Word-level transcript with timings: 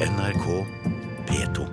NRK 0.00 0.44
P2. 1.28 1.64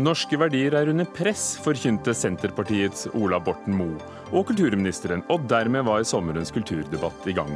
Norske 0.00 0.38
verdier 0.40 0.72
er 0.80 0.88
under 0.88 1.04
press, 1.04 1.58
forkynte 1.60 2.16
Senterpartiets 2.16 3.04
Ola 3.12 3.36
Borten 3.36 3.76
Moe 3.76 4.00
og 4.32 4.48
kulturministeren, 4.48 5.26
og 5.28 5.44
dermed 5.44 5.84
var 5.90 6.08
sommerens 6.08 6.54
kulturdebatt 6.56 7.28
i 7.28 7.36
gang. 7.36 7.52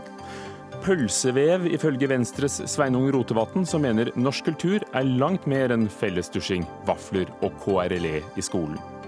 Pølsevev, 0.84 1.70
ifølge 1.72 2.12
Venstres 2.12 2.60
Sveinung 2.68 3.08
Rotevatn, 3.16 3.64
som 3.64 3.88
mener 3.88 4.12
norsk 4.12 4.52
kultur 4.52 4.84
er 4.92 5.08
langt 5.16 5.48
mer 5.48 5.72
enn 5.72 5.88
fellesdusjing, 5.88 6.68
vafler 6.84 7.32
og 7.40 7.56
KRLE 7.64 8.18
i 8.20 8.44
skolen. 8.44 8.99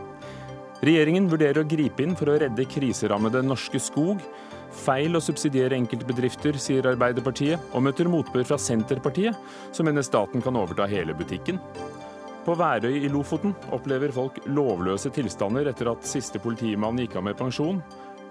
Regjeringen 0.83 1.29
vurderer 1.31 1.63
å 1.63 1.69
gripe 1.69 2.03
inn 2.03 2.17
for 2.19 2.33
å 2.33 2.41
redde 2.43 2.65
kriserammede 2.67 3.39
Norske 3.47 3.79
Skog. 3.79 4.19
Feil 4.83 5.15
å 5.15 5.21
subsidiere 5.23 5.77
enkeltbedrifter, 5.79 6.57
sier 6.59 6.89
Arbeiderpartiet, 6.91 7.69
og 7.71 7.85
møter 7.87 8.11
motbør 8.11 8.49
fra 8.49 8.59
Senterpartiet, 8.59 9.37
som 9.71 9.87
mener 9.87 10.03
staten 10.03 10.43
kan 10.43 10.59
overta 10.59 10.89
hele 10.91 11.15
butikken. 11.15 11.61
På 12.43 12.57
Værøy 12.59 12.99
i 12.99 13.13
Lofoten 13.13 13.55
opplever 13.71 14.11
folk 14.11 14.41
lovløse 14.51 15.13
tilstander 15.15 15.71
etter 15.71 15.93
at 15.93 16.09
siste 16.09 16.43
politimann 16.43 16.99
gikk 16.99 17.15
av 17.21 17.29
med 17.29 17.39
pensjon. 17.39 17.79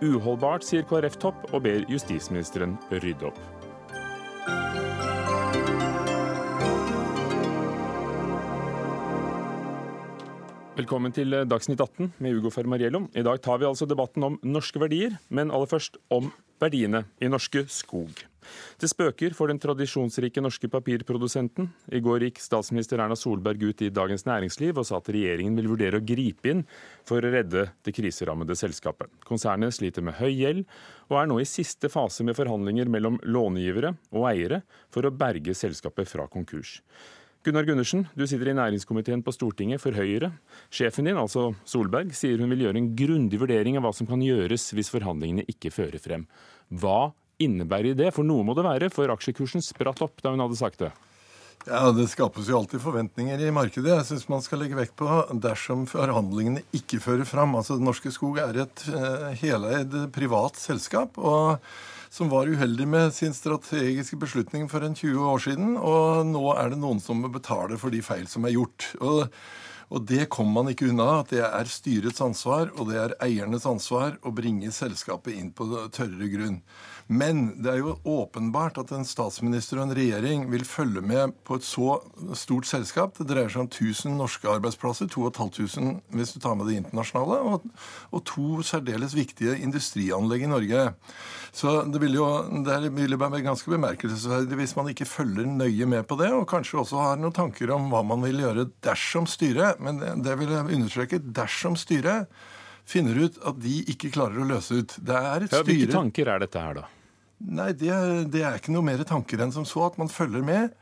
Uholdbart, 0.04 0.68
sier 0.68 0.84
KrF-topp, 0.90 1.54
og 1.54 1.64
ber 1.64 1.88
justisministeren 1.88 2.76
rydde 2.92 3.32
opp. 3.32 3.61
Velkommen 10.72 11.12
til 11.12 11.34
Dagsnytt 11.52 11.82
18 11.84 12.14
med 12.24 12.38
Ugo 12.38 12.48
Fermariello. 12.54 13.02
I 13.12 13.26
dag 13.28 13.42
tar 13.44 13.58
vi 13.60 13.68
altså 13.68 13.84
debatten 13.84 14.24
om 14.24 14.38
norske 14.48 14.80
verdier, 14.80 15.18
men 15.28 15.52
aller 15.52 15.68
først 15.68 15.98
om 16.16 16.30
verdiene 16.64 17.02
i 17.20 17.28
Norske 17.28 17.66
Skog. 17.68 18.22
Det 18.80 18.88
spøker 18.88 19.36
for 19.36 19.52
den 19.52 19.60
tradisjonsrike 19.60 20.40
norske 20.40 20.70
papirprodusenten. 20.72 21.68
I 21.92 22.00
går 22.00 22.24
gikk 22.24 22.40
statsminister 22.40 23.04
Erna 23.04 23.20
Solberg 23.20 23.68
ut 23.68 23.84
i 23.84 23.92
Dagens 23.92 24.24
Næringsliv 24.30 24.80
og 24.80 24.88
sa 24.88 25.02
at 25.02 25.12
regjeringen 25.12 25.60
vil 25.60 25.70
vurdere 25.74 26.00
å 26.00 26.08
gripe 26.08 26.54
inn 26.54 26.64
for 27.04 27.20
å 27.20 27.36
redde 27.36 27.68
det 27.84 27.96
kriserammede 28.00 28.56
selskapet. 28.56 29.12
Konsernet 29.28 29.76
sliter 29.76 30.08
med 30.08 30.22
høy 30.24 30.32
gjeld, 30.32 30.64
og 31.12 31.20
er 31.20 31.32
nå 31.34 31.42
i 31.44 31.52
siste 31.52 31.92
fase 31.92 32.24
med 32.24 32.40
forhandlinger 32.40 32.88
mellom 32.88 33.20
långivere 33.28 33.98
og 34.16 34.30
eiere 34.32 34.64
for 34.88 35.04
å 35.04 35.12
berge 35.12 35.58
selskapet 35.68 36.08
fra 36.08 36.32
konkurs. 36.32 36.80
Gunnar 37.42 37.66
Gundersen, 37.66 38.04
du 38.14 38.22
sitter 38.30 38.52
i 38.52 38.54
næringskomiteen 38.54 39.24
på 39.26 39.32
Stortinget 39.34 39.82
for 39.82 39.96
Høyre. 39.98 40.28
Sjefen 40.70 41.08
din, 41.10 41.18
altså 41.18 41.48
Solberg, 41.66 42.12
sier 42.14 42.38
hun 42.38 42.52
vil 42.54 42.68
gjøre 42.68 42.78
en 42.78 42.92
grundig 42.94 43.40
vurdering 43.42 43.80
av 43.80 43.88
hva 43.88 43.92
som 43.98 44.06
kan 44.06 44.22
gjøres 44.22 44.68
hvis 44.78 44.92
forhandlingene 44.94 45.48
ikke 45.50 45.72
fører 45.74 45.98
frem. 46.04 46.28
Hva 46.70 47.16
innebærer 47.42 47.98
det? 47.98 48.12
For 48.14 48.28
noe 48.28 48.46
må 48.46 48.54
det 48.54 48.68
være, 48.68 48.92
for 48.94 49.10
aksjekursen 49.10 49.66
spratt 49.66 50.04
opp 50.06 50.22
da 50.22 50.36
hun 50.36 50.44
hadde 50.44 50.60
sagt 50.60 50.84
det. 50.84 50.92
Ja, 51.66 51.88
Det 51.90 52.06
skapes 52.14 52.46
jo 52.50 52.60
alltid 52.60 52.84
forventninger 52.84 53.42
i 53.42 53.50
markedet. 53.54 53.90
Jeg 53.90 54.06
syns 54.12 54.30
man 54.30 54.46
skal 54.46 54.62
legge 54.62 54.78
vekt 54.78 54.94
på 55.02 55.10
dersom 55.42 55.88
forhandlingene 55.90 56.62
ikke 56.78 57.02
fører 57.02 57.26
fram. 57.26 57.58
Altså, 57.58 57.80
Norske 57.82 58.14
Skog 58.14 58.38
er 58.42 58.68
et 58.68 58.86
uh, 58.94 59.32
heleid 59.42 59.98
privat 60.14 60.62
selskap. 60.62 61.18
og 61.18 61.58
som 62.12 62.30
var 62.30 62.50
uheldig 62.52 62.88
med 62.92 63.14
sin 63.16 63.34
strategiske 63.34 64.18
beslutning 64.20 64.68
for 64.70 64.84
en 64.84 64.96
20 64.96 65.28
år 65.32 65.44
siden. 65.46 65.76
Og 65.80 66.26
nå 66.28 66.44
er 66.60 66.74
det 66.74 66.80
noen 66.82 67.00
som 67.00 67.24
betaler 67.32 67.80
for 67.80 67.94
de 67.94 68.02
feil 68.04 68.28
som 68.28 68.44
er 68.44 68.58
gjort. 68.58 68.90
Og, 69.00 69.22
og 69.96 70.04
det 70.10 70.28
kommer 70.34 70.60
man 70.60 70.74
ikke 70.74 70.90
unna. 70.92 71.22
at 71.22 71.32
Det 71.32 71.40
er 71.48 71.72
styrets 71.72 72.20
ansvar, 72.24 72.74
og 72.76 72.92
det 72.92 73.00
er 73.00 73.16
eiernes 73.24 73.68
ansvar 73.70 74.20
å 74.28 74.36
bringe 74.36 74.74
selskapet 74.76 75.40
inn 75.40 75.54
på 75.56 75.70
tørrere 75.96 76.28
grunn. 76.36 76.60
Men 77.08 77.62
det 77.62 77.72
er 77.74 77.80
jo 77.82 77.96
åpenbart 78.08 78.78
at 78.82 78.92
en 78.96 79.08
statsminister 79.08 79.80
og 79.80 79.88
en 79.88 79.96
regjering 79.98 80.46
vil 80.52 80.66
følge 80.68 81.04
med 81.04 81.34
på 81.48 81.58
et 81.58 81.66
så 81.66 81.98
stort 82.38 82.70
selskap. 82.70 83.18
Det 83.18 83.28
dreier 83.30 83.52
seg 83.52 83.66
om 83.66 83.70
1000 83.72 84.16
norske 84.20 84.50
arbeidsplasser, 84.52 85.10
2500 85.12 86.00
hvis 86.16 86.36
du 86.36 86.40
tar 86.44 86.56
med 86.60 86.70
det 86.70 86.78
internasjonale, 86.82 87.40
og, 87.42 87.68
og 88.12 88.24
to 88.30 88.62
særdeles 88.66 89.16
viktige 89.18 89.58
industrianlegg 89.64 90.46
i 90.46 90.52
Norge. 90.52 90.86
Så 91.56 91.82
det 91.92 92.00
vil 92.04 92.16
jo 92.20 92.28
det 92.66 92.94
vil 92.96 93.18
være 93.20 93.44
ganske 93.44 93.72
bemerkelsesverdig 93.74 94.60
hvis 94.62 94.78
man 94.78 94.92
ikke 94.94 95.10
følger 95.10 95.50
nøye 95.50 95.90
med 95.90 96.08
på 96.08 96.18
det, 96.22 96.32
og 96.36 96.48
kanskje 96.50 96.80
også 96.84 97.02
har 97.02 97.20
noen 97.20 97.36
tanker 97.36 97.74
om 97.76 97.92
hva 97.92 98.04
man 98.08 98.24
vil 98.28 98.44
gjøre 98.46 98.70
dersom 98.86 99.28
styret, 99.30 99.82
men 99.84 100.00
det 100.00 100.38
vil 100.40 100.54
jeg 100.54 100.80
understreke, 100.80 101.24
dersom 101.36 101.78
styret 101.80 102.32
finner 102.88 103.18
ut 103.26 103.38
at 103.48 103.60
de 103.62 103.82
ikke 103.92 104.12
klarer 104.14 104.42
å 104.42 104.48
løse 104.48 104.82
ut. 104.82 104.98
Det 104.98 105.18
er 105.18 105.46
et 105.46 105.54
ja, 105.54 105.62
styre 105.62 105.70
Hvilke 105.70 105.94
tanker 105.94 106.34
er 106.34 106.44
dette 106.44 106.66
her, 106.66 106.82
da? 106.82 106.88
Nei, 107.42 107.72
det, 107.74 107.94
det, 108.34 108.44
er 108.46 108.60
ikke 108.60 108.74
noe 108.76 108.86
mer 108.86 109.02
tanker 109.08 109.42
enn 109.42 109.54
som 109.54 109.66
så, 109.66 109.88
at 109.88 109.98
man 110.02 110.12
følger 110.12 110.44
med. 110.46 110.76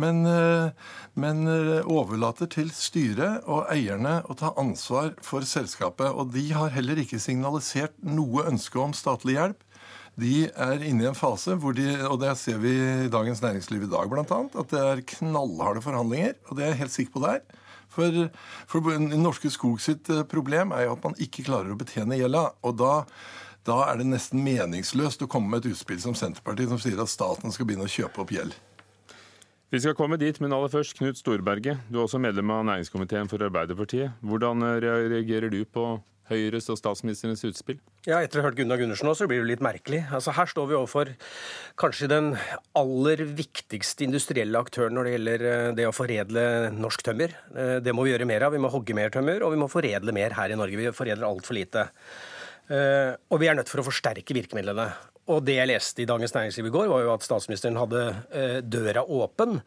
Men, 0.00 0.22
eh, 0.28 0.70
men 1.16 1.46
eh, 1.48 1.86
overlater 1.88 2.48
til 2.52 2.68
styret 2.76 3.46
og 3.48 3.68
eierne 3.72 4.18
å 4.28 4.36
ta 4.36 4.52
ansvar 4.60 5.14
for 5.24 5.44
selskapet. 5.48 6.08
Og 6.12 6.32
de 6.34 6.48
har 6.56 6.74
heller 6.74 7.00
ikke 7.00 7.20
signalisert 7.22 7.96
noe 8.04 8.44
ønske 8.48 8.80
om 8.80 8.96
statlig 8.96 9.38
hjelp. 9.38 9.62
De 10.16 10.46
er 10.48 10.84
inne 10.88 11.04
i 11.04 11.08
en 11.10 11.16
fase 11.16 11.58
hvor 11.60 11.76
de, 11.76 11.90
og 12.08 12.20
det 12.22 12.32
ser 12.40 12.60
vi 12.62 12.72
i 13.04 13.12
Dagens 13.12 13.42
Næringsliv 13.44 13.84
i 13.84 13.92
dag 13.92 14.08
bl.a., 14.08 14.24
at 14.24 14.72
det 14.72 14.80
er 14.80 15.04
knallharde 15.16 15.84
forhandlinger. 15.84 16.36
Og 16.48 16.56
det 16.56 16.64
er 16.64 16.72
jeg 16.72 16.82
helt 16.84 16.96
sikker 16.96 17.16
på 17.16 17.24
det 17.26 17.34
er. 17.36 17.64
For, 17.96 18.28
for 18.70 19.00
Norske 19.16 19.50
Skog 19.52 19.80
sitt 19.82 20.12
eh, 20.12 20.22
problem 20.28 20.76
er 20.76 20.86
jo 20.86 20.94
at 20.98 21.08
man 21.08 21.18
ikke 21.22 21.46
klarer 21.48 21.72
å 21.72 21.80
betjene 21.80 22.20
gjelda. 22.20 22.50
Og 22.68 22.78
da 22.78 22.92
da 23.66 23.80
er 23.90 23.98
det 23.98 24.06
nesten 24.06 24.44
meningsløst 24.46 25.24
å 25.24 25.30
komme 25.30 25.50
med 25.50 25.64
et 25.64 25.72
utspill 25.74 25.98
som 25.98 26.14
Senterpartiet, 26.14 26.70
som 26.70 26.78
sier 26.78 27.00
at 27.02 27.10
staten 27.10 27.50
skal 27.50 27.66
begynne 27.66 27.88
å 27.88 27.90
kjøpe 27.90 28.22
opp 28.22 28.30
gjeld. 28.30 28.54
Vi 29.74 29.80
skal 29.82 29.96
komme 29.98 30.18
dit, 30.20 30.36
men 30.38 30.54
aller 30.54 30.70
først, 30.70 30.94
Knut 30.94 31.18
Storberget. 31.18 31.80
Du 31.90 31.98
er 31.98 32.04
også 32.04 32.20
medlem 32.22 32.52
av 32.54 32.62
næringskomiteen 32.68 33.26
for 33.26 33.42
Arbeiderpartiet. 33.42 34.14
Hvordan 34.22 34.62
eh, 34.62 34.76
reagerer 35.10 35.50
du 35.50 35.64
på 35.66 35.96
Høyres 36.30 36.66
og 36.72 36.78
statsministerens 36.80 37.44
utspill? 37.46 37.78
Ja, 38.06 38.18
Etter 38.18 38.40
å 38.40 38.42
ha 38.42 38.48
hørt 38.48 38.58
Gunnar 38.58 38.80
Gundersen 38.80 39.08
også, 39.10 39.24
så 39.24 39.30
blir 39.30 39.42
det 39.42 39.52
litt 39.52 39.64
merkelig. 39.64 40.02
Altså, 40.14 40.34
Her 40.34 40.50
står 40.50 40.70
vi 40.70 40.78
overfor 40.78 41.12
kanskje 41.78 42.10
den 42.10 42.32
aller 42.78 43.22
viktigste 43.38 44.06
industrielle 44.06 44.58
aktøren 44.58 44.96
når 44.98 45.08
det 45.08 45.14
gjelder 45.16 45.46
eh, 45.50 45.72
det 45.78 45.88
å 45.88 45.94
foredle 45.94 46.46
norsk 46.74 47.06
tømmer. 47.06 47.36
Eh, 47.54 47.76
det 47.84 47.94
må 47.94 48.06
vi 48.06 48.14
gjøre 48.14 48.28
mer 48.28 48.46
av. 48.48 48.56
Vi 48.56 48.62
må 48.62 48.72
hogge 48.72 48.96
mer 48.98 49.14
tømmer, 49.14 49.42
og 49.46 49.54
vi 49.54 49.60
må 49.62 49.70
foredle 49.70 50.14
mer 50.16 50.34
her 50.38 50.54
i 50.54 50.58
Norge. 50.58 50.80
Vi 50.80 50.96
foredler 50.96 51.28
altfor 51.28 51.58
lite. 51.58 51.88
Eh, 52.66 53.12
og 53.30 53.42
vi 53.42 53.50
er 53.50 53.58
nødt 53.58 53.70
for 53.70 53.82
å 53.82 53.86
forsterke 53.86 54.34
virkemidlene. 54.36 54.88
Og 55.34 55.42
det 55.42 55.56
jeg 55.56 55.66
leste 55.66 56.04
i 56.04 56.06
Dagens 56.06 56.34
Næringsliv 56.36 56.68
i 56.68 56.72
går, 56.74 56.88
var 56.90 57.02
jo 57.02 57.12
at 57.16 57.24
statsministeren 57.26 57.78
hadde 57.80 58.02
eh, 58.30 58.58
døra 58.62 59.02
åpen 59.02 59.58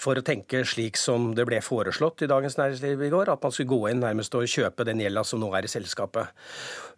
for 0.00 0.18
å 0.18 0.24
tenke 0.24 0.60
slik 0.68 1.00
som 1.00 1.30
det 1.36 1.46
ble 1.48 1.62
foreslått 1.64 2.26
i 2.26 2.28
Dagens 2.28 2.58
Næringsliv 2.60 3.06
i 3.06 3.12
går, 3.12 3.32
at 3.32 3.44
man 3.44 3.54
skulle 3.54 3.72
gå 3.72 3.92
inn 3.92 4.04
nærmest 4.04 4.36
og 4.36 4.48
kjøpe 4.50 4.84
den 4.88 5.00
gjelda 5.00 5.24
som 5.24 5.40
nå 5.40 5.48
er 5.56 5.68
i 5.68 5.72
selskapet. 5.72 6.36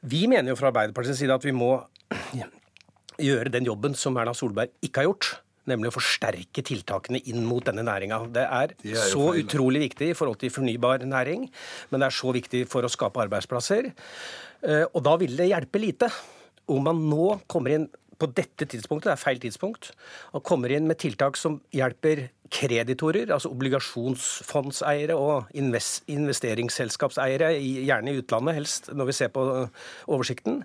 Vi 0.02 0.26
mener 0.30 0.50
jo 0.50 0.58
fra 0.58 0.72
Arbeiderpartiets 0.72 1.22
side 1.22 1.38
at 1.38 1.46
vi 1.46 1.54
må 1.54 1.76
gjøre 3.28 3.54
den 3.54 3.70
jobben 3.70 3.94
som 3.98 4.18
Erna 4.18 4.34
Solberg 4.34 4.74
ikke 4.82 5.04
har 5.04 5.12
gjort 5.12 5.36
nemlig 5.68 5.90
å 5.90 5.96
forsterke 5.98 6.62
tiltakene 6.64 7.20
inn 7.30 7.42
mot 7.46 7.64
denne 7.66 7.84
næringa. 7.86 8.22
Det 8.34 8.44
er, 8.44 8.74
det 8.82 8.94
er 8.96 9.10
så 9.12 9.30
feil. 9.30 9.44
utrolig 9.44 9.82
viktig 9.84 10.10
i 10.12 10.16
forhold 10.16 10.40
til 10.40 10.52
fornybar 10.54 11.04
næring, 11.04 11.44
men 11.90 12.00
det 12.00 12.08
er 12.08 12.18
så 12.18 12.32
viktig 12.34 12.64
for 12.72 12.86
å 12.86 12.92
skape 12.92 13.20
arbeidsplasser. 13.26 13.90
Eh, 14.66 14.84
og 14.90 15.02
da 15.06 15.14
vil 15.20 15.36
det 15.38 15.50
hjelpe 15.50 15.80
lite 15.82 16.10
om 16.68 16.84
man 16.84 17.00
nå 17.08 17.38
kommer 17.50 17.76
inn 17.76 17.88
på 18.18 18.26
dette 18.34 18.66
tidspunktet, 18.66 19.12
det 19.12 19.14
er 19.14 19.20
feil 19.20 19.38
tidspunkt, 19.38 19.92
og 20.34 20.42
kommer 20.46 20.72
inn 20.74 20.88
med 20.90 20.98
tiltak 20.98 21.38
som 21.38 21.60
hjelper 21.74 22.26
kreditorer, 22.52 23.32
altså 23.34 23.50
obligasjonsfondseiere 23.52 25.16
og 25.18 25.48
investeringsselskapseiere, 25.54 27.52
gjerne 27.58 28.12
i 28.12 28.22
utlandet 28.22 28.58
helst, 28.58 28.92
når 28.94 29.10
vi 29.10 29.16
ser 29.18 29.32
på 29.34 29.44
oversikten, 30.08 30.62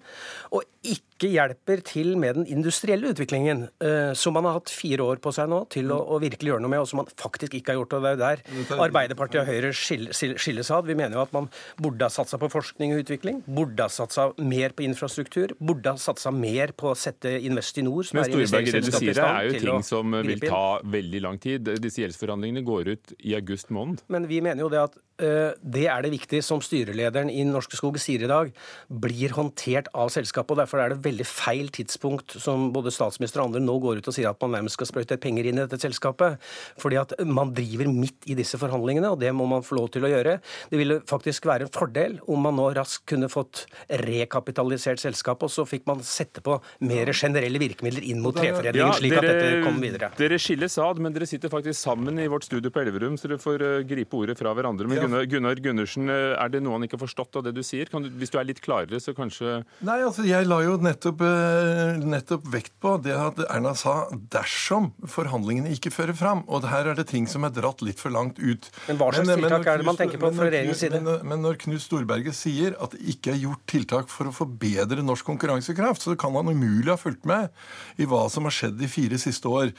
og 0.51 0.63
ikke 0.83 1.29
hjelper 1.31 1.79
til 1.87 2.17
med 2.19 2.35
den 2.35 2.47
industrielle 2.51 3.13
utviklingen, 3.13 3.67
eh, 3.83 4.11
som 4.19 4.35
man 4.35 4.47
har 4.47 4.57
hatt 4.57 4.71
fire 4.73 5.05
år 5.05 5.21
på 5.23 5.31
seg 5.35 5.47
nå 5.51 5.61
til 5.71 5.91
å, 5.95 5.99
å 6.15 6.19
virkelig 6.19 6.51
gjøre 6.51 6.63
noe 6.65 6.73
med, 6.73 6.83
og 6.83 6.89
som 6.89 6.99
man 6.99 7.11
faktisk 7.19 7.55
ikke 7.55 7.71
har 7.71 7.79
gjort. 7.79 7.95
og 7.95 8.03
Det 8.03 8.11
er 8.11 8.19
der 8.21 8.81
Arbeiderpartiet 8.83 9.41
og 9.43 9.47
Høyre 9.47 9.71
skilles 9.73 10.71
ad. 10.75 10.89
Vi 10.89 10.97
mener 10.99 11.15
jo 11.17 11.23
at 11.23 11.31
man 11.35 11.47
burde 11.79 12.03
ha 12.03 12.11
satsa 12.11 12.39
på 12.41 12.51
forskning 12.51 12.95
og 12.95 13.05
utvikling, 13.05 13.39
burde 13.47 13.87
ha 13.87 13.93
satsa 13.93 14.29
mer 14.41 14.75
på 14.75 14.83
infrastruktur, 14.87 15.55
burde 15.59 15.95
ha 15.95 16.01
satsa 16.01 16.33
mer 16.35 16.75
på 16.75 16.91
å 16.91 16.97
sette 16.99 17.37
Investinor, 17.43 18.03
som 18.07 18.19
Men 18.19 18.27
er 18.27 18.35
investeringsselskapet 18.35 19.13
i 19.13 19.15
stand, 19.15 19.37
er 19.37 19.47
jo 19.47 19.63
ting 19.63 19.87
som 19.87 20.19
vil 20.27 20.43
ta 20.43 20.65
veldig 20.83 21.23
lang 21.23 21.39
tid. 21.43 21.72
Disse 21.81 22.03
gjeldsforhandlingene 22.03 22.65
går 22.65 22.93
ut 22.93 23.15
i 23.19 23.35
august 23.37 23.71
måned. 23.73 24.03
Men 24.13 24.27
vi 24.29 24.41
mener 24.43 24.65
jo 24.65 24.69
det 24.71 24.81
at 24.81 24.97
uh, 25.23 25.51
det 25.57 25.85
er 25.91 26.05
det 26.05 26.13
viktig, 26.13 26.41
som 26.45 26.61
styrelederen 26.63 27.31
i 27.31 27.43
Norske 27.47 27.77
Skog 27.79 27.99
sier 28.01 28.25
i 28.25 28.29
dag, 28.29 28.51
blir 28.87 29.35
håndtert 29.37 29.89
av 29.93 30.11
selskapet. 30.13 30.55
og 30.55 30.61
Derfor 30.63 30.83
er 30.83 30.93
det 30.93 31.03
veldig 31.05 31.27
feil 31.27 31.71
tidspunkt 31.73 32.37
som 32.41 32.71
både 32.75 32.93
statsminister 32.93 33.41
og 33.41 33.51
andre 33.51 33.63
nå 33.63 33.77
går 33.83 34.01
ut 34.01 34.09
og 34.11 34.17
sier 34.17 34.31
at 34.31 34.41
man 34.43 34.55
nærmest 34.57 34.79
skal 34.79 34.89
sprøyte 34.89 35.19
penger 35.21 35.49
inn 35.49 35.59
i 35.59 35.63
dette 35.65 35.79
selskapet. 35.81 36.39
Fordi 36.81 36.99
at 37.01 37.15
man 37.25 37.53
driver 37.55 37.89
midt 37.91 38.29
i 38.29 38.37
disse 38.37 38.59
forhandlingene, 38.61 39.13
og 39.13 39.21
det 39.21 39.33
må 39.35 39.47
man 39.49 39.65
få 39.65 39.77
lov 39.79 39.91
til 39.93 40.07
å 40.07 40.11
gjøre. 40.11 40.37
Det 40.71 40.79
ville 40.79 40.99
faktisk 41.09 41.47
være 41.49 41.67
en 41.67 41.73
fordel 41.73 42.19
om 42.27 42.43
man 42.43 42.57
nå 42.59 42.69
raskt 42.77 43.07
kunne 43.09 43.29
fått 43.31 43.65
rekapitalisert 44.03 45.01
selskapet, 45.01 45.47
og 45.47 45.53
så 45.53 45.65
fikk 45.67 45.87
man 45.89 46.03
sette 46.05 46.43
på 46.43 46.57
mer 46.85 47.11
generelle 47.13 47.61
virkemidler 47.61 48.05
inn 48.09 48.21
mot 48.23 48.35
treforedlingen, 48.35 48.95
slik 48.97 49.17
at 49.19 49.27
dette 49.27 49.63
kom 49.65 49.79
videre. 49.83 50.11
Dere 50.19 50.39
skilles 50.41 50.77
ad, 50.81 51.01
men 51.03 51.15
dere 51.15 51.27
sitter 51.29 51.51
faktisk 51.53 51.62
sammen 51.71 52.19
i 52.19 52.27
vårt 52.27 52.43
studio 52.43 52.71
på 52.73 52.81
Elverum, 52.81 53.15
så 53.17 53.29
dere 53.29 53.39
får 53.41 53.63
uh, 53.63 53.79
gripe 53.87 54.17
ordet 54.19 54.35
fra 54.39 54.51
hverandre. 54.55 54.87
Men 54.89 54.99
Gunnar, 55.05 55.27
Gunnar 55.31 55.61
Gundersen, 55.63 56.09
uh, 56.11 56.35
er 56.35 56.51
det 56.51 56.59
noe 56.63 56.75
han 56.75 56.83
ikke 56.87 56.97
har 56.97 57.03
forstått 57.05 57.39
av 57.39 57.45
det 57.47 57.53
du 57.55 57.61
sier? 57.65 57.87
Du, 57.87 58.09
hvis 58.19 58.33
du 58.33 58.37
er 58.41 58.47
litt 58.49 58.59
klarere, 58.63 58.99
så 58.99 59.15
kanskje 59.15 59.61
Nei, 59.85 59.99
altså 60.03 60.25
jeg 60.27 60.47
la 60.49 60.59
jo 60.65 60.75
nettopp, 60.83 61.23
uh, 61.23 62.03
nettopp 62.03 62.49
vekt 62.51 62.75
på 62.83 62.97
det 63.05 63.15
at 63.15 63.39
Erna 63.47 63.71
sa 63.79 63.95
dersom 64.33 64.91
forhandlingene 65.09 65.71
ikke 65.77 65.93
fører 65.93 66.17
fram. 66.17 66.43
Og 66.51 66.67
her 66.69 66.91
er 66.91 66.99
det 66.99 67.07
ting 67.13 67.29
som 67.29 67.47
er 67.47 67.55
dratt 67.55 67.83
litt 67.85 68.01
for 68.03 68.13
langt 68.13 68.41
ut. 68.41 68.69
Men 68.89 68.99
hva 68.99 69.09
slags 69.13 69.29
men, 69.29 69.43
tiltak 69.45 69.63
men, 69.63 69.71
er 69.71 69.83
det 69.83 69.89
man 69.91 69.99
tenker 69.99 70.21
på 70.21 70.33
fra 70.35 70.49
regjeringens 70.49 70.83
side? 70.83 71.01
Men, 71.07 71.27
men 71.31 71.43
når 71.47 71.61
Knut 71.63 71.85
Storberget 71.85 72.37
sier 72.37 72.77
at 72.83 72.97
det 72.97 73.03
ikke 73.15 73.33
er 73.35 73.41
gjort 73.45 73.65
tiltak 73.69 74.11
for 74.11 74.29
å 74.29 74.35
forbedre 74.35 75.05
norsk 75.05 75.31
konkurransekraft, 75.31 76.03
så 76.03 76.17
kan 76.19 76.35
han 76.35 76.51
umulig 76.51 76.91
ha 76.91 76.99
fulgt 76.99 77.27
med 77.29 77.53
i 78.01 78.09
hva 78.09 78.25
som 78.33 78.49
har 78.49 78.55
skjedd 78.55 78.79
de 78.81 78.89
fire 78.91 79.19
siste 79.21 79.49
år. 79.49 79.71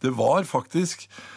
Det 0.00 0.12
var 0.16 0.46
faktisk 0.48 1.08
Eh, 1.10 1.29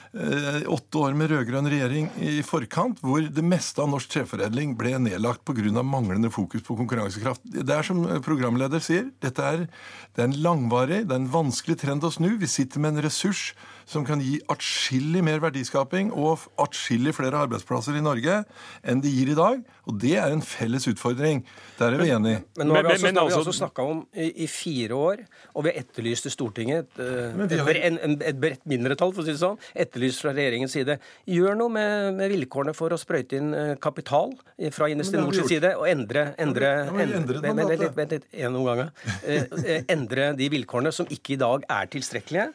åtte 0.69 0.99
år 1.01 1.15
med 1.17 1.31
rød-grønn 1.31 1.67
regjering 1.71 2.09
i 2.21 2.43
forkant, 2.45 2.99
hvor 3.01 3.25
det 3.25 3.43
meste 3.45 3.81
av 3.81 3.89
norsk 3.89 4.11
treforedling 4.13 4.75
ble 4.77 4.91
nedlagt 5.01 5.41
pga. 5.45 5.81
manglende 5.81 6.29
fokus 6.29 6.61
på 6.61 6.77
konkurransekraft. 6.77 7.41
Det 7.43 7.73
er 7.73 7.83
som 7.83 8.03
programleder 8.21 8.79
sier, 8.79 9.09
dette 9.21 9.41
er, 9.41 9.65
det 10.13 10.21
er 10.21 10.29
en 10.29 10.41
langvarig, 10.41 11.07
det 11.07 11.15
er 11.15 11.23
en 11.23 11.31
vanskelig 11.33 11.79
trend 11.81 12.03
å 12.03 12.11
snu. 12.13 12.37
Vi 12.37 12.47
sitter 12.47 12.79
med 12.79 12.93
en 12.93 13.03
ressurs 13.07 13.53
som 13.89 14.05
kan 14.07 14.21
gi 14.23 14.39
atskillig 14.51 15.23
mer 15.25 15.41
verdiskaping 15.43 16.11
og 16.15 16.45
atskillig 16.61 17.15
flere 17.17 17.43
arbeidsplasser 17.45 17.97
i 17.99 18.03
Norge 18.03 18.39
enn 18.87 19.03
de 19.03 19.11
gir 19.11 19.33
i 19.33 19.37
dag. 19.37 19.61
Og 19.89 19.97
det 19.99 20.15
er 20.21 20.31
en 20.31 20.43
felles 20.45 20.87
utfordring. 20.87 21.43
Der 21.79 21.97
er 21.97 21.99
vi 21.99 22.09
enige. 22.15 22.43
Men 22.57 22.69
nå 22.69 22.77
har 22.77 22.87
vi 22.87 22.93
altså, 22.95 23.07
men, 23.09 23.19
altså, 23.19 23.41
altså 23.41 23.55
snakka 23.57 23.87
om 23.89 24.03
i, 24.15 24.29
i, 24.45 24.47
fire 24.47 24.95
år, 24.95 25.23
og 25.53 25.65
vi 25.65 25.73
har 25.73 25.83
etterlyst 25.83 26.29
i 26.29 26.31
Stortinget 26.31 26.85
et, 26.85 27.01
eh, 27.03 27.43
et, 27.43 27.57
har... 27.59 27.81
et, 27.89 28.23
et 28.29 28.39
bredt 28.39 28.63
mindretall, 28.69 29.11
for 29.11 29.23
å 29.23 29.27
si 29.27 29.33
det 29.33 29.41
sånn, 29.41 29.59
etterlyst 29.85 30.23
fra 30.23 30.31
regjeringens 30.35 30.77
side. 30.77 30.97
Gjør 31.27 31.59
noe 31.59 31.73
med, 31.73 32.13
med 32.21 32.31
vilkårene 32.31 32.75
for 32.77 32.95
å 32.95 32.99
sprøyte 33.01 33.41
inn 33.41 33.51
eh, 33.57 33.73
kapital 33.83 34.31
fra 34.71 34.87
Investinors 34.93 35.43
side, 35.49 35.73
og 35.75 35.89
endre 35.89 36.23
endre, 36.37 36.69
endre, 36.87 37.49
endre, 37.51 37.89
Vent 37.95 38.15
litt, 38.15 38.27
en 38.45 38.57
omgang. 38.59 38.83
Eh, 39.27 39.83
endre 39.91 40.31
de 40.37 40.49
vilkårene 40.53 40.93
som 40.95 41.09
ikke 41.11 41.35
i 41.35 41.39
dag 41.41 41.65
er 41.71 41.89
tilstrekkelige. 41.93 42.47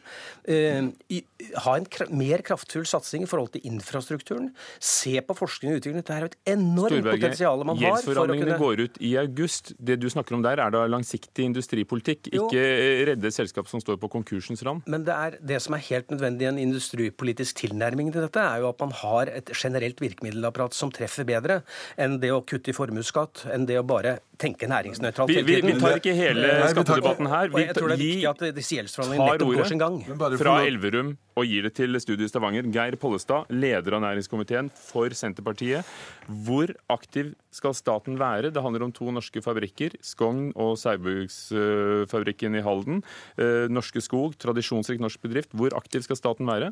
Ha 1.63 1.75
en 1.79 1.87
mer 2.15 2.43
kraftfull 2.45 2.85
satsing 2.89 3.23
i 3.25 3.29
forhold 3.29 3.53
til 3.55 3.65
infrastrukturen. 3.67 4.49
Se 4.83 5.15
på 5.25 5.35
forskning 5.37 5.73
og 5.73 5.81
utvikling. 5.81 6.03
Dette 6.03 6.15
er 6.15 6.25
jo 6.25 6.29
et 6.31 6.37
enormt 6.53 7.07
potensial 7.07 7.65
man 7.67 7.79
har. 7.79 7.97
Gjeldsforhandlingene 7.97 8.55
kunne... 8.55 8.59
går 8.61 8.83
ut 8.85 8.99
i 9.09 9.13
august. 9.21 9.73
Det 9.79 9.99
du 10.01 10.07
snakker 10.11 10.37
om 10.37 10.45
der, 10.45 10.61
er 10.61 10.73
da 10.75 10.85
langsiktig 10.89 11.47
industripolitikk, 11.49 12.31
jo. 12.33 12.47
ikke 12.47 12.63
redde 13.11 13.33
selskap 13.33 13.69
som 13.71 13.83
står 13.83 13.99
på 14.01 14.11
konkursens 14.11 14.63
rand? 14.67 14.85
Men 14.89 15.07
det 15.07 15.15
er 15.15 15.37
det 15.53 15.61
som 15.65 15.77
er 15.77 15.85
helt 15.89 16.13
nødvendig 16.13 16.47
i 16.47 16.51
en 16.51 16.61
industripolitisk 16.61 17.63
tilnærming 17.63 18.13
til 18.13 18.25
dette, 18.27 18.43
er 18.43 18.63
jo 18.63 18.71
at 18.71 18.83
man 18.83 18.95
har 19.01 19.33
et 19.33 19.53
generelt 19.55 20.01
virkemiddelapparat 20.03 20.77
som 20.77 20.93
treffer 20.93 21.27
bedre 21.27 21.61
enn 21.99 22.19
det 22.21 22.33
å 22.35 22.43
kutte 22.45 22.73
i 22.73 22.77
formuesskatt, 22.77 23.47
enn 23.53 23.67
det 23.69 23.79
å 23.79 23.87
bare 23.87 24.19
tenke 24.39 24.69
næringsnøytralt. 24.71 25.31
Vi, 25.31 25.41
vi, 25.45 25.57
vi, 25.65 25.73
tar 25.81 25.97
ikke 25.99 26.13
hele 26.15 26.51
skattedebatten 26.71 27.27
her. 27.29 27.49
Vi, 27.53 27.63
jeg 27.67 27.75
tror 27.77 27.91
det 27.91 27.97
er 27.97 28.03
viktig 28.03 28.29
at 28.29 28.43
disse 28.55 28.85
tar 28.95 29.25
ordet 29.25 29.47
går 29.47 29.69
sin 29.69 29.81
gang. 29.81 29.97
Fra 30.39 30.55
Elverum 30.67 31.13
og 31.39 31.47
gir 31.47 31.67
det 31.67 31.73
til 31.79 31.99
Studio 32.03 32.27
Stavanger. 32.27 32.67
Geir 32.73 32.97
Pollestad, 32.99 33.51
leder 33.51 33.97
av 33.97 34.03
næringskomiteen 34.03 34.71
for 34.75 35.13
Senterpartiet. 35.15 35.87
Hvor 36.27 36.71
aktiv 36.91 37.33
skal 37.55 37.75
staten 37.77 38.19
være? 38.19 38.53
Det 38.55 38.63
handler 38.63 38.87
om 38.87 38.93
to 38.95 39.11
norske 39.15 39.43
fabrikker. 39.43 39.95
Skogn 40.05 40.51
og 40.55 40.77
Saugbrugsfabrikken 40.81 42.59
i 42.59 42.63
Halden. 42.65 43.03
Eh, 43.39 43.67
norske 43.71 44.03
Skog, 44.03 44.37
tradisjonsrik 44.39 45.01
norsk 45.03 45.21
bedrift. 45.23 45.51
Hvor 45.55 45.75
aktiv 45.77 46.07
skal 46.07 46.19
staten 46.19 46.47
være? 46.49 46.71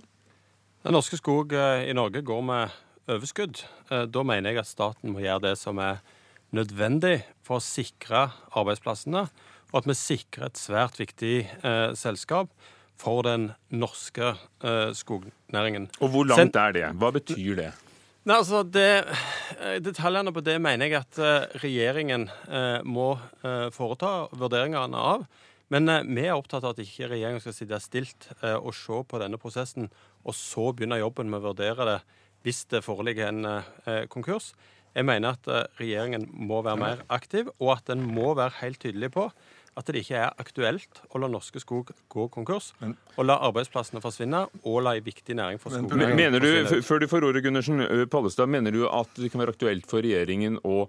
Den 0.86 0.96
norske 0.96 1.18
skog 1.20 1.52
eh, 1.58 1.90
i 1.90 1.96
Norge 1.98 2.22
går 2.24 2.44
med 2.46 2.76
overskudd. 3.12 3.64
Eh, 3.92 4.06
da 4.08 4.24
mener 4.24 4.54
jeg 4.54 4.62
at 4.62 4.70
staten 4.70 5.12
må 5.12 5.24
gjøre 5.24 5.50
det 5.50 5.58
som 5.60 5.80
er 5.84 6.00
nødvendig 6.56 7.22
for 7.46 7.60
å 7.60 7.64
sikre 7.64 8.28
arbeidsplassene, 8.56 9.28
og 9.68 9.82
at 9.82 9.90
vi 9.90 9.98
sikrer 10.00 10.48
et 10.48 10.60
svært 10.60 11.00
viktig 11.00 11.36
eh, 11.44 11.90
selskap 12.00 12.54
for 12.98 13.26
den 13.28 13.52
norske 13.70 14.32
eh, 14.34 14.94
skognæringen. 14.96 15.90
Og 16.00 16.14
hvor 16.14 16.30
langt 16.30 16.56
Sen, 16.56 16.56
er 16.62 16.78
det? 16.78 16.88
Hva 16.98 17.12
betyr 17.16 17.60
det? 17.60 17.74
Nei, 18.28 18.42
altså 18.42 18.60
det, 18.68 19.06
eh, 19.56 19.78
Detaljene 19.80 20.34
på 20.36 20.42
det 20.44 20.58
mener 20.60 20.90
jeg 20.90 21.00
at 21.00 21.20
eh, 21.24 21.46
regjeringen 21.64 22.26
eh, 22.28 22.82
må 22.84 23.14
foreta 23.72 24.28
vurderingene 24.36 25.00
av. 25.00 25.24
Men 25.72 25.88
vi 26.16 26.26
er 26.26 26.36
opptatt 26.36 26.64
av 26.64 26.74
at 26.74 26.82
ikke 26.84 27.10
regjeringen 27.12 27.44
skal 27.44 27.56
sitte 27.56 27.80
stilt 27.84 28.30
og 28.40 28.70
se 28.72 29.02
på 29.04 29.20
denne 29.20 29.36
prosessen, 29.36 29.90
og 30.24 30.36
så 30.36 30.70
begynne 30.72 30.96
jobben 31.02 31.28
med 31.28 31.42
å 31.42 31.50
vurdere 31.50 31.88
det 31.90 31.98
hvis 32.48 32.62
det 32.72 32.80
foreligger 32.86 33.34
en 33.34 34.08
konkurs. 34.08 34.54
Jeg 34.96 35.06
mener 35.08 35.36
at 35.38 35.48
eh, 35.52 35.66
regjeringen 35.82 36.28
må 36.32 36.62
være 36.66 36.82
mer 36.82 37.06
aktiv, 37.14 37.52
og 37.60 37.78
at 37.78 37.88
den 37.92 38.06
må 38.08 38.34
være 38.38 38.60
helt 38.62 38.80
tydelig 38.84 39.12
på 39.16 39.30
at 39.78 39.90
det 39.94 40.02
ikke 40.02 40.18
er 40.18 40.32
aktuelt 40.42 41.02
å 41.14 41.20
la 41.22 41.28
Norske 41.30 41.62
Skog 41.62 41.92
gå 42.10 42.24
konkurs, 42.34 42.72
og 42.82 43.28
la 43.28 43.36
arbeidsplassene 43.46 44.02
forsvinne, 44.02 44.48
og 44.66 44.80
la 44.82 44.96
en 44.98 45.06
viktig 45.06 45.36
næring 45.38 45.62
for 45.62 45.70
skognæringen 45.76 46.18
Mener 46.18 46.42
du, 46.42 46.82
Før 46.82 47.04
du 47.04 47.06
får 47.12 47.28
ordet, 47.28 47.44
Gundersen, 47.46 47.84
Pallestad, 48.10 48.50
mener 48.50 48.74
du 48.74 48.88
at 48.90 49.12
det 49.22 49.30
kan 49.30 49.44
være 49.44 49.54
aktuelt 49.54 49.86
for 49.90 50.02
regjeringen 50.02 50.58
å 50.66 50.88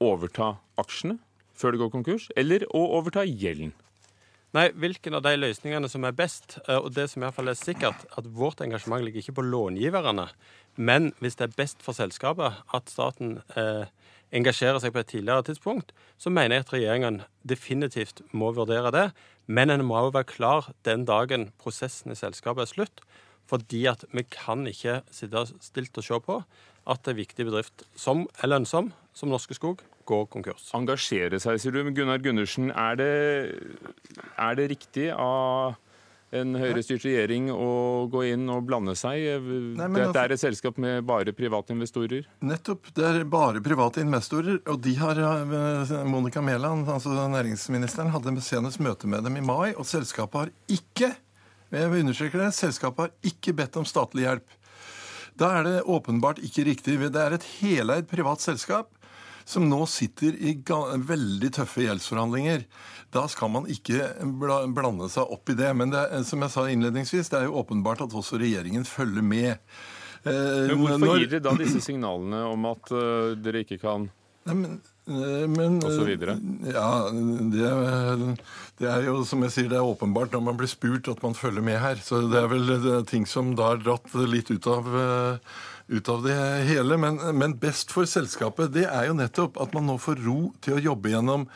overta 0.00 0.54
aksjene 0.80 1.18
før 1.60 1.74
det 1.74 1.82
går 1.82 1.90
konkurs, 1.92 2.30
eller 2.40 2.64
å 2.70 2.86
overta 3.00 3.26
gjelden? 3.26 3.74
Nei, 4.50 4.66
hvilken 4.74 5.14
av 5.14 5.22
de 5.22 5.36
løsningene 5.38 5.86
som 5.86 6.02
er 6.02 6.14
best, 6.18 6.56
og 6.74 6.88
det 6.96 7.04
som 7.12 7.22
i 7.22 7.26
hvert 7.26 7.36
fall 7.36 7.52
er 7.52 7.58
sikkert, 7.58 8.02
at 8.18 8.26
vårt 8.34 8.62
engasjement 8.64 9.04
ligger 9.06 9.22
ikke 9.22 9.36
på 9.36 9.44
långiverne, 9.46 10.26
men 10.74 11.12
hvis 11.22 11.38
det 11.38 11.46
er 11.46 11.58
best 11.58 11.84
for 11.84 11.94
selskapet 11.94 12.58
at 12.74 12.90
staten 12.90 13.36
eh, 13.54 13.86
engasjerer 14.34 14.80
seg 14.82 14.94
på 14.94 15.02
et 15.02 15.10
tidligere 15.12 15.44
tidspunkt, 15.46 15.92
så 16.18 16.32
mener 16.34 16.58
jeg 16.58 16.66
at 16.66 16.72
regjeringen 16.74 17.20
definitivt 17.46 18.24
må 18.34 18.52
vurdere 18.56 18.92
det. 18.94 19.06
Men 19.50 19.70
en 19.70 19.84
må 19.86 19.98
også 19.98 20.16
være 20.18 20.30
klar 20.30 20.70
den 20.86 21.06
dagen 21.06 21.50
prosessen 21.62 22.14
i 22.14 22.18
selskapet 22.18 22.66
er 22.66 22.70
slutt. 22.70 23.04
Fordi 23.50 23.84
at 23.90 24.04
vi 24.14 24.22
kan 24.30 24.62
ikke 24.70 25.00
sitte 25.10 25.46
stilt 25.62 25.98
og 25.98 26.06
se 26.06 26.20
på 26.22 26.40
at 26.90 27.08
en 27.10 27.18
viktig 27.18 27.46
bedrift 27.48 27.82
som 27.98 28.28
er 28.38 28.52
lønnsom, 28.52 28.92
som 29.14 29.32
Norske 29.32 29.58
Skog, 29.58 29.82
går 30.10 30.26
konkurs. 30.32 30.70
Engasjere 30.76 31.40
seg, 31.42 31.60
sier 31.62 31.76
du. 31.76 31.92
Gunnar 31.94 32.22
Gundersen, 32.24 32.72
er 32.74 32.98
det, 33.00 33.12
er 34.36 34.58
det 34.58 34.72
riktig 34.74 35.08
av 35.14 35.78
en 36.30 36.54
høyrestyrt 36.54 37.02
regjering 37.08 37.48
å 37.50 38.06
gå 38.10 38.22
inn 38.28 38.44
og 38.52 38.62
blande 38.68 38.94
seg? 38.98 39.24
Nei, 39.42 39.88
Dette 39.96 40.04
altså, 40.04 40.20
er 40.22 40.34
et 40.34 40.42
selskap 40.42 40.78
med 40.82 41.02
bare 41.08 41.34
private 41.34 41.74
investorer? 41.74 42.28
Nettopp. 42.46 42.92
Det 42.94 43.06
er 43.06 43.24
bare 43.30 43.62
private 43.64 44.04
investorer. 44.04 44.60
Og 44.70 44.78
de 44.84 44.94
har 45.00 45.18
eh, 45.18 45.96
Monica 46.06 46.42
Mæland, 46.44 46.86
altså 46.90 47.26
næringsministeren, 47.34 48.12
hadde 48.14 48.36
senest 48.44 48.82
møte 48.82 49.10
med 49.10 49.26
dem 49.26 49.40
i 49.40 49.44
mai, 49.44 49.72
og 49.74 49.88
selskapet 49.90 50.44
har 50.44 50.54
ikke 50.70 51.14
jeg 51.70 51.86
understreker 51.86 52.40
det, 52.42 52.48
selskapet 52.56 53.04
har 53.04 53.28
ikke 53.30 53.52
bedt 53.54 53.76
om 53.78 53.84
statlig 53.86 54.24
hjelp. 54.24 54.56
Da 55.38 55.52
er 55.60 55.66
det 55.68 55.74
åpenbart 55.86 56.40
ikke 56.42 56.64
riktig. 56.66 56.96
Det 56.98 57.20
er 57.22 57.36
et 57.36 57.46
heleid 57.60 58.08
privat 58.10 58.42
selskap 58.42 58.90
som 59.48 59.68
nå 59.68 59.84
sitter 59.90 60.36
i 60.36 60.56
veldig 60.64 61.52
tøffe 61.56 61.84
gjeldsforhandlinger. 61.86 62.66
Da 63.14 63.26
skal 63.30 63.50
man 63.50 63.66
ikke 63.70 64.12
blande 64.40 65.08
seg 65.10 65.32
opp 65.34 65.50
i 65.50 65.58
det. 65.58 65.72
Men 65.76 65.94
det, 65.94 66.04
som 66.28 66.42
jeg 66.44 66.54
sa 66.54 66.66
innledningsvis, 66.70 67.32
det 67.32 67.40
er 67.40 67.48
jo 67.48 67.58
åpenbart 67.62 68.04
at 68.06 68.14
også 68.16 68.38
regjeringen 68.40 68.86
følger 68.88 69.26
med. 69.26 69.50
Eh, 70.22 70.70
men 70.70 70.78
Hvorfor 70.78 71.04
Når... 71.06 71.18
gir 71.24 71.34
dere 71.34 71.44
da 71.48 71.56
disse 71.58 71.82
signalene 71.82 72.44
om 72.50 72.70
at 72.70 72.90
uh, 72.92 73.36
dere 73.40 73.64
ikke 73.64 73.80
kan 73.80 74.10
Nei, 74.48 74.54
men, 74.56 74.76
men 75.52 75.74
og 75.84 75.90
så 75.92 76.04
videre? 76.06 76.32
Ja, 76.64 77.10
det, 77.12 77.72
det, 78.80 78.86
er 78.88 79.04
jo 79.04 79.18
som 79.28 79.44
jeg 79.44 79.52
sier, 79.52 79.66
det 79.68 79.76
er 79.76 79.84
åpenbart 79.84 80.32
når 80.32 80.44
man 80.46 80.56
blir 80.56 80.70
spurt 80.70 81.10
at 81.12 81.20
man 81.20 81.36
følger 81.36 81.64
med 81.64 81.76
her. 81.82 82.00
Så 82.00 82.22
det 82.32 82.40
er 82.40 82.48
vel 82.48 82.72
ting 83.10 83.26
som 83.28 83.52
da 83.58 83.74
er 83.74 83.82
dratt 83.84 84.16
litt 84.32 84.48
ut 84.48 84.70
av 84.72 84.88
ut 85.90 86.08
av 86.08 86.22
det 86.22 86.38
hele. 86.68 86.96
Men, 86.96 87.18
men 87.36 87.58
best 87.58 87.92
for 87.94 88.08
selskapet 88.08 88.72
det 88.74 88.86
er 88.86 89.08
jo 89.08 89.18
nettopp 89.18 89.58
at 89.60 89.74
man 89.76 89.88
nå 89.90 89.98
får 90.00 90.22
ro 90.24 90.52
til 90.62 90.78
å 90.78 90.82
jobbe 90.84 91.10
gjennom, 91.12 91.46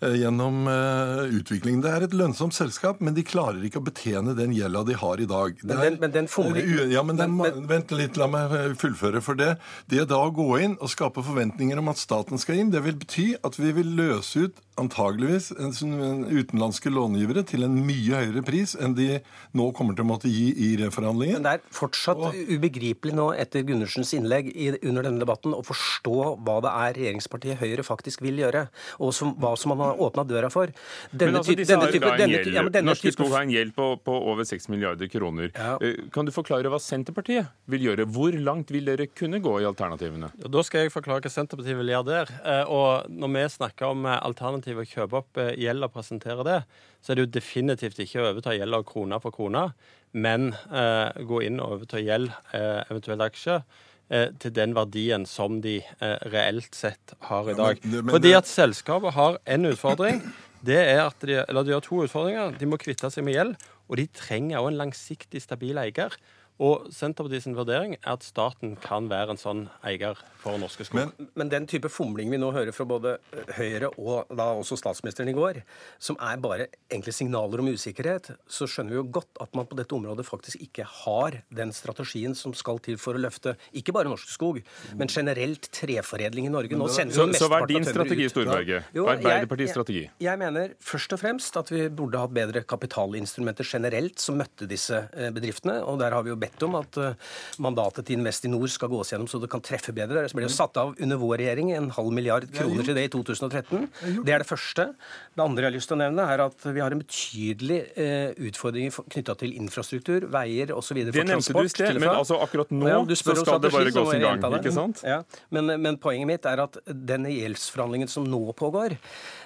eh, 0.00 0.16
gjennom 0.22 0.64
uh, 0.68 1.24
utvikling. 1.28 1.82
Det 1.84 1.92
er 1.92 2.06
et 2.06 2.16
lønnsomt 2.16 2.56
selskap, 2.56 3.02
men 3.04 3.16
de 3.16 3.26
klarer 3.26 3.60
ikke 3.68 3.82
å 3.82 3.86
betjene 3.86 4.36
den 4.38 4.54
gjelda 4.56 4.84
de 4.88 4.96
har 5.02 5.20
i 5.20 5.28
dag. 5.28 5.60
Men 5.62 5.84
den, 5.84 6.00
men 6.00 6.16
den 6.16 6.30
fomling... 6.32 6.72
Ja, 6.92 7.04
men, 7.06 7.20
den, 7.20 7.36
men, 7.36 7.66
Vent 7.68 7.92
litt, 7.96 8.16
la 8.20 8.30
meg 8.32 8.56
fullføre. 8.80 9.22
For 9.24 9.38
det, 9.38 9.54
det 9.92 10.08
da 10.10 10.22
å 10.24 10.32
gå 10.34 10.48
inn 10.64 10.78
og 10.80 10.92
skape 10.92 11.24
forventninger 11.24 11.78
om 11.80 11.92
at 11.92 12.00
staten 12.00 12.40
skal 12.40 12.62
inn, 12.62 12.72
det 12.72 12.84
vil 12.86 12.98
bety 12.98 13.32
at 13.44 13.60
vi 13.60 13.74
vil 13.76 13.92
løse 13.98 14.48
ut 14.48 14.62
antageligvis 14.80 15.50
en, 15.60 16.24
utenlandske 16.32 16.90
långivere 16.92 17.42
til 17.48 17.66
en 17.66 17.74
mye 17.84 18.22
høyere 18.22 18.42
pris 18.46 18.72
enn 18.80 18.94
de 18.96 19.18
nå 19.58 19.66
kommer 19.76 19.96
til 19.96 20.06
å 20.06 20.08
måtte 20.08 20.30
gi 20.32 20.48
i 20.64 20.70
reforhandlingen. 20.80 21.40
Men 21.40 21.46
det 21.46 21.52
er 21.58 21.74
fortsatt 21.76 22.20
og... 22.20 22.38
ubegripelig 22.48 23.12
nå 23.16 23.28
etter 23.36 23.66
Gundersens 23.68 24.14
innlegg 24.16 24.48
i, 24.52 24.70
under 24.80 25.08
denne 25.08 25.20
debatten 25.20 25.52
å 25.56 25.60
forstå 25.66 26.16
hva 26.40 26.56
det 26.64 26.72
er 26.72 26.96
regjeringspartiet 27.00 27.60
Høyre 27.60 27.84
faktisk 27.84 28.24
vil 28.24 28.40
gjøre, 28.40 28.64
og 29.02 29.12
som, 29.16 29.34
hva 29.40 29.52
som 29.60 29.74
man 29.74 29.84
har 29.84 30.00
åpna 30.02 30.24
døra 30.28 30.48
for. 30.52 30.72
Denne, 31.12 31.34
men 31.34 31.40
altså, 31.42 31.56
disse 31.58 31.76
denne 31.76 31.92
type, 31.92 32.82
Norske. 32.82 33.12
Skog 33.14 33.34
har 33.34 33.44
en 33.44 33.52
gjeld 33.52 33.74
på, 33.76 33.90
på 34.02 34.16
over 34.32 34.48
6 34.48 34.70
milliarder 34.72 35.10
kroner. 35.12 35.52
Ja. 35.52 35.76
Eh, 35.84 36.08
kan 36.14 36.26
du 36.26 36.32
forklare 36.34 36.72
hva 36.72 36.80
Senterpartiet 36.82 37.52
vil 37.70 37.84
gjøre? 37.90 38.08
Hvor 38.10 38.34
langt 38.40 38.72
vil 38.72 38.88
dere 38.88 39.06
kunne 39.12 39.42
gå 39.44 39.58
i 39.60 39.68
alternativene? 39.68 40.32
Da 40.42 40.64
skal 40.66 40.86
jeg 40.86 40.94
forklare 40.94 41.22
hva 41.26 41.32
Senterpartiet 41.32 41.78
vil 41.78 41.92
gjøre 41.92 42.08
der. 42.08 42.34
Eh, 42.40 42.72
og 42.72 43.12
når 43.12 43.34
vi 43.36 43.46
snakker 43.58 43.92
om 43.92 44.08
alternativ 44.12 44.61
alternativ 44.62 44.82
å 44.82 44.88
kjøpe 44.88 45.18
opp 45.18 45.38
eh, 45.40 45.54
gjeld 45.58 45.86
og 45.86 45.92
presentere 45.92 46.44
det, 46.46 46.58
så 47.02 47.12
er 47.12 47.18
det 47.18 47.24
jo 47.24 47.32
definitivt 47.34 47.98
ikke 48.02 48.20
å 48.22 48.28
overta 48.30 48.54
gjeld 48.54 48.84
krone 48.86 49.18
for 49.20 49.34
krone, 49.34 49.72
men 50.12 50.52
eh, 50.70 51.22
gå 51.26 51.42
inn 51.42 51.60
og 51.60 51.78
overta 51.78 52.00
gjeld, 52.00 52.30
eh, 52.54 52.82
eventuelt 52.90 53.24
aksjer, 53.26 53.62
eh, 54.10 54.30
til 54.38 54.54
den 54.54 54.74
verdien 54.74 55.26
som 55.26 55.60
de 55.64 55.80
eh, 55.82 56.18
reelt 56.32 56.74
sett 56.74 57.14
har 57.28 57.50
i 57.50 57.56
dag. 57.58 57.80
Ja, 57.82 57.88
men, 57.88 58.04
men, 58.04 58.14
Fordi 58.14 58.34
at 58.38 58.50
selskapet 58.50 59.14
har 59.14 59.40
en 59.46 59.70
utfordring. 59.72 60.22
Det 60.62 60.78
er 60.78 61.02
at 61.08 61.18
de, 61.26 61.40
eller 61.48 61.66
de 61.66 61.74
har 61.74 61.82
to 61.82 62.04
utfordringer. 62.04 62.54
De 62.58 62.68
må 62.70 62.78
kvitte 62.78 63.10
seg 63.10 63.26
med 63.26 63.34
gjeld, 63.34 63.56
og 63.90 63.98
de 63.98 64.06
trenger 64.14 64.60
òg 64.60 64.70
en 64.70 64.78
langsiktig, 64.84 65.42
stabil 65.42 65.80
eier. 65.82 66.14
Og 66.62 66.86
Senterpartiets 66.94 67.48
vurdering 67.56 67.96
er 67.96 68.12
at 68.12 68.22
staten 68.22 68.76
kan 68.78 69.08
være 69.10 69.34
en 69.34 69.40
sånn 69.40 69.62
eier 69.86 70.18
for 70.42 70.58
Norske 70.62 70.84
Skog. 70.86 71.00
Men, 71.00 71.30
men, 71.38 71.50
den 71.50 71.66
type 71.70 71.90
fomling 71.90 72.30
vi 72.30 72.38
nå 72.38 72.52
hører 72.54 72.74
fra 72.74 72.86
både 72.88 73.16
Høyre 73.56 73.90
og 73.98 74.30
da 74.30 74.46
også 74.54 74.78
statsministeren 74.78 75.32
i 75.32 75.34
går, 75.34 75.62
som 76.02 76.18
er 76.22 76.38
bare 76.42 76.68
egentlig 76.86 77.16
signaler 77.16 77.62
om 77.62 77.70
usikkerhet, 77.72 78.30
så 78.46 78.68
skjønner 78.70 78.94
vi 78.94 79.00
jo 79.00 79.06
godt 79.18 79.42
at 79.42 79.58
man 79.58 79.66
på 79.66 79.78
dette 79.78 79.96
området 79.96 80.26
faktisk 80.28 80.62
ikke 80.62 80.86
har 80.86 81.40
den 81.50 81.74
strategien 81.74 82.36
som 82.38 82.54
skal 82.54 82.78
til 82.84 82.98
for 83.00 83.18
å 83.18 83.24
løfte 83.24 83.56
ikke 83.78 83.94
bare 83.96 84.12
Norske 84.12 84.30
Skog, 84.30 84.62
men 84.98 85.10
generelt 85.10 85.66
treforedling 85.74 86.46
i 86.46 86.54
Norge. 86.54 86.78
Nå 86.78 86.90
sender 86.94 87.16
vi 87.16 87.34
så, 87.34 87.46
så 87.46 87.50
hva 87.50 87.64
er 87.64 87.72
din 87.72 87.88
strategi, 87.88 88.28
Storberget? 88.30 88.92
Ja. 88.94 89.08
Arbeiderpartiets 89.16 89.74
strategi? 89.74 90.04
Jeg, 90.06 90.28
jeg 90.28 90.42
mener 90.44 90.78
først 90.82 91.18
og 91.18 91.22
fremst 91.24 91.58
at 91.58 91.74
vi 91.74 91.88
burde 91.90 92.22
hatt 92.22 92.34
bedre 92.38 92.62
kapitalinstrumenter 92.62 93.66
generelt 93.66 94.22
som 94.22 94.38
møtte 94.38 94.70
disse 94.70 95.04
eh, 95.10 95.34
bedriftene. 95.34 95.80
og 95.82 95.98
der 96.02 96.14
har 96.14 96.22
vi 96.22 96.30
jo 96.30 96.38
bedt 96.38 96.51
om 96.66 96.76
at 96.78 96.98
eh, 97.00 97.16
mandatet 97.62 98.06
til 98.08 98.18
Investinor 98.18 98.68
skal 98.70 98.90
gås 98.92 99.12
gjennom 99.12 99.28
så 99.30 99.40
det 99.42 99.50
kan 99.52 99.62
treffe 99.64 99.94
bedre. 99.96 100.24
Det 100.26 100.36
ble 100.36 100.46
jo 100.46 100.52
satt 100.52 100.76
av 100.80 100.92
under 100.92 101.20
vår 101.20 101.40
regjering 101.40 101.72
en 101.76 101.90
halv 101.96 102.12
milliard 102.14 102.46
kroner 102.52 102.86
til 102.86 102.98
det 102.98 103.06
i 103.08 103.12
2013. 103.12 103.88
Det 104.26 104.34
er 104.34 104.44
det 104.44 104.48
første. 104.48 104.88
Det 105.32 105.44
andre 105.44 105.64
jeg 105.64 105.70
har 105.70 105.76
lyst 105.76 105.90
til 105.90 105.98
å 105.98 106.02
nevne, 106.02 106.26
er 106.34 106.44
at 106.46 106.66
vi 106.68 106.84
har 106.84 106.94
en 106.94 107.02
betydelig 107.02 107.80
eh, 107.96 108.32
utfordring 108.50 108.92
knytta 108.92 109.36
til 109.40 109.56
infrastruktur, 109.58 110.28
veier 110.32 110.74
osv. 110.76 111.02
Det 111.08 111.26
nevnte 111.28 111.56
du 111.56 111.62
i 111.62 111.90
men 112.02 112.10
altså 112.10 112.38
akkurat 112.42 112.72
nå 112.74 112.88
ja, 112.88 113.00
så 113.16 113.36
skal 113.38 113.60
det 113.62 113.72
bare 113.72 113.94
gås 113.94 114.14
i 114.16 114.22
gang, 114.22 114.42
ikke 114.58 114.74
sant? 114.74 115.02
Ja, 115.06 115.22
men, 115.54 115.70
men 115.82 115.98
poenget 116.02 116.28
mitt 116.28 116.48
er 116.48 116.64
at 116.66 116.78
den 116.86 117.28
gjeldsforhandlingen 117.30 118.10
som 118.10 118.26
nå 118.28 118.44
pågår, 118.58 118.96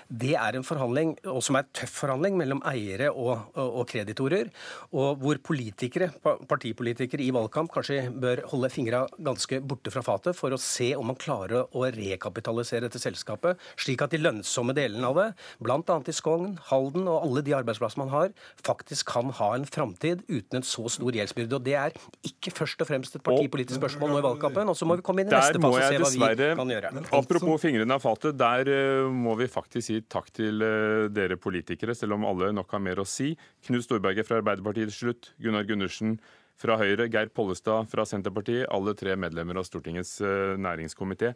det 0.09 0.35
er 0.39 0.57
en 0.57 0.67
forhandling, 0.67 1.15
og 1.27 1.43
som 1.45 1.59
er 1.59 1.67
en 1.67 1.73
tøff 1.75 1.95
forhandling, 2.03 2.37
mellom 2.39 2.61
eiere 2.69 3.09
og, 3.11 3.49
og, 3.57 3.81
og 3.81 3.89
kreditorer. 3.91 4.51
Og 4.95 5.23
hvor 5.23 5.41
politikere, 5.43 6.11
partipolitikere 6.23 7.25
i 7.25 7.33
valgkamp 7.35 7.73
kanskje 7.75 8.07
bør 8.15 8.45
holde 8.53 8.71
fingra 8.73 9.05
ganske 9.19 9.61
borte 9.67 9.93
fra 9.95 10.05
fatet 10.07 10.39
for 10.39 10.55
å 10.55 10.61
se 10.61 10.93
om 10.99 11.11
man 11.11 11.19
klarer 11.19 11.67
å 11.67 11.87
rekapitalisere 11.95 12.87
dette 12.87 13.03
selskapet, 13.03 13.61
slik 13.81 14.05
at 14.05 14.15
de 14.15 14.23
lønnsomme 14.23 14.77
delene 14.77 15.11
av 15.11 15.19
det, 15.21 15.29
bl.a. 15.65 15.81
i 15.83 16.15
Skogn, 16.15 16.57
Halden 16.71 17.09
og 17.11 17.27
alle 17.27 17.45
de 17.47 17.57
arbeidsplassene 17.57 18.05
man 18.05 18.15
har, 18.15 18.35
faktisk 18.67 19.11
kan 19.11 19.33
ha 19.39 19.53
en 19.57 19.67
framtid 19.69 20.23
uten 20.29 20.61
en 20.61 20.67
så 20.67 20.87
stor 20.93 21.17
gjeldsbyrde. 21.17 21.59
Og 21.59 21.67
det 21.67 21.77
er 21.79 21.97
ikke 22.27 22.55
først 22.55 22.83
og 22.83 22.91
fremst 22.91 23.19
et 23.19 23.25
partipolitisk 23.27 23.81
spørsmål 23.81 24.15
nå 24.15 24.23
i 24.23 24.27
valgkampen. 24.29 24.71
Og 24.71 24.79
så 24.79 24.89
må 24.89 24.99
vi 24.99 25.05
komme 25.07 25.25
inn 25.25 25.33
i 25.33 25.35
neste 25.35 25.61
fase 25.63 25.91
og 26.01 26.09
se 26.13 26.21
hva 26.23 26.33
vi 26.33 26.51
kan 26.61 26.75
gjøre. 26.77 26.93
Apropos 27.17 27.63
fingrene 27.63 27.99
av 27.99 28.05
fatet, 28.05 28.39
der 28.39 28.71
uh, 28.71 29.13
må 29.13 29.37
vi 29.41 29.49
faktisk 29.51 29.87
si 29.87 29.96
takk 30.13 30.31
til 30.37 30.65
eh, 30.65 31.07
dere 31.13 31.39
politikere, 31.41 31.95
selv 31.97 32.17
om 32.17 32.27
alle 32.29 32.53
nok 32.55 32.75
har 32.77 32.83
mer 32.85 33.03
å 33.03 33.07
si. 33.09 33.33
Knut 33.67 33.87
Storberget 33.87 34.29
fra 34.29 34.41
Arbeiderpartiet 34.41 34.93
til 34.93 34.99
slutt, 34.99 35.31
Gunnar 35.43 35.67
Gundersen 35.69 36.17
fra 36.61 36.79
Høyre, 36.81 37.09
Geir 37.13 37.31
Pollestad 37.37 37.91
fra 37.93 38.07
Senterpartiet, 38.09 38.67
alle 38.73 38.97
tre 38.97 39.17
medlemmer 39.21 39.61
av 39.61 39.69
Stortingets 39.69 40.19
eh, 40.25 40.57
næringskomité. 40.61 41.35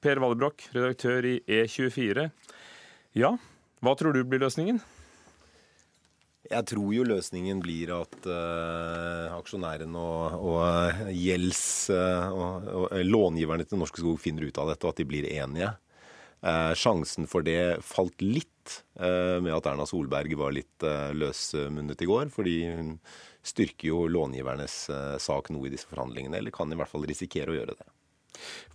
Per 0.00 0.22
Vallebrokk, 0.22 0.70
redaktør 0.76 1.26
i 1.28 1.36
E24. 1.44 2.30
Ja, 3.18 3.34
hva 3.84 3.96
tror 3.98 4.16
du 4.16 4.22
blir 4.24 4.42
løsningen? 4.42 4.80
Jeg 6.50 6.66
tror 6.66 6.88
jo 6.90 7.04
løsningen 7.06 7.60
blir 7.62 7.92
at 7.94 8.16
uh, 8.26 9.30
aksjonærene 9.36 10.00
og, 10.00 10.46
og 10.50 11.12
gjelds... 11.14 11.62
Uh, 11.92 12.32
og, 12.32 12.70
og, 12.74 12.86
långiverne 13.06 13.66
til 13.68 13.78
Norske 13.78 14.02
Skog 14.02 14.18
finner 14.22 14.48
ut 14.48 14.58
av 14.58 14.72
dette, 14.72 14.82
og 14.82 14.94
at 14.94 15.02
de 15.02 15.06
blir 15.06 15.28
enige. 15.30 15.68
Eh, 16.40 16.72
sjansen 16.74 17.26
for 17.28 17.44
det 17.44 17.82
falt 17.84 18.22
litt 18.24 18.80
eh, 18.96 19.36
med 19.44 19.52
at 19.52 19.66
Erna 19.68 19.84
Solberg 19.84 20.32
var 20.40 20.54
litt 20.56 20.86
eh, 20.86 21.10
løsmunnet 21.12 22.00
i 22.00 22.08
går. 22.08 22.32
Fordi 22.32 22.56
hun 22.70 22.94
styrker 23.44 23.90
jo 23.90 24.06
långivernes 24.08 24.76
sak 25.20 25.48
noe 25.52 25.68
i 25.68 25.72
disse 25.72 25.88
forhandlingene, 25.88 26.36
eller 26.40 26.52
kan 26.52 26.72
i 26.72 26.76
hvert 26.76 26.90
fall 26.92 27.06
risikere 27.08 27.52
å 27.52 27.56
gjøre 27.56 27.76
det. 27.78 27.86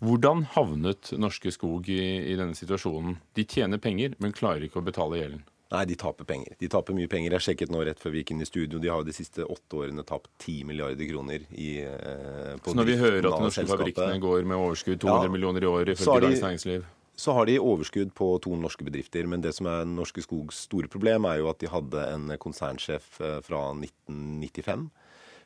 Hvordan 0.02 0.42
havnet 0.56 1.12
Norske 1.22 1.54
Skog 1.54 1.90
i, 1.90 2.02
i 2.34 2.38
denne 2.38 2.58
situasjonen? 2.58 3.20
De 3.38 3.46
tjener 3.50 3.82
penger, 3.82 4.18
men 4.22 4.34
klarer 4.34 4.66
ikke 4.66 4.82
å 4.82 4.86
betale 4.86 5.22
gjelden. 5.22 5.46
Nei, 5.74 5.84
de 5.90 5.98
taper 5.98 6.28
penger. 6.30 6.58
De 6.62 6.70
taper 6.70 6.98
mye 6.98 7.10
penger. 7.10 7.36
Jeg 7.38 7.46
sjekket 7.46 7.72
nå 7.74 7.82
rett 7.86 8.02
før 8.02 8.14
vi 8.14 8.22
gikk 8.22 8.36
inn 8.36 8.44
i 8.46 8.50
studio. 8.50 8.82
De 8.82 8.90
har 8.90 9.02
jo 9.02 9.08
de 9.08 9.16
siste 9.18 9.46
åtte 9.46 9.80
årene 9.82 10.06
tapt 10.06 10.30
10 10.44 10.66
milliarder 10.70 11.10
kroner 11.10 11.46
i, 11.52 11.70
eh, 11.82 12.58
Så 12.66 12.76
når 12.78 12.90
vi 12.90 13.00
hører 13.02 13.30
at 13.30 13.42
norske 13.42 13.66
fabrikkene 13.70 14.22
går 14.22 14.46
med 14.46 14.62
overskudd 14.62 15.02
200 15.02 15.26
ja, 15.30 15.34
millioner 15.34 15.66
i 15.66 15.72
år 15.72 15.94
ifølge 15.96 16.30
Dagens 16.30 16.46
Næringsliv 16.46 16.86
så 17.16 17.34
har 17.36 17.48
de 17.48 17.60
overskudd 17.62 18.12
på 18.16 18.28
to 18.44 18.56
norske 18.60 18.86
bedrifter. 18.86 19.28
Men 19.30 19.44
det 19.44 19.56
som 19.58 19.70
er 19.72 19.88
Norske 19.88 20.24
Skogs 20.24 20.66
store 20.68 20.92
problem, 20.92 21.28
er 21.30 21.40
jo 21.40 21.50
at 21.52 21.62
de 21.64 21.72
hadde 21.72 22.08
en 22.12 22.34
konsernsjef 22.42 23.20
eh, 23.24 23.40
fra 23.46 23.70
1995 23.74 24.90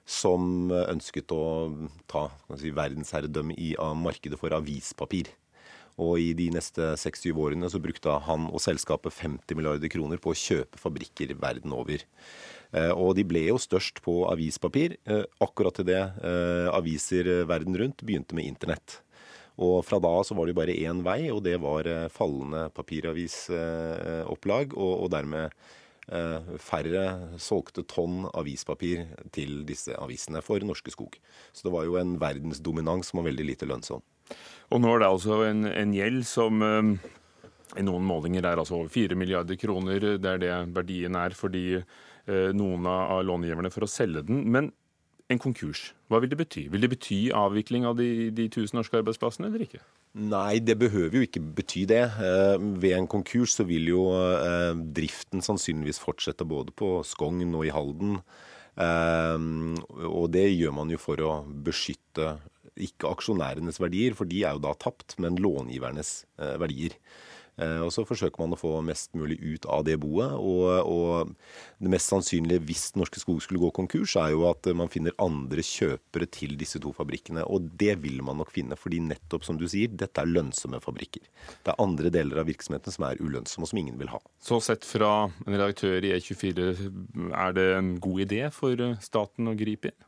som 0.09 0.71
ønsket 0.73 1.29
å 1.35 1.43
ta 2.09 2.23
si, 2.57 2.71
verdensherredømme 2.73 3.53
i 3.61 3.75
markedet 3.77 4.39
for 4.41 4.55
avispapir. 4.57 5.29
Og 6.01 6.15
i 6.23 6.31
de 6.33 6.47
neste 6.55 6.95
seks-syv 6.97 7.37
årene 7.43 7.69
så 7.69 7.81
brukte 7.83 8.15
han 8.25 8.47
og 8.49 8.63
selskapet 8.63 9.13
50 9.13 9.59
milliarder 9.59 9.91
kroner 9.91 10.17
på 10.17 10.31
å 10.31 10.39
kjøpe 10.39 10.81
fabrikker 10.81 11.35
verden 11.37 11.75
over. 11.77 12.01
Eh, 12.73 12.89
og 12.89 13.13
de 13.19 13.27
ble 13.27 13.45
jo 13.51 13.59
størst 13.61 14.01
på 14.01 14.23
avispapir, 14.31 14.97
eh, 15.05 15.27
akkurat 15.45 15.77
til 15.77 15.91
det 15.91 16.01
aviser 16.73 17.29
verden 17.45 17.77
rundt 17.77 18.01
begynte 18.01 18.33
med 18.33 18.49
internett. 18.49 19.01
Og 19.59 19.81
fra 19.83 19.99
da 19.99 20.13
så 20.23 20.35
var 20.37 20.47
det 20.47 20.53
jo 20.53 20.61
bare 20.61 20.77
én 20.87 21.01
vei, 21.03 21.27
og 21.33 21.43
det 21.43 21.57
var 21.59 21.87
eh, 21.89 22.07
fallende 22.13 22.69
papiravisopplag, 22.75 24.75
og, 24.77 24.93
og 25.03 25.09
dermed 25.11 25.51
eh, 26.15 26.53
færre 26.63 27.03
solgte 27.41 27.83
tonn 27.89 28.23
avispapir 28.31 29.09
til 29.35 29.65
disse 29.67 29.97
avisene 29.99 30.41
for 30.45 30.63
Norske 30.63 30.93
Skog. 30.95 31.19
Så 31.51 31.67
det 31.67 31.75
var 31.75 31.83
jo 31.89 31.99
en 31.99 32.15
verdensdominans 32.21 33.11
som 33.11 33.19
var 33.19 33.27
veldig 33.27 33.49
lite 33.51 33.67
lønnsom. 33.67 34.01
Og 34.69 34.77
nå 34.79 34.87
er 34.93 34.99
det 35.01 35.11
altså 35.11 35.41
en, 35.49 35.65
en 35.67 35.95
gjeld 35.97 36.23
som 36.29 36.63
eh, 36.63 36.95
i 37.75 37.83
noen 37.85 38.05
målinger 38.07 38.47
er 38.47 38.61
altså 38.61 38.79
over 38.79 38.89
4 38.93 39.17
milliarder 39.19 39.59
kroner. 39.59 39.99
Det 40.23 40.29
er 40.29 40.39
det 40.41 40.53
verdien 40.73 41.13
er 41.19 41.35
fordi 41.37 41.83
noen 42.29 42.85
av 42.85 43.23
långiverne 43.25 43.71
for 43.73 43.85
å 43.85 43.89
selge 43.89 44.21
den. 44.27 44.43
Men 44.53 44.69
en 45.29 45.41
konkurs, 45.41 45.91
hva 46.09 46.19
vil 46.23 46.31
det 46.31 46.39
bety? 46.39 46.63
Vil 46.73 46.81
det 46.81 46.89
bety 46.89 47.19
avvikling 47.37 47.85
av 47.85 47.99
de, 47.99 48.29
de 48.33 48.47
tusen 48.49 48.79
norske 48.79 48.97
arbeidsplassene 48.97 49.49
eller 49.49 49.65
ikke? 49.67 49.81
Nei, 50.17 50.57
det 50.65 50.79
behøver 50.81 51.19
jo 51.19 51.25
ikke 51.27 51.43
bety 51.59 51.83
det. 51.89 52.01
Eh, 52.17 52.55
ved 52.81 52.95
en 52.97 53.09
konkurs 53.09 53.53
så 53.59 53.65
vil 53.69 53.91
jo 53.91 54.07
eh, 54.17 54.73
driften 54.97 55.45
sannsynligvis 55.45 56.01
fortsette 56.01 56.47
både 56.49 56.73
på 56.73 56.95
Skogn 57.05 57.53
og 57.53 57.67
i 57.67 57.73
Halden. 57.73 58.17
Eh, 58.73 59.37
og 60.09 60.31
det 60.33 60.47
gjør 60.49 60.73
man 60.81 60.89
jo 60.89 61.01
for 61.01 61.21
å 61.21 61.35
beskytte 61.45 62.39
ikke 62.79 63.11
aksjonærenes 63.11 63.77
verdier, 63.81 64.17
for 64.17 64.29
de 64.29 64.41
er 64.47 64.57
jo 64.57 64.65
da 64.65 64.73
tapt, 64.81 65.17
men 65.21 65.37
långivernes 65.37 66.23
verdier. 66.61 66.93
Eh, 67.59 67.81
og 67.83 67.91
så 67.93 68.05
forsøker 68.07 68.41
man 68.41 68.55
å 68.55 68.59
få 68.59 68.71
mest 68.85 69.13
mulig 69.19 69.39
ut 69.43 69.67
av 69.69 69.83
det 69.87 69.97
boet. 70.01 70.35
Og, 70.39 70.65
og, 70.87 71.33
det 71.79 71.91
mest 71.91 72.11
sannsynlige 72.11 72.63
hvis 72.67 72.85
Norske 72.99 73.21
Skog 73.21 73.41
skulle 73.43 73.61
gå 73.61 73.71
konkurs, 73.75 74.15
er 74.19 74.33
jo 74.33 74.45
at 74.49 74.69
man 74.77 74.91
finner 74.91 75.15
andre 75.21 75.63
kjøpere 75.65 76.29
til 76.31 76.55
disse 76.59 76.81
to 76.83 76.93
fabrikkene. 76.95 77.45
Og 77.47 77.69
det 77.79 77.97
vil 78.03 78.23
man 78.25 78.39
nok 78.41 78.53
finne, 78.55 78.79
fordi 78.79 79.01
nettopp 79.03 79.47
som 79.47 79.59
du 79.59 79.67
sier, 79.69 79.91
dette 79.91 80.23
er 80.23 80.31
lønnsomme 80.31 80.81
fabrikker. 80.83 81.25
Det 81.65 81.73
er 81.73 81.83
andre 81.83 82.11
deler 82.13 82.41
av 82.41 82.49
virksomheten 82.49 82.95
som 82.95 83.07
er 83.09 83.21
ulønnsomme, 83.21 83.67
og 83.67 83.73
som 83.73 83.81
ingen 83.81 83.99
vil 83.99 84.11
ha. 84.13 84.21
Så 84.43 84.61
sett 84.63 84.87
fra 84.87 85.13
en 85.29 85.55
redaktør 85.55 86.03
i 86.05 86.13
E24, 86.17 86.69
er 87.29 87.57
det 87.57 87.71
en 87.77 87.95
god 88.01 88.27
idé 88.27 88.45
for 88.53 88.87
staten 89.03 89.51
å 89.51 89.57
gripe 89.59 89.91
inn? 89.91 89.99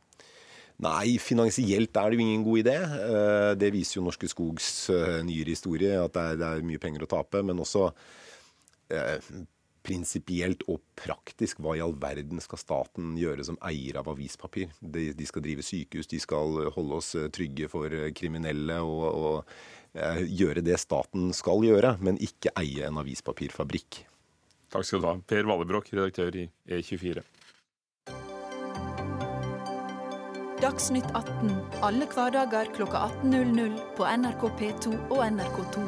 Nei, 0.82 1.14
finansielt 1.22 1.94
er 1.94 2.10
det 2.10 2.18
jo 2.18 2.24
ingen 2.24 2.44
god 2.46 2.64
idé. 2.64 2.76
Eh, 2.82 3.52
det 3.60 3.70
viser 3.74 4.00
jo 4.00 4.06
Norske 4.08 4.30
Skogs 4.30 4.68
eh, 4.90 5.20
nyere 5.26 5.54
historie, 5.54 5.94
at 6.02 6.14
det 6.16 6.24
er, 6.32 6.38
det 6.40 6.48
er 6.48 6.66
mye 6.66 6.82
penger 6.82 7.06
å 7.06 7.10
tape. 7.12 7.42
Men 7.46 7.62
også 7.62 7.86
eh, 8.90 9.30
prinsipielt 9.82 10.64
og 10.70 10.80
praktisk, 10.98 11.60
hva 11.62 11.74
i 11.76 11.82
all 11.82 11.94
verden 12.00 12.40
skal 12.42 12.60
staten 12.60 13.14
gjøre 13.18 13.46
som 13.46 13.58
eier 13.66 13.98
av 14.00 14.10
avispapir? 14.12 14.72
De, 14.80 15.10
de 15.16 15.28
skal 15.28 15.44
drive 15.44 15.66
sykehus, 15.66 16.10
de 16.10 16.20
skal 16.22 16.64
holde 16.74 16.98
oss 16.98 17.12
eh, 17.18 17.28
trygge 17.34 17.70
for 17.72 17.94
kriminelle 18.18 18.78
og, 18.86 19.04
og 19.10 19.98
eh, 19.98 20.24
gjøre 20.26 20.64
det 20.66 20.78
staten 20.82 21.30
skal 21.36 21.66
gjøre, 21.66 21.96
men 22.02 22.20
ikke 22.22 22.54
eie 22.62 22.88
en 22.88 22.98
avispapirfabrikk. 23.02 24.02
Takk 24.72 24.88
skal 24.88 25.02
du 25.02 25.10
ha. 25.10 25.16
Per 25.28 25.46
Vallebrokk, 25.46 25.92
redaktør 25.92 26.42
i 26.42 26.48
E24. 26.66 27.24
Dagsnytt 30.62 31.08
18 31.18 31.48
alle 31.82 32.06
hverdager 32.06 32.68
kl 32.70 32.84
18.00 32.86 33.72
på 33.96 34.06
NRK 34.06 34.44
P2 34.60 34.92
og 35.10 35.22
NRK2. 35.26 35.82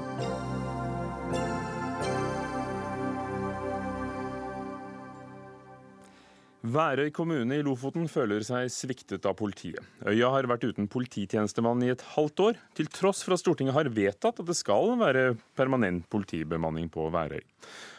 Værøy 6.74 7.12
kommune 7.14 7.60
i 7.60 7.62
Lofoten 7.62 8.10
føler 8.10 8.42
seg 8.42 8.66
sviktet 8.74 9.30
av 9.30 9.38
politiet. 9.38 9.78
Øya 10.10 10.32
har 10.34 10.50
vært 10.50 10.66
uten 10.66 10.90
polititjenestemann 10.90 11.86
i 11.86 11.94
et 11.94 12.02
halvt 12.16 12.46
år, 12.48 12.62
til 12.74 12.90
tross 12.90 13.22
for 13.22 13.38
at 13.38 13.44
Stortinget 13.44 13.78
har 13.78 13.94
vedtatt 13.94 14.42
at 14.42 14.48
det 14.48 14.58
skal 14.58 14.96
være 14.98 15.36
permanent 15.54 16.10
politibemanning 16.10 16.90
på 16.90 17.06
Værøy. 17.14 17.44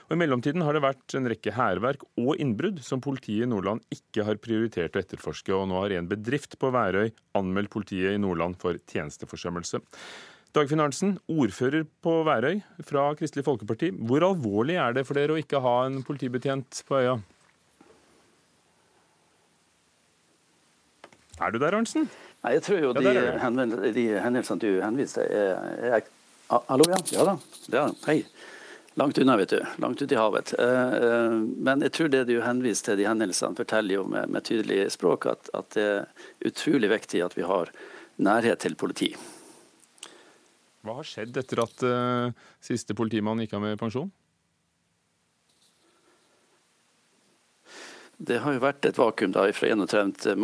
Og 0.05 0.13
I 0.13 0.19
mellomtiden 0.21 0.62
har 0.62 0.77
det 0.77 0.83
vært 0.85 1.15
en 1.17 1.25
rekke 1.31 1.53
hærverk 1.55 2.03
og 2.21 2.38
innbrudd 2.41 2.77
som 2.85 3.01
politiet 3.01 3.47
i 3.47 3.50
Nordland 3.50 3.81
ikke 3.93 4.27
har 4.27 4.38
prioritert 4.38 4.93
å 4.93 5.01
etterforske, 5.01 5.50
og 5.55 5.65
nå 5.71 5.79
har 5.81 5.95
en 5.97 6.09
bedrift 6.12 6.59
på 6.62 6.69
Værøy 6.75 7.09
anmeldt 7.38 7.74
politiet 7.74 8.13
i 8.13 8.21
Nordland 8.21 8.59
for 8.62 8.77
tjenesteforsømmelse. 8.91 9.81
Dagfinn 10.55 10.79
Arntzen, 10.79 11.17
ordfører 11.27 11.88
på 12.05 12.19
Værøy 12.24 12.62
fra 12.88 13.09
Kristelig 13.17 13.47
Folkeparti. 13.47 13.89
Hvor 14.07 14.24
alvorlig 14.29 14.77
er 14.79 14.93
det 14.95 15.07
for 15.09 15.17
dere 15.17 15.35
å 15.35 15.41
ikke 15.41 15.59
ha 15.65 15.75
en 15.89 16.00
politibetjent 16.05 16.85
på 16.88 17.01
øya? 17.01 17.17
Er 21.41 21.51
du 21.51 21.59
der, 21.59 21.75
Arntzen? 21.75 22.05
Nei, 22.45 22.53
jeg 22.55 22.63
tror 22.69 22.83
jo 22.83 22.93
ja, 22.93 23.01
de, 23.01 23.91
de 23.97 24.05
hendelsene 24.21 24.62
du 24.62 24.69
henviser 24.79 25.25
til, 25.25 25.55
er, 25.89 25.97
er, 25.97 26.12
Hallo, 26.69 26.85
ja. 26.93 27.01
Ja 27.09 27.24
da. 27.25 27.39
Ja, 27.74 27.88
hei. 28.05 28.21
Langt 28.98 29.18
unna, 29.18 29.38
vet 29.38 29.50
du. 29.50 29.66
Langt 29.78 30.02
ute 30.02 30.16
i 30.16 30.18
havet. 30.18 30.54
Eh, 30.60 30.94
eh, 30.94 31.32
men 31.68 31.82
jeg 31.84 31.92
tror 31.92 32.12
det 32.14 32.22
du 32.30 32.38
henviser 32.40 32.94
til 32.94 33.02
de 33.02 33.08
hendelsene, 33.10 33.58
forteller 33.58 33.98
jo 33.98 34.06
med, 34.08 34.32
med 34.32 34.46
tydelig 34.48 34.86
språk 34.96 35.28
at, 35.28 35.50
at, 35.52 35.75
det 35.75 35.84
er 35.84 36.48
utrolig 36.48 36.94
viktig 36.94 37.20
at 37.25 37.36
vi 37.36 37.44
har 37.44 37.74
nærhet 38.24 38.64
til 38.64 38.78
politi. 38.80 39.10
Hva 40.86 41.02
har 41.02 41.10
skjedd 41.10 41.36
etter 41.42 41.64
at 41.66 41.84
uh, 41.84 42.48
siste 42.64 42.96
politimann 42.96 43.42
gikk 43.44 43.58
av 43.58 43.66
med 43.66 43.82
pensjon? 43.82 44.14
Det 48.16 48.40
har 48.46 48.56
jo 48.56 48.64
vært 48.64 48.88
et 48.88 48.96
vakuum 48.96 49.36
da 49.36 49.50
fra 49.52 49.75
31.3. 49.75 50.36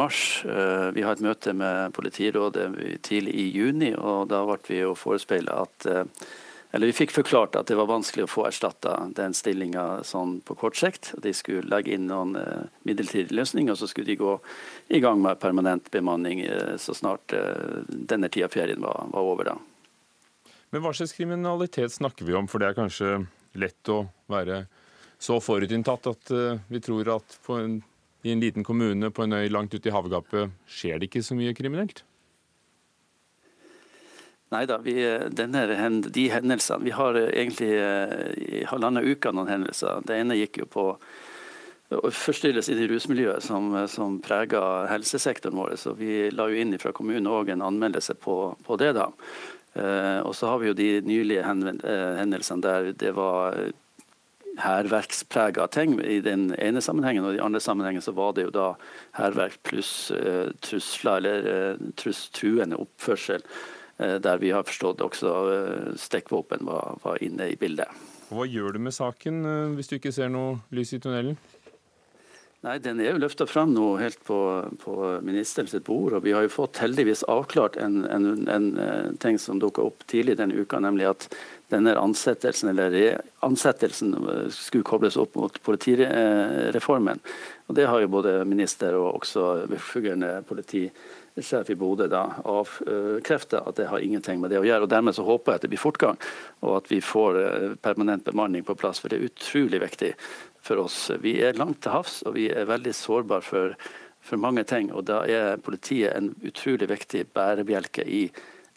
Vi 0.91 1.03
har 1.08 1.15
et 1.15 1.24
møte 1.24 1.53
med 1.55 1.93
politirådet 1.96 2.67
tidlig 3.08 3.31
i 3.31 3.51
juni, 3.55 3.93
og 3.96 4.27
da 4.34 4.43
ble 4.43 4.60
vi 4.67 4.81
jo 4.81 4.91
forespeila 5.00 5.62
at 5.63 5.88
eller 6.71 6.87
vi 6.87 6.95
fikk 6.95 7.11
forklart 7.11 7.55
at 7.59 7.67
det 7.67 7.75
var 7.75 7.89
vanskelig 7.89 8.25
å 8.25 8.31
få 8.31 8.45
erstatta 8.47 8.93
den 9.15 9.33
stillinga 9.35 10.05
sånn 10.07 10.37
på 10.47 10.55
kort 10.55 10.77
sikt. 10.79 11.11
De 11.19 11.33
skulle 11.35 11.67
legge 11.67 11.91
inn 11.97 12.07
noen 12.07 12.37
uh, 12.39 12.69
midlertidige 12.87 13.35
løsninger, 13.35 13.75
og 13.75 13.79
så 13.81 13.89
skulle 13.91 14.07
de 14.07 14.19
gå 14.21 14.37
i 14.95 15.01
gang 15.03 15.19
med 15.19 15.41
permanent 15.41 15.91
bemanning 15.91 16.45
uh, 16.47 16.77
så 16.79 16.95
snart 16.95 17.35
uh, 17.35 17.83
denne 17.87 18.31
tida 18.31 18.47
ferien 18.51 18.79
var, 18.83 19.03
var, 19.11 19.27
over. 19.33 19.51
da. 19.51 20.53
Men 20.71 20.85
hva 20.85 20.93
slags 20.95 21.11
kriminalitet 21.17 21.91
snakker 21.91 22.27
vi 22.27 22.37
om? 22.39 22.47
For 22.47 22.63
det 22.63 22.71
er 22.71 22.79
kanskje 22.79 23.17
lett 23.59 23.91
å 23.91 24.05
være 24.31 24.63
så 25.21 25.41
forutinntatt 25.43 26.07
at 26.07 26.31
vi 26.71 26.79
tror 26.81 27.09
at 27.13 27.35
en, 27.53 27.75
i 28.23 28.31
en 28.31 28.39
liten 28.41 28.63
kommune 28.65 29.11
på 29.13 29.27
en 29.27 29.35
øy 29.37 29.51
langt 29.51 29.75
ute 29.75 29.91
i 29.91 29.93
havgapet 29.93 30.55
skjer 30.71 30.97
det 30.97 31.11
ikke 31.11 31.21
så 31.27 31.35
mye 31.37 31.53
kriminelt? 31.53 32.01
Nei 34.51 34.65
da, 34.67 34.77
de 34.84 36.25
hendelsene 36.29 36.84
Vi 36.84 36.96
har 36.96 37.15
eh, 37.15 37.29
egentlig 37.31 37.72
eh, 37.79 38.62
i 38.62 38.63
halvannen 38.67 39.08
uke 39.08 39.31
noen 39.31 39.51
hendelser. 39.51 40.03
Det 40.08 40.17
ene 40.20 40.39
gikk 40.39 40.63
jo 40.63 40.72
på 40.72 40.88
forstyrrelse 41.91 42.72
i 42.72 42.77
det 42.79 42.86
rusmiljøet 42.88 43.43
som, 43.43 43.74
som 43.91 44.13
preger 44.24 44.88
helsesektoren 44.88 45.58
vår. 45.60 45.74
Så 45.75 45.92
vi 46.00 46.29
la 46.31 46.48
jo 46.48 46.61
inn 46.61 46.77
fra 46.79 46.94
kommunen 46.96 47.27
òg 47.27 47.51
en 47.51 47.64
anmeldelse 47.68 48.16
på, 48.16 48.35
på 48.64 48.77
det. 48.79 48.94
da. 48.96 49.09
Eh, 49.74 50.20
og 50.24 50.35
så 50.35 50.51
har 50.51 50.61
vi 50.61 50.72
jo 50.72 50.77
de 50.77 50.90
nylige 51.07 51.44
eh, 51.44 52.18
hendelsene 52.20 52.64
der 52.64 52.92
det 52.96 53.11
var 53.16 53.59
hærverksprega 54.59 55.68
ting 55.72 55.96
i 56.03 56.20
den 56.24 56.50
ene 56.59 56.81
sammenhengen, 56.83 57.24
og 57.24 57.33
i 57.33 57.37
den 57.37 57.46
andre 57.46 57.61
sammenhengen 57.64 58.03
så 58.03 58.11
var 58.11 58.33
det 58.35 58.50
jo 58.50 58.55
da 58.55 58.68
hærverk 59.16 59.61
pluss 59.64 60.11
eh, 60.11 60.51
trusler 60.64 61.22
eller 61.22 61.48
eh, 61.53 61.85
trus, 61.96 62.25
truende 62.35 62.79
oppførsel. 62.81 63.46
Eh, 64.01 64.18
der 64.20 64.37
vi 64.37 64.51
har 64.51 64.66
forstått 64.66 65.01
også 65.05 65.31
eh, 65.53 65.96
stikkvåpen 66.00 66.66
var, 66.66 66.98
var, 67.03 67.22
inne 67.24 67.51
i 67.51 67.57
bildet. 67.59 67.90
Hva 68.31 68.48
gjør 68.50 68.77
du 68.77 68.85
med 68.87 68.96
saken 68.98 69.42
eh, 69.46 69.74
hvis 69.77 69.92
du 69.92 69.98
ikke 70.00 70.14
ser 70.16 70.31
noe 70.33 70.61
lys 70.74 70.96
i 70.98 71.01
tunnelen? 71.03 71.37
Nei, 72.61 72.75
Den 72.77 73.00
er 73.01 73.11
jo 73.11 73.22
løfta 73.22 73.48
fram 73.50 73.72
nå 73.74 73.96
helt 73.98 74.20
på, 74.25 74.37
på 74.83 74.96
ministerens 75.25 75.74
bord. 75.85 76.14
og 76.18 76.25
Vi 76.25 76.33
har 76.33 76.46
jo 76.46 76.53
fått 76.53 76.77
heldigvis 76.81 77.24
avklart 77.29 77.77
en, 77.81 78.03
en, 78.05 78.27
en 78.46 78.68
ting 79.22 79.40
som 79.42 79.61
dukka 79.61 79.85
opp 79.90 80.05
tidlig 80.09 80.37
denne 80.37 80.61
uka, 80.61 80.77
nemlig 80.81 81.07
at 81.09 81.25
denne 81.74 81.96
ansettelsen, 81.98 82.70
eller 82.70 83.18
ansettelsen 83.42 84.14
skulle 84.53 84.85
kobles 84.85 85.18
opp 85.18 85.40
mot 85.42 85.57
politireformen. 85.66 87.22
Og 87.66 87.79
Det 87.79 87.90
har 87.90 88.03
jo 88.03 88.14
både 88.14 88.35
minister 88.46 88.94
og 89.00 89.24
også 89.24 89.66
befungerende 89.72 90.44
politi 90.46 90.85
sjef 91.39 91.70
i 91.72 91.77
Bodø 91.79 92.07
da 92.11 92.25
avkrefter 92.44 93.63
at 93.67 93.77
det 93.79 93.87
har 93.87 94.03
ingenting 94.03 94.41
med 94.41 94.51
det 94.51 94.59
å 94.59 94.65
gjøre. 94.67 94.85
og 94.85 94.91
Dermed 94.91 95.15
så 95.15 95.25
håper 95.27 95.53
jeg 95.53 95.61
at 95.61 95.65
det 95.65 95.72
blir 95.72 95.81
fortgang, 95.81 96.20
og 96.61 96.77
at 96.81 96.91
vi 96.91 97.00
får 97.03 97.39
eh, 97.41 97.75
permanent 97.81 98.25
bemanning 98.27 98.65
på 98.67 98.75
plass. 98.75 99.00
For 99.00 99.11
det 99.11 99.20
er 99.20 99.29
utrolig 99.29 99.81
viktig 99.83 100.13
for 100.61 100.83
oss. 100.83 100.98
Vi 101.24 101.37
er 101.46 101.59
langt 101.59 101.81
til 101.85 101.96
havs, 101.96 102.22
og 102.27 102.35
vi 102.37 102.50
er 102.51 102.70
veldig 102.70 102.94
sårbare 102.96 103.46
for, 103.46 103.75
for 104.20 104.41
mange 104.41 104.65
ting. 104.67 104.91
og 104.91 105.07
Da 105.09 105.24
er 105.24 105.61
politiet 105.63 106.15
en 106.17 106.33
utrolig 106.44 106.89
viktig 106.91 107.25
bærebjelke 107.33 108.05
i 108.05 108.25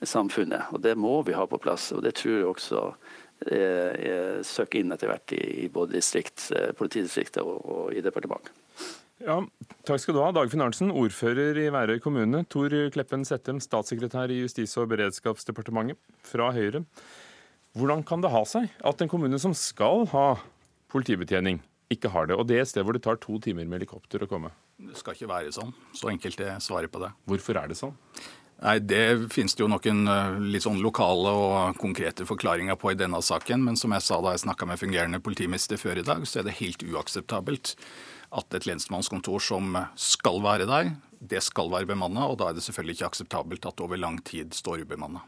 samfunnet. 0.04 0.70
og 0.72 0.82
Det 0.84 0.96
må 0.96 1.22
vi 1.26 1.36
ha 1.36 1.46
på 1.46 1.60
plass. 1.60 1.90
og 1.92 2.02
Det 2.06 2.14
tror 2.20 2.38
jeg 2.38 2.50
også 2.52 2.84
eh, 3.50 4.42
søker 4.46 4.80
inn 4.80 4.94
etter 4.94 5.10
hvert 5.10 5.34
i, 5.36 5.68
både 5.72 5.98
distrikt, 5.98 6.50
eh, 6.54 6.70
politidistriktet 6.76 7.42
og, 7.42 7.64
og 7.64 7.96
i 7.96 8.04
departementet. 8.04 8.63
Ja, 9.24 9.38
takk 9.88 10.02
skal 10.02 10.16
du 10.16 10.20
ha, 10.20 10.28
Dagfinn 10.36 10.60
Arntzen, 10.60 10.90
ordfører 10.92 11.56
i 11.56 11.70
Værøy 11.72 11.96
kommune. 12.04 12.42
Tor 12.52 12.74
Kleppen 12.92 13.22
Settem, 13.24 13.56
statssekretær 13.62 14.28
i 14.28 14.42
Justis- 14.42 14.76
og 14.76 14.90
beredskapsdepartementet 14.90 15.96
fra 16.28 16.50
Høyre. 16.52 16.82
Hvordan 17.72 18.04
kan 18.04 18.20
det 18.20 18.34
ha 18.34 18.42
seg 18.44 18.68
at 18.84 19.00
en 19.00 19.08
kommune 19.08 19.40
som 19.40 19.56
skal 19.56 20.04
ha 20.12 20.26
politibetjening, 20.92 21.62
ikke 21.88 22.12
har 22.12 22.28
det? 22.28 22.36
Og 22.36 22.44
det 22.50 22.58
er 22.58 22.66
et 22.66 22.72
sted 22.74 22.84
hvor 22.84 22.98
det 22.98 23.04
tar 23.06 23.16
to 23.22 23.40
timer 23.40 23.64
med 23.64 23.80
helikopter 23.80 24.26
å 24.26 24.28
komme? 24.28 24.52
Det 24.76 25.00
skal 25.00 25.16
ikke 25.16 25.32
være 25.32 25.56
sånn. 25.56 25.72
Så 25.96 26.12
enkelt 26.12 26.44
er 26.44 26.60
svaret 26.60 26.92
på 26.92 27.00
det. 27.00 27.14
Hvorfor 27.24 27.62
er 27.62 27.72
det 27.72 27.80
sånn? 27.80 27.96
Nei, 28.64 28.78
Det 28.78 29.32
finnes 29.32 29.56
det 29.56 29.64
jo 29.64 29.68
noen 29.68 30.08
eh, 30.08 30.36
litt 30.52 30.64
sånn 30.64 30.80
lokale 30.84 31.32
og 31.32 31.80
konkrete 31.80 32.26
forklaringer 32.28 32.76
på 32.80 32.92
i 32.92 32.98
denne 32.98 33.20
saken. 33.24 33.64
Men 33.64 33.76
som 33.80 33.92
jeg 33.96 34.04
sa 34.04 34.20
da 34.22 34.34
jeg 34.34 34.44
snakka 34.44 34.68
med 34.68 34.80
fungerende 34.80 35.20
politimester 35.24 35.80
før 35.80 36.00
i 36.00 36.06
dag, 36.06 36.22
så 36.28 36.40
er 36.40 36.46
det 36.46 36.60
helt 36.60 36.84
uakseptabelt 36.86 37.74
at 38.32 38.56
et 38.56 38.66
lensmannskontor 38.68 39.42
som 39.42 39.76
skal 39.98 40.40
være 40.44 40.68
der, 40.70 40.94
det 41.20 41.42
skal 41.44 41.70
være 41.72 41.88
bemanna. 41.88 42.28
Og 42.30 42.38
da 42.40 42.50
er 42.50 42.56
det 42.56 42.64
selvfølgelig 42.66 42.98
ikke 42.98 43.10
akseptabelt 43.12 43.66
at 43.66 43.76
det 43.76 43.86
over 43.86 44.00
lang 44.00 44.20
tid 44.24 44.54
står 44.56 44.84
ubemanna. 44.84 45.24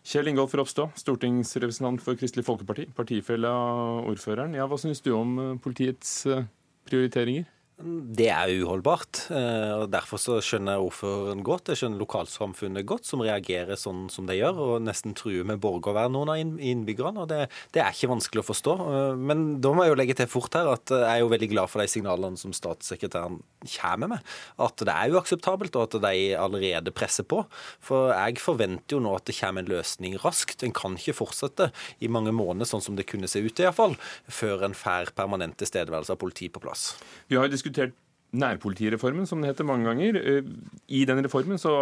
Kjell 0.00 0.30
Ingolf 0.30 0.54
Ropstad, 0.56 0.94
stortingsrepresentant 0.96 2.00
for 2.00 2.16
Kristelig 2.16 2.46
Folkeparti, 2.46 2.86
partifelle 2.96 3.48
av 3.52 4.08
ordføreren. 4.08 4.56
Ja, 4.56 4.64
hva 4.68 4.78
syns 4.80 5.02
du 5.04 5.12
om 5.12 5.34
eh, 5.38 5.56
politiets 5.60 6.14
eh, 6.26 6.46
prioriteringer? 6.88 7.44
Det 7.80 8.26
er 8.28 8.50
uholdbart. 8.60 9.22
Eh, 9.32 9.72
og 9.80 9.86
Derfor 9.92 10.20
så 10.20 10.36
skjønner 10.44 10.76
jeg 10.76 10.84
ordføreren 10.84 11.40
godt. 11.46 11.70
Jeg 11.72 11.80
skjønner 11.80 12.02
lokalsamfunnet 12.02 12.86
godt, 12.88 13.06
som 13.08 13.22
reagerer 13.24 13.78
sånn 13.80 14.04
som 14.12 14.26
de 14.28 14.36
gjør, 14.36 14.58
og 14.60 14.84
nesten 14.84 15.14
truer 15.16 15.46
med 15.48 15.62
borgervern, 15.62 16.12
noen 16.12 16.32
av 16.34 16.40
innbyggerne. 16.40 17.24
og 17.24 17.30
det, 17.30 17.48
det, 17.72 17.80
er 17.80 17.94
ikke 17.94 18.12
vanskelig 18.12 18.42
å 18.42 18.48
forstå. 18.50 18.74
Eh, 18.84 19.22
men 19.30 19.46
da 19.64 19.72
må 19.72 19.86
jeg 19.86 19.94
jo 19.94 20.00
legge 20.02 20.16
til 20.18 20.28
fort 20.30 20.58
her 20.58 20.68
at 20.74 20.92
jeg 20.92 21.08
er 21.08 21.22
jo 21.22 21.30
veldig 21.32 21.50
glad 21.54 21.72
for 21.72 21.80
de 21.80 21.88
signalene 21.92 22.40
som 22.40 22.52
statssekretæren 22.56 23.40
kommer 23.78 24.12
med. 24.14 24.28
At 24.60 24.84
det 24.84 24.92
er 24.92 25.16
uakseptabelt, 25.16 25.80
og 25.80 25.88
at 25.88 25.98
de 26.04 26.22
allerede 26.36 26.94
presser 26.96 27.24
på. 27.24 27.42
For 27.80 28.12
jeg 28.12 28.42
forventer 28.44 28.98
jo 28.98 29.02
nå 29.06 29.16
at 29.16 29.28
det 29.30 29.38
kommer 29.40 29.64
en 29.64 29.72
løsning 29.72 30.18
raskt. 30.20 30.66
En 30.66 30.76
kan 30.76 30.98
ikke 31.00 31.16
fortsette 31.22 31.70
i 32.04 32.12
mange 32.12 32.34
måneder, 32.36 32.68
sånn 32.68 32.84
som 32.84 33.00
det 33.00 33.08
kunne 33.08 33.30
se 33.30 33.40
ut 33.40 33.64
iallfall, 33.64 33.96
før 34.28 34.68
en 34.68 34.76
får 34.76 35.14
permanent 35.16 35.56
tilstedeværelse 35.60 36.12
av 36.12 36.20
politi 36.20 36.52
på 36.52 36.60
plass. 36.60 36.90
Vi 37.30 37.40
har 37.40 37.48
diskutert 37.48 37.69
nærpolitireformen, 38.30 39.26
som 39.26 39.40
det 39.42 39.50
heter 39.50 39.66
mange 39.66 39.88
ganger. 39.88 40.18
Eh, 40.20 40.42
I 40.88 41.04
den 41.04 41.24
reformen 41.24 41.58
så 41.58 41.72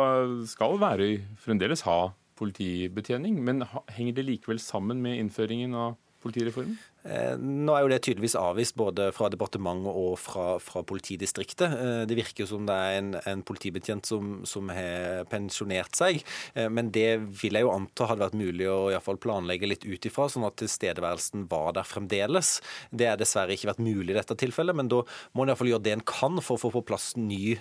skal 0.48 0.79
Værøy 0.81 1.20
fremdeles 1.40 1.85
ha 1.88 2.11
politibetjening, 2.38 3.40
men 3.44 3.64
henger 3.90 4.14
det 4.14 4.24
likevel 4.24 4.61
sammen 4.62 5.03
med 5.03 5.18
innføringen 5.18 5.74
av 5.74 5.96
politireformen? 6.22 6.79
Eh, 7.09 7.35
nå 7.40 7.73
er 7.75 7.85
jo 7.85 7.90
det 7.90 8.01
tydeligvis 8.05 8.37
avvist 8.38 8.77
både 8.79 9.09
fra 9.16 9.31
departementet 9.33 9.88
og 9.88 10.18
fra, 10.21 10.47
fra 10.62 10.83
politidistriktet. 10.87 11.73
Eh, 11.73 12.03
det 12.09 12.18
virker 12.18 12.49
som 12.49 12.66
det 12.68 12.77
er 12.77 12.99
en, 12.99 13.11
en 13.23 13.44
politibetjent 13.47 14.09
som, 14.09 14.40
som, 14.49 14.68
har 14.75 15.25
pensjonert 15.31 15.97
seg. 15.97 16.21
Eh, 16.55 16.68
men 16.73 16.92
det 16.94 17.09
vil 17.40 17.57
jeg 17.57 17.64
jo 17.64 17.73
anta 17.73 18.11
hadde 18.11 18.27
vært 18.27 18.38
mulig 18.38 18.68
å 18.68 18.90
i 18.92 18.99
fall 18.99 19.21
planlegge 19.23 19.71
litt 19.71 19.87
ut 19.87 20.09
ifra, 20.09 20.27
sånn 20.29 20.47
at 20.49 20.59
tilstedeværelsen 20.61 21.47
var 21.51 21.73
der 21.79 21.88
fremdeles. 21.88 22.59
Det 22.90 23.09
er 23.09 23.21
dessverre 23.21 23.57
ikke 23.57 23.71
vært 23.71 23.85
mulig 23.85 24.12
i 24.12 24.18
dette 24.18 24.37
tilfellet, 24.38 24.77
men 24.77 24.90
da 24.92 25.01
må 25.33 25.44
en 25.44 25.53
iallfall 25.53 25.73
gjøre 25.73 25.87
det 25.87 25.97
en 25.97 26.07
kan 26.09 26.42
for 26.42 26.59
å 26.59 26.62
få 26.66 26.73
på 26.75 26.85
plass 26.90 27.12
ny 27.18 27.57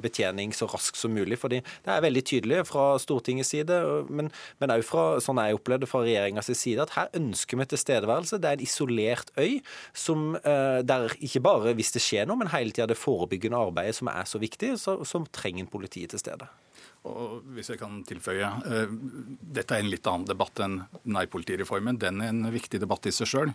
betjening 0.00 0.52
så 0.56 0.68
raskt 0.70 0.98
som 0.98 1.12
mulig. 1.14 1.38
fordi 1.40 1.60
det 1.84 1.92
er 1.92 2.02
veldig 2.04 2.22
tydelig 2.26 2.62
fra 2.68 2.84
Stortingets 3.02 3.50
side, 3.52 3.76
men 4.08 4.30
òg 4.60 4.84
fra 4.86 5.04
sånn 5.22 5.40
jeg 5.42 5.58
opplevde 5.58 5.88
fra 5.90 6.02
regjeringas 6.04 6.50
side, 6.54 6.82
at 6.84 6.94
her 6.96 7.10
ønsker 7.18 7.60
vi 7.60 7.66
tilstedeværelse. 7.72 8.38
Det 8.40 8.50
er 8.50 8.58
en 8.58 8.64
isolert 8.70 9.34
øy 9.36 9.58
som, 9.92 10.32
eh, 10.38 10.80
der 10.86 11.12
ikke 11.18 11.42
bare 11.44 11.74
hvis 11.76 11.92
det 11.96 12.04
skjer 12.04 12.30
noe, 12.30 12.38
men 12.40 12.54
hele 12.54 12.72
tida 12.72 12.88
det 12.90 13.00
forebyggende 13.00 13.58
arbeidet 13.58 13.98
som 13.98 14.10
er 14.12 14.26
så 14.30 14.40
viktig, 14.40 14.76
så, 14.80 15.00
så 15.04 15.24
trenger 15.34 15.70
politiet 15.70 16.14
til 16.14 16.22
stede. 16.22 16.48
Og 17.08 17.40
hvis 17.56 17.70
jeg 17.72 17.80
kan 17.80 18.02
tilføye, 18.04 18.44
uh, 18.44 18.90
Dette 19.40 19.76
er 19.76 19.80
en 19.80 19.88
litt 19.88 20.06
annen 20.10 20.28
debatt 20.28 20.60
enn 20.60 20.82
nærpolitireformen. 21.08 21.96
Den 22.00 22.20
er 22.20 22.32
en 22.32 22.44
viktig 22.52 22.80
debatt 22.82 23.08
i 23.08 23.14
seg 23.14 23.30
sjøl. 23.30 23.52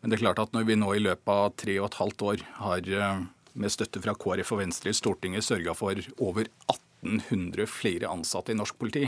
Men 0.00 0.10
det 0.10 0.18
er 0.18 0.24
klart 0.24 0.42
at 0.42 0.54
når 0.54 0.66
vi 0.66 0.78
nå 0.80 0.90
i 0.96 1.04
løpet 1.04 1.30
av 1.30 1.52
tre 1.62 1.76
og 1.78 1.92
et 1.92 2.00
halvt 2.00 2.24
år 2.32 2.42
har 2.58 2.90
uh, 2.98 3.26
med 3.58 3.74
støtte 3.74 4.02
fra 4.02 4.16
KrF 4.18 4.50
og 4.54 4.62
Venstre 4.64 4.90
i 4.90 4.98
Stortinget 4.98 5.46
sørga 5.46 5.76
for 5.78 6.02
over 6.18 6.50
1800 6.66 7.70
flere 7.70 8.10
ansatte 8.10 8.54
i 8.54 8.58
norsk 8.58 8.78
politi, 8.80 9.06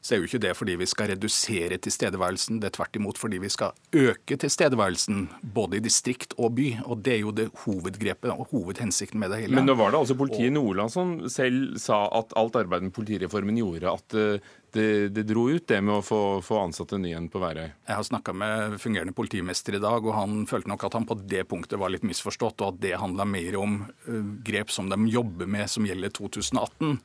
så 0.00 0.14
er 0.14 0.20
jo 0.22 0.28
ikke 0.28 0.40
det 0.42 0.54
fordi 0.56 0.76
vi 0.78 0.86
skal 0.88 1.10
redusere 1.12 1.78
tilstedeværelsen, 1.84 2.60
det 2.62 2.70
er 2.70 2.76
tvert 2.78 2.98
imot 2.98 3.18
fordi 3.20 3.40
vi 3.42 3.50
skal 3.52 3.74
øke 3.96 4.38
tilstedeværelsen 4.38 5.26
både 5.54 5.80
i 5.80 5.84
distrikt 5.84 6.36
og 6.38 6.54
by. 6.58 6.68
Og 6.86 7.02
det 7.04 7.16
er 7.16 7.20
jo 7.24 7.34
det 7.34 7.48
hovedgrepet 7.64 8.30
og 8.32 8.48
hovedhensikten 8.52 9.20
med 9.20 9.34
det 9.34 9.42
hele. 9.44 9.58
Men 9.58 9.68
nå 9.68 9.76
var 9.78 9.92
det 9.92 10.02
altså 10.02 10.16
politiet 10.18 10.52
i 10.52 10.54
Nordland 10.54 10.94
som 10.94 11.16
selv 11.32 11.78
sa 11.82 12.04
at 12.18 12.32
alt 12.38 12.56
arbeidet 12.58 12.88
med 12.88 12.96
politireformen 12.96 13.58
gjorde 13.58 13.94
at 13.98 14.18
eh, 14.18 14.54
det, 14.72 15.08
det, 15.08 15.22
dro 15.22 15.46
ut, 15.50 15.64
det 15.68 15.78
med 15.84 15.98
å 15.98 16.02
få, 16.04 16.20
få 16.44 16.58
ansatte 16.62 16.98
ny 17.00 17.12
en 17.16 17.28
på 17.32 17.40
Værøy? 17.42 17.68
Jeg 17.68 17.96
har 17.96 18.06
snakka 18.06 18.34
med 18.36 18.76
fungerende 18.82 19.14
politimester 19.16 19.78
i 19.78 19.80
dag, 19.82 20.04
og 20.04 20.16
han 20.16 20.42
følte 20.50 20.70
nok 20.72 20.84
at 20.88 20.96
han 20.98 21.06
på 21.08 21.16
det 21.30 21.44
punktet 21.50 21.80
var 21.80 21.92
litt 21.94 22.06
misforstått, 22.06 22.60
og 22.60 22.74
at 22.74 22.82
det 22.82 22.94
handla 23.00 23.26
mer 23.28 23.58
om 23.60 23.78
uh, 24.08 24.18
grep 24.44 24.72
som 24.74 24.90
de 24.90 24.98
jobber 25.12 25.48
med 25.50 25.70
som 25.70 25.86
gjelder 25.88 26.12
2018. 26.16 26.98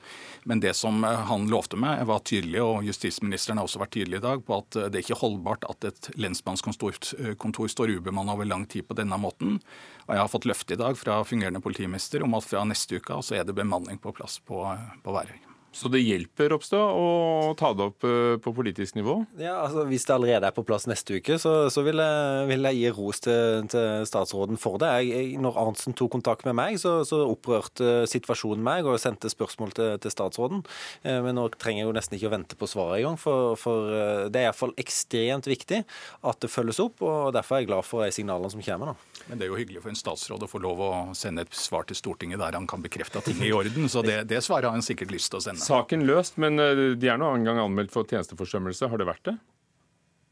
Men 0.50 0.64
det 0.64 0.76
som 0.80 1.00
uh, 1.06 1.24
han 1.30 1.48
lovte 1.52 1.80
meg, 1.80 2.04
var 2.10 2.26
tydelig, 2.28 2.62
og 2.64 2.90
justisministeren 2.90 3.62
har 3.62 3.70
også 3.70 3.84
vært 3.84 3.96
tydelig 3.96 4.20
i 4.20 4.26
dag, 4.28 4.44
på 4.44 4.60
at 4.60 4.80
uh, 4.80 4.90
det 4.90 5.00
er 5.00 5.08
ikke 5.08 5.22
holdbart 5.22 5.70
at 5.70 5.90
et 5.92 6.12
lensmannskontor 6.20 7.74
står 7.74 7.96
ubemanna 7.98 8.36
over 8.38 8.50
lang 8.50 8.68
tid 8.68 8.90
på 8.90 8.98
denne 9.00 9.20
måten. 9.22 9.60
Og 10.08 10.16
jeg 10.16 10.24
har 10.26 10.32
fått 10.32 10.50
løfte 10.50 10.76
i 10.76 10.82
dag 10.84 11.00
fra 11.00 11.22
fungerende 11.28 11.64
politimester 11.64 12.26
om 12.26 12.36
at 12.36 12.48
fra 12.48 12.66
neste 12.68 13.00
uke 13.00 13.22
så 13.24 13.40
er 13.40 13.48
det 13.48 13.56
bemanning 13.56 14.02
på 14.04 14.12
plass 14.16 14.42
på, 14.44 14.66
på 15.04 15.16
Værøy. 15.16 15.53
Så 15.74 15.90
det 15.90 16.04
hjelper 16.04 16.52
Ropstad 16.54 16.78
å 16.78 17.54
ta 17.58 17.72
det 17.74 17.88
opp 17.90 18.06
eh, 18.06 18.36
på 18.42 18.54
politisk 18.54 18.94
nivå? 18.94 19.16
Ja, 19.42 19.56
altså 19.64 19.88
Hvis 19.90 20.06
det 20.06 20.14
allerede 20.14 20.50
er 20.50 20.54
på 20.54 20.66
plass 20.68 20.86
neste 20.90 21.18
uke, 21.18 21.40
så, 21.42 21.54
så 21.74 21.82
vil, 21.86 21.98
jeg, 21.98 22.46
vil, 22.52 22.68
jeg, 22.70 22.78
gi 22.78 22.92
ros 22.94 23.22
til, 23.26 23.66
til 23.74 24.06
statsråden 24.06 24.62
for 24.62 24.78
det. 24.82 24.92
Jeg, 25.10 25.32
når 25.42 25.58
Arntzen 25.64 25.98
tok 25.98 26.14
kontakt 26.14 26.46
med 26.46 26.58
meg, 26.60 26.78
så, 26.82 27.00
så, 27.10 27.24
opprørte 27.26 28.04
situasjonen 28.10 28.62
meg 28.66 28.86
og 28.86 29.00
sendte 29.02 29.32
spørsmål 29.34 29.74
til, 29.74 29.96
til, 30.04 30.14
statsråden. 30.14 30.62
Eh, 31.02 31.18
men 31.26 31.40
nå 31.40 31.48
trenger 31.58 31.84
jeg 31.84 31.90
jo 31.90 31.98
nesten 31.98 32.20
ikke 32.20 32.30
å 32.30 32.36
vente 32.36 32.60
på 32.60 32.70
svaret 32.70 33.02
engang, 33.02 33.18
for, 33.18 33.58
for 33.58 33.90
eh, 33.98 34.28
det 34.30 34.44
er 34.44 34.52
iallfall 34.52 34.76
ekstremt 34.78 35.50
viktig 35.50 35.82
at 35.82 36.46
det 36.46 36.52
følges 36.54 36.84
opp. 36.86 37.02
og 37.02 37.34
Derfor 37.34 37.58
er 37.58 37.66
jeg 37.66 37.72
glad 37.72 37.90
for 37.90 38.06
de 38.06 38.14
signalene 38.14 38.54
som 38.54 38.62
kommer 38.62 38.94
nå. 38.94 38.96
Men 39.26 39.42
det 39.42 39.48
er 39.48 39.54
jo 39.56 39.58
hyggelig 39.58 39.82
for 39.82 39.94
en 39.96 39.98
statsråd 39.98 40.46
å 40.46 40.52
få 40.52 40.62
lov 40.62 40.86
å 40.86 40.94
sende 41.18 41.48
et 41.48 41.58
svar 41.58 41.90
til 41.90 41.98
Stortinget 41.98 42.42
der 42.44 42.60
han 42.60 42.70
kan 42.70 42.86
bekrefte 42.86 43.24
at 43.24 43.30
ting 43.30 43.42
er 43.42 43.50
i 43.50 43.58
orden. 43.58 43.90
Så 43.90 44.06
det, 44.06 44.22
det 44.30 44.44
svaret 44.46 44.70
har 44.70 44.78
han 44.78 44.86
sikkert 44.86 45.14
lyst 45.16 45.34
til 45.34 45.42
å 45.42 45.46
sende. 45.50 45.63
Saken 45.64 46.06
løst, 46.08 46.38
men 46.42 46.60
eh, 46.62 46.84
de 47.00 47.10
er 47.12 47.20
nå 47.22 47.32
en 47.38 47.48
gang 47.48 47.62
anmeldt 47.64 47.94
for 47.94 48.08
tjenesteforsømmelse. 48.10 48.90
Har 48.92 49.02
det 49.02 49.10
vært 49.10 49.26
det? 49.32 49.38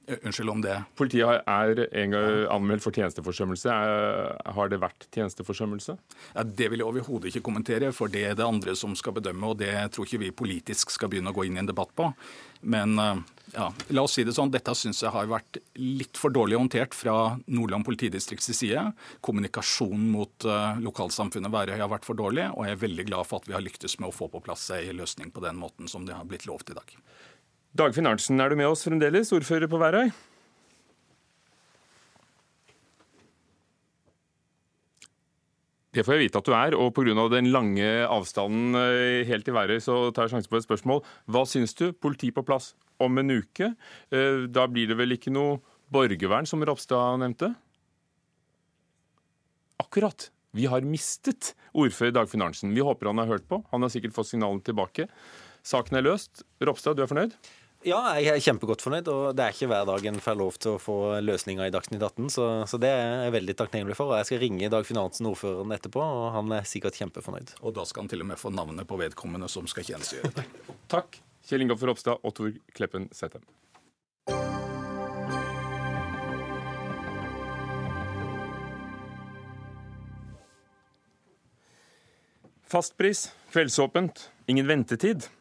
Eh, 0.08 0.18
unnskyld 0.26 0.50
om 0.50 0.62
det 0.64 0.76
Politiet 0.98 1.44
er 1.46 1.82
en 1.86 2.14
gang 2.16 2.38
anmeldt 2.56 2.84
for 2.86 2.96
tjenesteforsømmelse. 2.96 3.74
Har 4.56 4.72
det 4.72 4.82
vært 4.82 5.06
tjenesteforsømmelse? 5.14 5.98
Ja, 6.34 6.44
det 6.44 6.72
vil 6.72 6.82
jeg 6.82 6.90
overhodet 6.90 7.30
ikke 7.30 7.46
kommentere, 7.52 7.92
for 7.94 8.12
det 8.12 8.24
er 8.32 8.40
det 8.40 8.48
andre 8.48 8.76
som 8.78 8.96
skal 8.98 9.16
bedømme. 9.20 9.54
Og 9.54 9.60
det 9.62 9.74
tror 9.94 10.08
ikke 10.08 10.24
vi 10.26 10.32
politisk 10.34 10.96
skal 10.96 11.12
begynne 11.12 11.34
å 11.34 11.38
gå 11.38 11.46
inn 11.46 11.60
i 11.60 11.62
en 11.62 11.70
debatt 11.70 11.94
på. 11.98 12.10
Men 12.62 12.98
eh, 13.00 13.22
ja, 13.54 13.68
la 13.94 14.06
oss 14.06 14.16
si 14.18 14.26
det 14.26 14.34
sånn, 14.36 14.52
dette 14.54 14.74
syns 14.78 15.02
jeg 15.04 15.14
har 15.14 15.30
vært 15.30 15.60
litt 15.78 16.18
for 16.20 16.34
dårlig 16.34 16.58
håndtert 16.60 16.96
fra 16.98 17.36
Nordland 17.52 17.86
politidistrikts 17.86 18.52
side. 18.56 18.84
Kommunikasjonen 19.26 20.06
mot 20.14 20.48
uh, 20.48 20.80
lokalsamfunnet 20.80 21.52
Værøy 21.52 21.76
har 21.82 21.92
vært 21.92 22.08
for 22.08 22.18
dårlig, 22.18 22.48
og 22.56 22.68
jeg 22.68 22.78
er 22.78 22.84
veldig 22.86 23.08
glad 23.10 23.28
for 23.28 23.42
at 23.42 23.50
vi 23.50 23.58
har 23.58 23.66
lyktes 23.66 23.98
med 24.00 24.12
å 24.12 24.16
få 24.16 24.30
på 24.32 24.44
plass 24.46 24.70
ei 24.78 24.94
løsning 24.96 25.34
på 25.36 25.44
den 25.44 25.60
måten 25.60 25.92
som 25.92 26.08
det 26.08 26.16
har 26.16 26.30
blitt 26.30 26.48
lovt 26.48 26.72
i 26.72 26.78
dag. 26.78 26.96
Dagfinn 27.72 28.10
Arntzen, 28.10 28.40
er 28.44 28.52
du 28.52 28.58
med 28.60 28.68
oss 28.68 28.84
fremdeles, 28.84 29.30
ordfører 29.32 29.70
på 29.72 29.80
Værøy? 29.80 30.10
Det 35.92 36.04
får 36.08 36.16
jeg 36.16 36.24
vite 36.26 36.40
at 36.40 36.48
du 36.48 36.54
er, 36.56 36.76
og 36.76 36.94
pga. 36.96 37.28
den 37.32 37.48
lange 37.52 37.88
avstanden 38.08 38.76
eh, 38.76 39.28
helt 39.28 39.48
til 39.48 39.56
Værøy, 39.56 39.80
så 39.80 40.12
tar 40.12 40.28
jeg 40.28 40.36
sjansen 40.36 40.52
på 40.52 40.60
et 40.60 40.68
spørsmål. 40.68 41.02
Hva 41.32 41.44
syns 41.48 41.74
du? 41.76 41.92
Politi 41.92 42.32
på 42.32 42.44
plass 42.44 42.74
om 43.00 43.18
en 43.20 43.32
uke. 43.40 43.72
Eh, 44.12 44.48
da 44.52 44.68
blir 44.68 44.92
det 44.92 45.00
vel 45.00 45.16
ikke 45.16 45.32
noe 45.32 45.62
borgervern, 45.92 46.48
som 46.48 46.64
Ropstad 46.64 47.24
nevnte? 47.24 47.54
Akkurat. 49.80 50.28
Vi 50.52 50.68
har 50.68 50.84
mistet 50.84 51.54
ordfører 51.72 52.16
Dagfinn 52.20 52.44
Arntzen. 52.44 52.76
Vi 52.76 52.84
håper 52.84 53.12
han 53.12 53.24
har 53.24 53.32
hørt 53.32 53.48
på. 53.48 53.64
Han 53.72 53.84
har 53.84 53.92
sikkert 53.92 54.16
fått 54.16 54.32
signalene 54.32 54.64
tilbake. 54.64 55.08
Saken 55.64 56.00
er 56.00 56.08
løst. 56.08 56.44
Ropstad, 56.64 56.98
du 56.98 57.04
er 57.04 57.12
fornøyd? 57.12 57.36
Ja, 57.82 57.98
jeg 58.22 58.30
er 58.30 58.44
kjempegodt 58.46 58.84
fornøyd. 58.84 59.08
og 59.10 59.36
Det 59.36 59.42
er 59.42 59.56
ikke 59.56 59.68
hver 59.72 59.88
dag 59.90 60.04
en 60.06 60.20
får 60.22 60.36
lov 60.38 60.58
til 60.62 60.76
å 60.76 60.82
få 60.82 60.98
løsninger 61.26 61.66
i 61.66 61.74
Dagsnytt 61.74 62.04
18, 62.04 62.28
så, 62.30 62.46
så, 62.70 62.78
det 62.78 62.92
er 62.94 63.24
jeg 63.26 63.34
veldig 63.34 63.56
takknemlig 63.58 63.96
for. 63.98 64.14
og 64.14 64.22
Jeg 64.22 64.30
skal 64.30 64.42
ringe 64.44 64.70
Dag 64.70 64.86
Finansen, 64.86 65.26
ordføreren, 65.26 65.74
etterpå, 65.74 66.04
og 66.04 66.28
han 66.36 66.54
er 66.54 66.68
sikkert 66.70 67.00
kjempefornøyd. 67.02 67.56
Og 67.66 67.74
da 67.74 67.88
skal 67.90 68.04
han 68.04 68.12
til 68.14 68.22
og 68.22 68.30
med 68.30 68.42
få 68.42 68.54
navnet 68.54 68.86
på 68.86 69.02
vedkommende 69.02 69.50
som 69.50 69.66
skal 69.66 69.88
tjenestegjøre 69.88 70.34
deg. 70.38 70.62
Takk, 70.94 71.18
Kjell 71.50 71.66
Ingolf 71.66 71.82
Ropstad 71.90 72.22
og 72.22 72.38
Tor 72.38 72.54
Kleppen 72.78 73.10
Sæthem. 73.18 73.42
Fastpris, 82.72 83.32
kveldsåpent, 83.52 84.28
ingen 84.48 84.70
ventetid. 84.70 85.32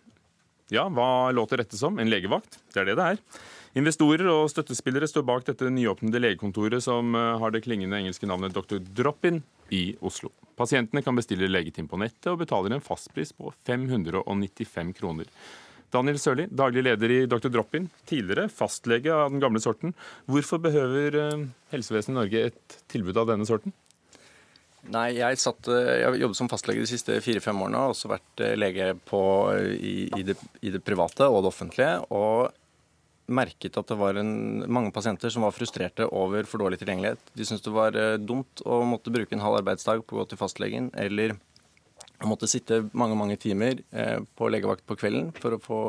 Ja, 0.71 0.87
hva 0.89 1.31
låter 1.35 1.59
dette 1.59 1.79
som? 1.79 1.99
En 1.99 2.11
legevakt? 2.11 2.61
Det 2.71 2.83
er 2.83 2.91
det 2.91 2.99
det 3.01 3.07
er. 3.15 3.23
Investorer 3.79 4.27
og 4.31 4.49
støttespillere 4.51 5.07
står 5.11 5.25
bak 5.27 5.47
dette 5.47 5.71
nyåpnede 5.71 6.23
legekontoret 6.23 6.83
som 6.83 7.15
eh, 7.15 7.39
har 7.43 7.55
det 7.55 7.63
klingende 7.67 7.99
engelske 7.99 8.27
navnet 8.27 8.55
Dr. 8.55 8.79
Drop-In 8.83 9.43
i 9.75 9.97
Oslo. 10.03 10.33
Pasientene 10.59 11.03
kan 11.07 11.19
bestille 11.19 11.51
legetime 11.51 11.91
på 11.91 11.99
nettet 12.03 12.31
og 12.33 12.41
betaler 12.43 12.75
en 12.75 12.83
fastpris 12.85 13.33
på 13.35 13.53
595 13.67 14.95
kroner. 14.99 15.31
Daniel 15.91 16.19
Sørli, 16.23 16.47
daglig 16.55 16.85
leder 16.87 17.15
i 17.15 17.21
Dr. 17.31 17.51
Drop-In, 17.51 17.89
tidligere 18.07 18.51
fastlege 18.51 19.11
av 19.11 19.31
den 19.35 19.43
gamle 19.43 19.63
sorten. 19.63 19.95
Hvorfor 20.31 20.63
behøver 20.63 21.19
eh, 21.19 21.47
helsevesenet 21.75 22.15
i 22.15 22.19
Norge 22.21 22.45
et 22.51 22.83
tilbud 22.91 23.19
av 23.19 23.31
denne 23.33 23.47
sorten? 23.49 23.75
Nei, 24.89 25.11
jeg, 25.19 25.37
satt, 25.43 25.69
eh, 25.69 26.01
jeg 26.01 26.23
jobbet 26.23 26.39
som 26.39 26.49
fastlege 26.49 26.81
de 26.81 26.89
siste 26.89 27.19
fire-fem 27.21 27.59
årene. 27.67 27.83
og 27.85 27.93
også 27.95 28.11
vært 28.15 28.45
eh, 28.45 28.57
lege 28.57 28.95
på, 29.07 29.21
i, 29.77 30.09
i, 30.17 30.25
det, 30.25 30.39
i, 30.63 30.73
det, 30.73 30.81
private 30.85 31.29
og 31.29 31.45
det 31.45 31.53
offentlige. 31.53 31.93
Og 32.17 32.49
merket 33.31 33.77
at 33.79 33.93
det 33.93 33.99
var 34.01 34.19
en, 34.19 34.33
mange 34.73 34.91
pasienter 34.95 35.31
som 35.31 35.45
var 35.47 35.55
frustrerte 35.55 36.09
over 36.09 36.49
for 36.49 36.65
dårlig 36.65 36.81
tilgjengelighet. 36.81 37.21
De 37.37 37.47
syntes 37.47 37.67
det 37.67 37.77
var 37.77 37.99
eh, 37.99 38.17
dumt 38.19 38.65
å 38.65 38.81
måtte 38.89 39.13
bruke 39.15 39.37
en 39.37 39.45
halv 39.45 39.61
arbeidsdag 39.61 40.03
på 40.07 40.17
å 40.17 40.23
gå 40.23 40.31
til 40.33 40.41
fastlegen, 40.41 40.91
eller 40.99 41.37
måtte 42.29 42.49
sitte 42.51 42.83
mange 42.93 43.17
mange 43.17 43.39
timer 43.41 43.81
eh, 43.91 44.19
på 44.37 44.51
legevakt 44.53 44.85
på 44.89 44.99
kvelden 44.99 45.31
for 45.37 45.57
å 45.57 45.63
få 45.63 45.81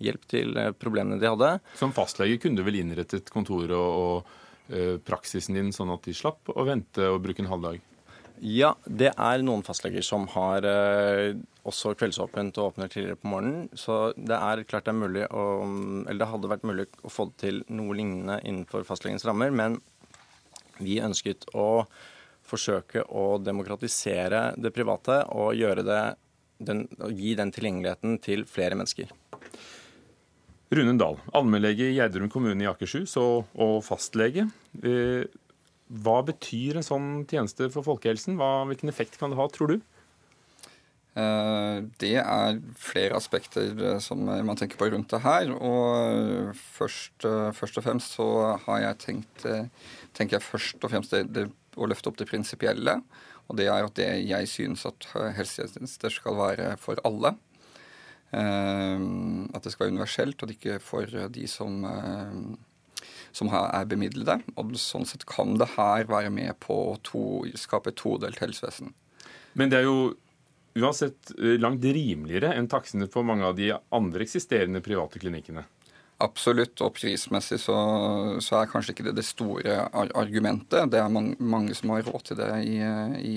hjelp 0.00 0.26
til 0.30 0.56
eh, 0.58 0.72
problemene 0.76 1.20
de 1.20 1.30
hadde. 1.30 1.52
Som 1.78 1.94
fastlege 1.96 2.40
kunne 2.42 2.60
du 2.60 2.66
vel 2.66 2.80
innrettet 2.80 3.30
kontoret 3.32 3.76
og, 3.76 4.00
og 4.00 4.74
eh, 4.74 4.96
praksisen 5.04 5.58
din 5.58 5.72
sånn 5.76 5.92
at 5.94 6.04
de 6.08 6.16
slapp 6.16 6.52
å 6.52 6.66
vente 6.68 7.08
og 7.08 7.22
bruke 7.24 7.44
en 7.44 7.52
halv 7.52 7.68
dag? 7.68 7.86
Ja, 8.40 8.70
det 8.88 9.10
er 9.20 9.42
noen 9.44 9.60
fastleger 9.66 10.04
som 10.04 10.24
har 10.32 10.64
eh, 10.64 11.34
også 11.68 11.92
kveldsåpent 12.00 12.56
og 12.56 12.70
åpner 12.70 12.88
tidligere 12.88 13.18
på 13.20 13.28
morgenen. 13.28 13.66
Så 13.76 14.14
det 14.16 14.36
er 14.36 14.62
klart 14.64 14.86
det 14.88 14.94
er 14.94 15.00
mulig 15.00 15.26
å 15.28 15.44
Eller 16.08 16.22
det 16.22 16.30
hadde 16.30 16.52
vært 16.52 16.64
mulig 16.64 16.86
å 17.04 17.12
få 17.12 17.28
det 17.28 17.36
til 17.42 17.60
noe 17.68 17.96
lignende 17.98 18.38
innenfor 18.40 18.86
fastlegens 18.88 19.26
rammer, 19.28 19.52
men 19.52 19.76
vi 20.80 21.02
ønsket 21.04 21.44
å 21.52 21.84
forsøke 22.48 23.04
å 23.12 23.36
demokratisere 23.44 24.54
det 24.56 24.72
private 24.74 25.20
og 25.36 25.52
gjøre 25.58 25.84
det 25.84 26.02
den, 26.64 26.86
gi 27.16 27.34
den 27.36 27.52
tilgjengeligheten 27.52 28.16
til 28.24 28.46
flere 28.48 28.78
mennesker. 28.80 29.12
Rune 30.70 30.96
Dahl, 30.96 31.18
allmennlege 31.34 31.88
i 31.90 31.96
Gjerdrum 31.96 32.30
kommune 32.32 32.64
i 32.64 32.68
Akershus 32.70 33.16
og, 33.20 33.48
og 33.58 33.80
fastlege. 33.84 34.46
Eh, 34.80 35.28
hva 35.90 36.20
betyr 36.22 36.78
en 36.78 36.86
sånn 36.86 37.08
tjeneste 37.30 37.66
for 37.74 37.86
folkehelsen? 37.86 38.38
Hva, 38.38 38.62
hvilken 38.70 38.92
effekt 38.92 39.18
kan 39.18 39.32
det 39.32 39.40
ha, 39.40 39.48
tror 39.50 39.74
du? 39.74 39.80
Eh, 41.18 41.78
det 41.98 42.12
er 42.22 42.60
flere 42.78 43.18
aspekter 43.18 43.74
eh, 43.74 43.98
som 44.02 44.22
man 44.22 44.58
tenker 44.58 44.78
på 44.78 44.90
rundt 44.92 45.10
det 45.10 45.22
her. 45.24 45.50
Og 45.56 46.54
først, 46.54 47.26
eh, 47.26 47.50
først 47.56 47.80
og 47.80 47.86
fremst 47.86 48.14
så 48.18 48.28
har 48.66 48.84
jeg 48.84 49.00
tenkt 49.06 49.46
tenker 50.14 50.38
jeg 50.38 50.46
først 50.46 50.84
og 50.84 50.92
fremst 50.92 51.14
det, 51.16 51.24
det, 51.34 51.48
å 51.76 51.90
løfte 51.90 52.12
opp 52.12 52.20
det 52.20 52.30
prinsipielle. 52.30 53.00
Og 53.50 53.58
det 53.58 53.66
er 53.66 53.82
at 53.82 53.96
det 53.98 54.10
jeg 54.30 54.50
synes 54.50 54.86
at 54.86 55.08
helsetjenester 55.34 56.12
skal 56.14 56.38
være 56.38 56.74
for 56.78 57.00
alle. 57.06 57.34
At 58.30 59.64
det 59.64 59.72
skal 59.72 59.88
være 59.88 59.94
universelt, 59.96 60.44
og 60.44 60.52
ikke 60.54 60.76
for 60.78 61.10
de 61.34 61.48
som 61.50 61.80
som 63.36 63.50
er 63.54 63.86
bemidlede. 63.90 64.40
Og 64.60 64.74
sånn 64.80 65.06
sett 65.08 65.26
kan 65.28 65.56
det 65.60 65.72
her 65.76 66.08
være 66.10 66.32
med 66.34 66.56
på 66.62 66.76
å 66.92 66.98
to, 67.06 67.24
skape 67.58 67.92
et 67.92 68.00
todelt 68.00 68.40
helsevesen. 68.42 68.94
Men 69.58 69.72
det 69.72 69.80
er 69.80 69.88
jo 69.88 70.12
uansett 70.78 71.32
eh, 71.38 71.58
langt 71.58 71.84
rimeligere 71.84 72.54
enn 72.54 72.70
taksene 72.70 73.10
på 73.10 73.24
mange 73.26 73.46
av 73.46 73.56
de 73.58 73.72
andre 73.74 74.26
eksisterende 74.26 74.82
private 74.84 75.22
klinikkene. 75.22 75.66
Absolutt, 76.20 76.76
og 76.84 76.92
prismessig 76.98 77.56
så, 77.62 77.76
så, 78.44 78.58
er 78.58 78.68
kanskje 78.68 78.92
ikke 78.92 79.06
det 79.08 79.16
det 79.16 79.24
store 79.24 79.86
argumentet. 79.96 80.90
Det 80.92 81.00
er 81.00 81.08
man, 81.12 81.32
mange 81.40 81.74
som 81.76 81.94
har 81.94 82.04
råd 82.04 82.26
til 82.28 82.38
det 82.42 82.50
i, 82.68 82.76
i, 83.24 83.36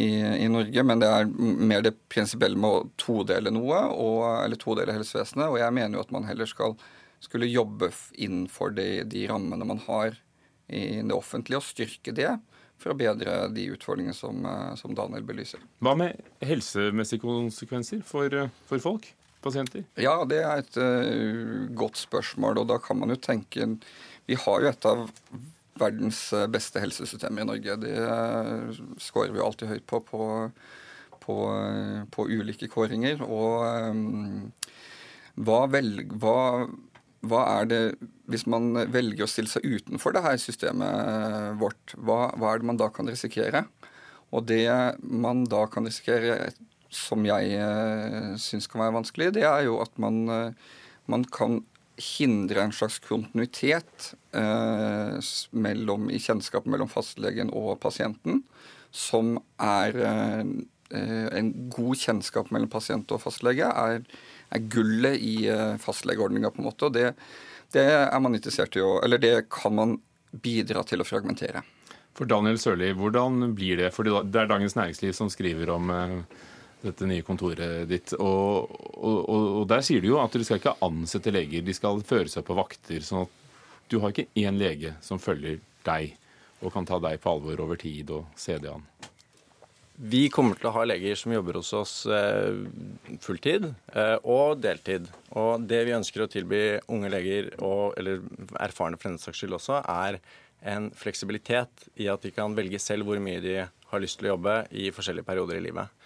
i, 0.00 0.06
i, 0.16 0.48
Norge, 0.48 0.84
men 0.88 1.02
det 1.02 1.10
er 1.12 1.28
mer 1.28 1.84
det 1.84 1.92
prinsipielle 2.08 2.56
med 2.56 2.70
å 2.70 2.86
todele 2.96 3.52
noe, 3.52 3.82
og, 3.92 4.22
eller 4.46 4.60
todele 4.60 4.96
helsevesenet. 4.96 5.50
Og 5.50 5.60
jeg 5.60 5.76
mener 5.76 5.98
jo 5.98 6.06
at 6.06 6.14
man 6.16 6.24
heller 6.30 6.48
skal 6.48 6.78
skulle 7.24 7.50
jobbe 7.50 7.90
innenfor 8.12 8.74
de, 8.76 8.88
de, 9.08 9.26
rammene 9.30 9.66
man 9.66 9.80
har 9.86 10.18
i 10.68 11.00
det 11.02 11.14
offentlige, 11.14 11.60
og 11.60 11.66
styrke 11.66 12.14
det 12.16 12.30
for 12.80 12.92
å 12.92 12.98
bedre 12.98 13.48
de 13.54 13.68
utfordringene 13.74 14.16
som, 14.16 14.44
eh, 14.46 14.74
som 14.80 14.94
Daniel 14.96 15.24
belyser. 15.26 15.62
Hva 15.84 15.94
med 15.98 16.20
helsemessige 16.44 17.22
konsekvenser 17.22 18.02
for, 18.04 18.32
eh, 18.34 18.52
for 18.68 18.82
folk? 18.82 19.12
Pasienter? 19.44 19.84
Ja, 20.00 20.24
det 20.24 20.40
er 20.40 20.62
et 20.62 20.76
uh, 20.80 21.68
godt 21.76 21.98
spørsmål. 22.00 22.62
Og 22.62 22.68
da 22.70 22.78
kan 22.80 22.96
man 22.96 23.12
jo 23.12 23.18
tenke 23.20 23.66
Vi 24.24 24.38
har 24.40 24.62
jo 24.62 24.70
et 24.70 24.86
av 24.88 25.02
verdens 25.76 26.20
beste 26.48 26.80
helsesystemer 26.80 27.44
i 27.44 27.48
Norge. 27.50 27.76
Det 27.82 27.92
uh, 27.92 28.72
scorer 28.96 29.34
vi 29.34 29.42
jo 29.42 29.44
alltid 29.44 29.68
høyt 29.68 29.86
på 29.90 30.00
på, 30.08 30.22
på, 31.26 31.36
uh, 31.52 32.08
på 32.08 32.24
ulike 32.32 32.70
kåringer. 32.72 33.20
Og 33.20 33.68
um, 33.92 34.48
hva, 35.36 35.66
velg, 35.68 36.16
hva 36.16 36.64
hva 37.28 37.42
er 37.60 37.70
det, 37.70 37.80
Hvis 38.30 38.46
man 38.48 38.72
velger 38.92 39.26
å 39.26 39.30
stille 39.30 39.50
seg 39.52 39.66
utenfor 39.66 40.14
det 40.16 40.22
her 40.24 40.38
systemet 40.40 41.58
vårt, 41.60 41.92
hva, 41.96 42.30
hva 42.40 42.54
er 42.54 42.62
det 42.62 42.68
man 42.70 42.80
da 42.80 42.88
kan 42.92 43.10
risikere? 43.10 43.66
Og 44.34 44.46
det 44.48 44.66
man 45.02 45.44
da 45.46 45.66
kan 45.70 45.84
risikere, 45.86 46.48
som 46.94 47.26
jeg 47.26 47.52
eh, 47.58 48.32
syns 48.40 48.66
kan 48.70 48.80
være 48.80 48.96
vanskelig, 48.96 49.34
det 49.36 49.44
er 49.44 49.66
jo 49.66 49.76
at 49.84 49.92
man, 50.00 50.24
eh, 50.32 50.74
man 51.10 51.26
kan 51.28 51.60
hindre 52.00 52.64
en 52.64 52.74
slags 52.74 52.98
kontinuitet 53.04 54.14
eh, 54.34 55.18
mellom, 55.54 56.08
i 56.10 56.18
kjennskapet 56.22 56.70
mellom 56.70 56.90
fastlegen 56.90 57.52
og 57.54 57.76
pasienten, 57.82 58.42
som 58.94 59.36
er 59.62 59.98
eh, 60.00 60.42
en 60.94 61.52
god 61.72 61.98
kjennskap 61.98 62.50
mellom 62.54 62.70
pasient 62.70 63.10
og 63.14 63.22
fastlege, 63.22 63.66
er 63.66 64.02
er 64.54 64.66
gullet 64.72 65.20
i 65.20 65.34
eh, 65.50 65.76
fastlegeordninga, 65.82 66.50
på 66.50 66.62
en 66.62 66.68
måte. 66.68 66.88
Og 66.88 66.96
det, 66.96 67.12
det, 67.74 67.84
er 67.84 68.22
man 68.22 68.36
interessert 68.36 68.76
i 68.78 68.84
å 68.84 68.98
Eller 69.04 69.22
det 69.22 69.36
kan 69.52 69.74
man 69.76 69.98
bidra 70.30 70.82
til 70.86 71.02
å 71.02 71.06
fragmentere. 71.06 71.62
For 72.14 72.30
Daniel 72.30 72.58
Sørli, 72.62 72.92
hvordan 72.94 73.54
blir 73.58 73.78
det? 73.82 73.90
For 73.94 74.06
det 74.06 74.42
er 74.42 74.50
Dagens 74.50 74.76
Næringsliv 74.78 75.14
som 75.16 75.30
skriver 75.30 75.72
om 75.74 75.90
eh, 75.94 76.18
dette 76.84 77.08
nye 77.10 77.24
kontoret 77.26 77.88
ditt. 77.90 78.14
Og, 78.18 78.74
og, 78.94 79.18
og, 79.30 79.62
der 79.70 79.82
sier 79.86 80.02
du 80.02 80.12
jo 80.12 80.20
at 80.22 80.34
du 80.34 80.44
skal 80.46 80.60
ikke 80.60 80.76
ansette 80.84 81.32
leger, 81.34 81.64
de 81.66 81.74
skal 81.74 82.02
føre 82.06 82.30
seg 82.30 82.46
på 82.46 82.58
vakter. 82.58 83.02
sånn 83.02 83.26
at 83.26 83.40
du 83.90 83.98
har 84.00 84.14
ikke 84.14 84.30
én 84.40 84.58
lege 84.58 84.94
som 85.04 85.20
følger 85.20 85.58
deg 85.84 86.14
og 86.64 86.72
kan 86.72 86.86
ta 86.88 86.96
deg 87.02 87.20
på 87.20 87.34
alvor 87.34 87.60
over 87.66 87.80
tid 87.80 88.10
og 88.14 88.30
se 88.40 88.56
det 88.58 88.70
an. 88.72 88.86
Vi 89.94 90.24
kommer 90.32 90.58
til 90.58 90.66
å 90.66 90.74
ha 90.74 90.84
leger 90.88 91.14
som 91.18 91.30
jobber 91.30 91.60
hos 91.60 91.70
oss 91.76 91.92
eh, 92.10 92.56
fulltid 93.22 93.68
eh, 93.94 94.16
og 94.26 94.58
deltid. 94.58 95.06
Og 95.38 95.62
det 95.70 95.84
vi 95.86 95.94
ønsker 95.94 96.24
å 96.24 96.30
tilby 96.30 96.62
unge 96.90 97.10
leger, 97.12 97.52
og, 97.62 97.94
eller 98.00 98.24
erfarne 98.64 98.98
for 98.98 99.12
den 99.12 99.22
saks 99.22 99.38
skyld 99.38 99.54
også, 99.60 99.78
er 99.86 100.18
en 100.66 100.88
fleksibilitet 100.98 101.86
i 102.00 102.08
at 102.10 102.24
de 102.26 102.32
kan 102.34 102.56
velge 102.58 102.80
selv 102.82 103.06
hvor 103.06 103.22
mye 103.22 103.42
de 103.44 103.60
har 103.62 104.02
lyst 104.02 104.18
til 104.18 104.30
å 104.30 104.34
jobbe 104.34 104.56
i 104.74 104.88
forskjellige 104.96 105.28
perioder 105.28 105.60
i 105.60 105.64
livet. 105.66 106.00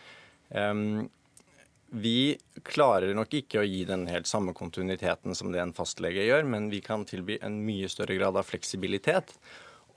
Vi 1.88 2.36
klarer 2.68 3.14
nok 3.16 3.32
ikke 3.38 3.62
å 3.62 3.64
gi 3.64 3.84
den 3.88 4.04
helt 4.10 4.28
samme 4.28 4.52
kontinuiteten 4.56 5.36
som 5.38 5.54
det 5.54 5.62
en 5.62 5.72
fastlege 5.72 6.26
gjør, 6.26 6.44
men 6.44 6.68
vi 6.68 6.82
kan 6.84 7.06
tilby 7.08 7.38
en 7.40 7.62
mye 7.64 7.88
større 7.88 8.18
grad 8.18 8.36
av 8.36 8.44
fleksibilitet. 8.44 9.32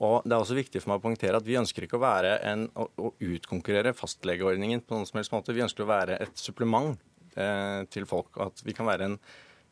Og 0.02 0.24
Det 0.26 0.34
er 0.34 0.40
også 0.40 0.58
viktig 0.58 0.82
for 0.82 0.90
meg 0.90 0.98
å 0.98 1.04
poengtere 1.04 1.38
at 1.38 1.46
vi 1.46 1.58
ønsker 1.60 1.86
ikke 1.86 1.98
å 1.98 2.02
være 2.02 2.34
en, 2.50 2.66
å, 2.74 2.88
å 2.98 3.12
utkonkurrere 3.22 3.94
fastlegeordningen 3.94 4.82
på 4.82 4.96
noen 4.96 5.06
som 5.08 5.20
helst 5.20 5.34
måte. 5.34 5.54
Vi 5.54 5.62
ønsker 5.62 5.84
å 5.84 5.92
være 5.92 6.18
et 6.24 6.42
supplement 6.42 6.98
eh, 7.38 7.82
til 7.92 8.08
folk. 8.10 8.34
At 8.42 8.64
vi 8.66 8.74
kan 8.74 8.88
være 8.88 9.06
en, 9.06 9.16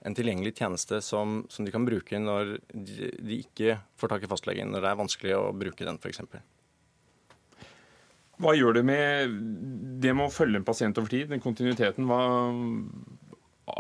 en 0.06 0.16
tilgjengelig 0.16 0.54
tjeneste 0.60 1.00
som, 1.02 1.42
som, 1.50 1.66
de 1.66 1.74
kan 1.74 1.86
bruke 1.88 2.22
når 2.22 2.56
de, 2.70 3.10
de, 3.18 3.40
ikke 3.42 3.80
får 3.98 4.14
tak 4.14 4.26
i 4.26 4.30
fastlegen, 4.30 4.70
når 4.70 4.86
det 4.86 4.92
er 4.92 5.02
vanskelig 5.02 5.36
å 5.40 5.44
bruke 5.64 5.88
den 5.88 5.98
f.eks. 5.98 6.22
Hva 8.40 8.54
gjør 8.56 8.78
det 8.78 8.84
med 8.88 9.34
det 10.00 10.14
med 10.16 10.30
å 10.30 10.32
følge 10.32 10.62
en 10.62 10.64
pasient 10.64 10.96
over 10.96 11.10
tid, 11.12 11.26
den 11.28 11.42
kontinuiteten? 11.42 12.06
Hva, 12.08 12.22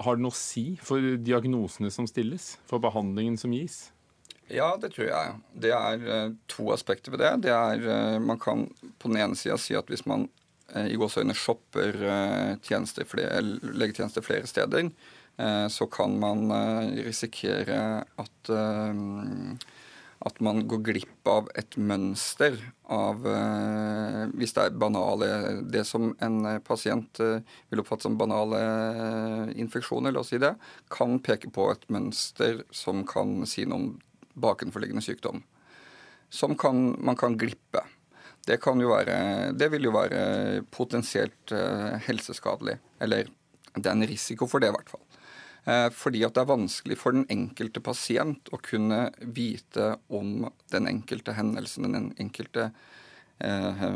har 0.02 0.18
det 0.18 0.26
noe 0.26 0.34
å 0.34 0.36
si 0.36 0.74
for 0.82 1.14
diagnosene 1.22 1.94
som 1.94 2.10
stilles, 2.10 2.56
for 2.68 2.82
behandlingen 2.82 3.38
som 3.40 3.54
gis? 3.54 3.86
Ja, 4.50 4.74
det 4.80 4.88
tror 4.94 5.06
jeg. 5.06 5.34
Det 5.62 5.70
er 5.74 6.04
uh, 6.04 6.32
to 6.50 6.70
aspekter 6.74 7.14
ved 7.14 7.22
det. 7.22 7.32
Det 7.46 7.52
er 7.54 7.84
uh, 7.86 8.18
Man 8.22 8.38
kan 8.42 8.66
på 8.98 9.10
den 9.10 9.20
ene 9.22 9.38
sida 9.38 9.56
si 9.60 9.76
at 9.78 9.90
hvis 9.90 10.06
man 10.10 10.26
uh, 10.74 10.86
i 10.90 10.98
gåseøyne 10.98 11.36
shopper 11.38 11.92
legetjenester 12.02 14.26
flere 14.26 14.46
steder, 14.46 14.90
så 15.72 15.86
kan 15.88 16.18
man 16.20 16.50
risikere 17.00 18.04
at 18.20 18.50
at 20.20 20.40
man 20.44 20.68
går 20.68 20.82
glipp 20.84 21.30
av 21.32 21.48
et 21.56 21.78
mønster 21.80 22.58
av 22.92 23.24
Hvis 24.36 24.52
det 24.52 24.66
er 24.66 24.76
banale 24.76 25.30
Det 25.72 25.86
som 25.88 26.10
en 26.20 26.60
pasient 26.66 27.22
vil 27.22 27.80
oppfatte 27.80 28.04
som 28.04 28.20
banale 28.20 28.60
infeksjoner, 29.56 30.12
la 30.12 30.20
oss 30.20 30.34
si 30.34 30.42
det, 30.42 30.52
kan 30.92 31.16
peke 31.24 31.48
på 31.56 31.70
et 31.72 31.88
mønster 31.88 32.60
som 32.68 33.00
kan 33.08 33.40
si 33.48 33.64
noe 33.64 33.80
om 33.80 33.88
bakenforliggende 34.42 35.04
sykdom 35.04 35.42
som 36.30 36.56
kan, 36.56 36.96
man 36.98 37.16
kan 37.16 37.38
glippe. 37.38 37.82
Det, 38.46 38.56
kan 38.56 38.78
være, 38.78 39.52
det 39.52 39.68
vil 39.74 39.84
jo 39.84 39.92
være 39.94 40.62
potensielt 40.72 41.52
uh, 41.52 41.98
helseskadelig. 42.06 42.78
Eller 43.02 43.28
det 43.74 43.84
er 43.84 43.96
en 43.96 44.08
risiko 44.08 44.48
for 44.48 44.62
det, 44.62 44.70
i 44.70 44.76
hvert 44.76 44.92
fall. 44.94 45.02
Uh, 45.66 45.88
fordi 45.92 46.22
at 46.24 46.38
det 46.38 46.44
er 46.44 46.52
vanskelig 46.54 46.96
for 46.98 47.16
den 47.16 47.26
enkelte 47.30 47.82
pasient 47.84 48.48
å 48.54 48.62
kunne 48.64 49.10
vite 49.20 49.92
om 50.08 50.48
den 50.72 50.88
enkelte 50.88 51.36
hendelsen, 51.36 51.90
den 51.90 52.10
enkelte 52.22 52.70
uh, 53.44 53.86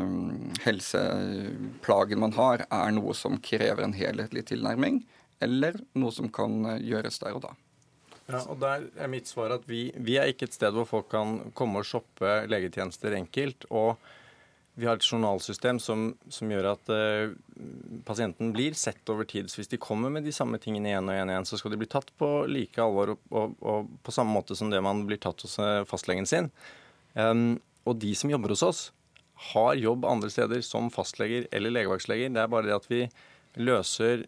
helseplagen 0.67 2.21
man 2.21 2.35
har, 2.37 2.67
er 2.69 2.95
noe 2.99 3.15
som 3.17 3.39
krever 3.41 3.87
en 3.87 3.97
helhetlig 3.97 4.45
tilnærming, 4.51 5.05
eller 5.43 5.79
noe 5.97 6.13
som 6.13 6.29
kan 6.31 6.75
gjøres 6.83 7.23
der 7.23 7.39
og 7.39 7.47
da. 7.47 7.55
Ja, 8.25 8.41
og 8.49 8.59
Der 8.61 8.87
er 8.97 9.09
mitt 9.11 9.29
svar 9.29 9.53
at 9.53 9.67
vi, 9.69 9.91
vi 9.95 10.17
er 10.17 10.31
ikke 10.31 10.47
et 10.49 10.55
sted 10.55 10.73
hvor 10.73 10.87
folk 10.89 11.09
kan 11.13 11.51
komme 11.57 11.81
og 11.81 11.89
shoppe 11.89 12.39
legetjenester 12.49 13.13
enkelt. 13.17 13.67
og 13.69 13.97
vi 14.75 14.83
har 14.85 14.97
et 14.99 15.07
journalsystem 15.07 15.77
som, 15.79 16.09
som 16.27 16.49
gjør 16.51 16.65
at 16.73 16.89
uh, 16.91 17.31
pasienten 18.03 18.51
blir 18.51 18.75
sett 18.75 19.07
over 19.11 19.23
tid. 19.23 19.47
Så 19.47 19.61
hvis 19.61 19.71
de 19.71 19.79
kommer 19.79 20.11
med 20.11 20.27
de 20.27 20.33
samme 20.35 20.59
tingene 20.59 20.91
igjen 20.91 21.07
og 21.07 21.15
igjen, 21.15 21.31
igjen 21.31 21.47
så 21.47 21.59
skal 21.59 21.71
de 21.71 21.79
bli 21.79 21.87
tatt 21.87 22.11
på 22.19 22.31
like 22.51 22.81
alvor 22.83 23.13
og, 23.13 23.21
og, 23.31 23.53
og 23.63 23.93
på 24.03 24.15
samme 24.15 24.35
måte 24.35 24.57
som 24.59 24.73
det 24.73 24.81
man 24.83 25.05
blir 25.07 25.21
tatt 25.23 25.45
hos 25.47 25.55
uh, 25.63 25.85
fastlegen 25.87 26.27
sin. 26.27 26.51
Um, 27.15 27.55
og 27.87 28.01
de 28.03 28.11
som 28.19 28.33
jobber 28.33 28.51
hos 28.51 28.65
oss, 28.67 28.83
har 29.53 29.79
jobb 29.79 30.07
andre 30.07 30.31
steder 30.31 30.63
som 30.63 30.91
fastleger 30.91 31.47
eller 31.55 31.71
legevaktsleger. 31.71 32.35
Det 32.35 32.43
er 32.43 32.51
bare 32.51 32.67
det 32.67 32.75
at 32.75 32.91
vi 32.91 33.01
løser 33.55 34.25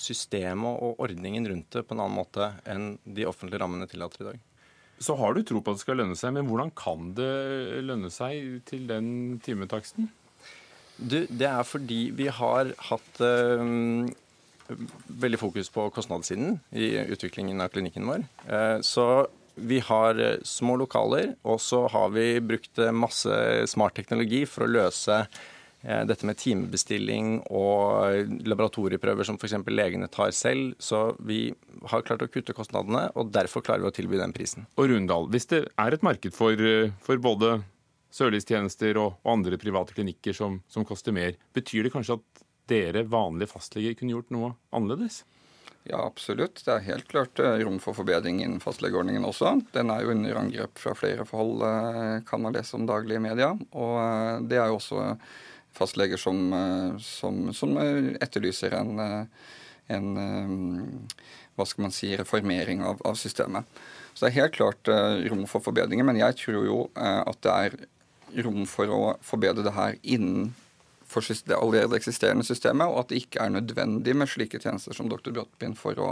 systemet 0.00 0.80
og 0.82 1.00
ordningen 1.04 1.46
rundt 1.50 1.74
det 1.74 1.84
på 1.86 1.96
en 1.96 2.04
annen 2.04 2.18
måte 2.20 2.52
enn 2.68 2.94
de 3.04 3.26
offentlige 3.28 3.60
rammene 3.62 3.88
tillater 3.90 4.24
i 4.24 4.28
dag. 4.30 4.46
Så 5.00 5.16
har 5.16 5.32
du 5.32 5.42
tro 5.44 5.62
på 5.64 5.72
at 5.72 5.78
det 5.78 5.84
skal 5.84 6.00
lønne 6.00 6.16
seg, 6.18 6.34
men 6.36 6.48
hvordan 6.48 6.72
kan 6.76 7.12
det 7.16 7.80
lønne 7.86 8.10
seg 8.12 8.60
til 8.68 8.84
den 8.88 9.38
timetaksten? 9.44 10.10
Du, 11.00 11.22
det 11.24 11.48
er 11.48 11.64
fordi 11.64 12.10
vi 12.12 12.26
har 12.28 12.74
hatt 12.90 13.22
øh, 13.24 14.10
veldig 15.24 15.40
fokus 15.40 15.72
på 15.72 15.86
kostnadssiden 15.96 16.58
i 16.76 16.92
utviklingen 17.14 17.64
av 17.64 17.72
klinikken 17.72 18.10
vår. 18.10 18.26
Uh, 18.44 18.76
så 18.84 19.06
vi 19.60 19.80
har 19.82 20.16
eh, 20.22 20.38
små 20.46 20.76
lokaler, 20.80 21.34
og 21.44 21.58
så 21.60 21.82
har 21.92 22.12
vi 22.14 22.38
brukt 22.40 22.78
masse 22.96 23.34
smart 23.68 23.96
teknologi 23.98 24.44
for 24.48 24.64
å 24.64 24.70
løse 24.70 25.18
Eh, 25.20 25.49
dette 25.80 26.26
med 26.28 26.36
timebestilling 26.36 27.38
og 27.48 28.28
laboratorieprøver 28.44 29.24
som 29.24 29.38
f.eks. 29.40 29.56
legene 29.72 30.10
tar 30.12 30.32
selv. 30.36 30.74
Så 30.82 31.14
vi 31.24 31.54
har 31.88 32.04
klart 32.04 32.24
å 32.24 32.28
kutte 32.28 32.54
kostnadene, 32.56 33.06
og 33.16 33.32
derfor 33.32 33.64
klarer 33.64 33.86
vi 33.86 33.90
å 33.90 33.96
tilby 33.96 34.20
den 34.20 34.34
prisen. 34.36 34.68
Og 34.76 34.90
Rundal, 34.92 35.30
hvis 35.32 35.48
det 35.52 35.64
er 35.80 35.96
et 35.96 36.04
marked 36.06 36.36
for, 36.36 36.52
eh, 36.52 36.92
for 37.04 37.22
både 37.22 37.60
sørlystjenester 38.12 38.98
og, 38.98 39.16
og, 39.22 39.32
andre 39.38 39.58
private 39.60 39.96
klinikker 39.96 40.36
som, 40.36 40.60
som 40.68 40.84
koster 40.84 41.14
mer, 41.16 41.36
betyr 41.56 41.86
det 41.86 41.94
kanskje 41.94 42.18
at 42.18 42.46
dere 42.70 43.06
vanlige 43.08 43.54
fastleger 43.54 43.96
kunne 43.98 44.18
gjort 44.18 44.34
noe 44.34 44.54
annerledes? 44.74 45.22
Ja, 45.88 46.02
absolutt. 46.04 46.60
Det 46.60 46.74
er 46.74 46.88
helt 46.90 47.06
klart 47.08 47.40
eh, 47.40 47.62
rom 47.64 47.78
for 47.80 47.96
forbedring 47.96 48.42
innen 48.44 48.60
fastlegeordningen 48.60 49.24
også. 49.24 49.56
Den 49.72 49.88
er 49.94 50.04
jo 50.04 50.12
under 50.12 50.42
angrep 50.42 50.76
fra 50.78 50.92
flere 50.98 51.24
forhold, 51.24 51.64
kan 52.28 52.42
man 52.44 52.52
lese 52.52 52.76
om 52.76 52.84
daglig 52.84 53.16
i 53.16 53.22
media. 53.30 53.54
Og 53.72 54.44
det 54.50 54.60
er 54.60 54.68
jo 54.68 54.76
også 54.76 55.14
fastleger 55.72 56.16
som, 56.16 56.52
eh, 56.52 56.98
som, 56.98 57.52
som 57.54 57.76
etterlyser 58.20 58.74
en, 58.74 58.98
eh, 58.98 59.24
en, 59.96 60.16
eh, 60.16 61.28
hva 61.56 61.66
skal 61.66 61.86
man 61.86 61.94
si, 61.94 62.12
reformering 62.16 62.82
av, 62.84 63.00
av, 63.04 63.14
systemet. 63.14 63.64
Så 64.14 64.26
det 64.26 64.32
er 64.32 64.42
helt 64.42 64.56
klart 64.56 64.88
rom 65.30 65.44
for 65.48 65.62
forbedringer, 65.62 66.04
men 66.04 66.18
jeg 66.18 66.34
tror 66.40 66.64
jo 66.66 66.78
at 66.98 67.38
det 67.44 67.52
er 67.52 67.76
rom 68.44 68.64
for 68.68 68.90
å 68.90 69.00
forbedre 69.24 69.62
det 69.64 69.74
her 69.76 69.94
innenfor 70.02 71.28
det 71.46 71.56
allerede 71.56 71.96
eksisterende 71.96 72.44
systemet, 72.44 72.90
og 72.90 73.04
at 73.04 73.12
det 73.12 73.20
ikke 73.22 73.44
er 73.44 73.54
nødvendig 73.54 74.16
med 74.18 74.28
slike 74.28 74.60
tjenester 74.60 74.96
som 74.96 75.08
Dr. 75.08 75.30
Bråtbyen 75.30 75.78
for 75.78 76.00
å 76.00 76.10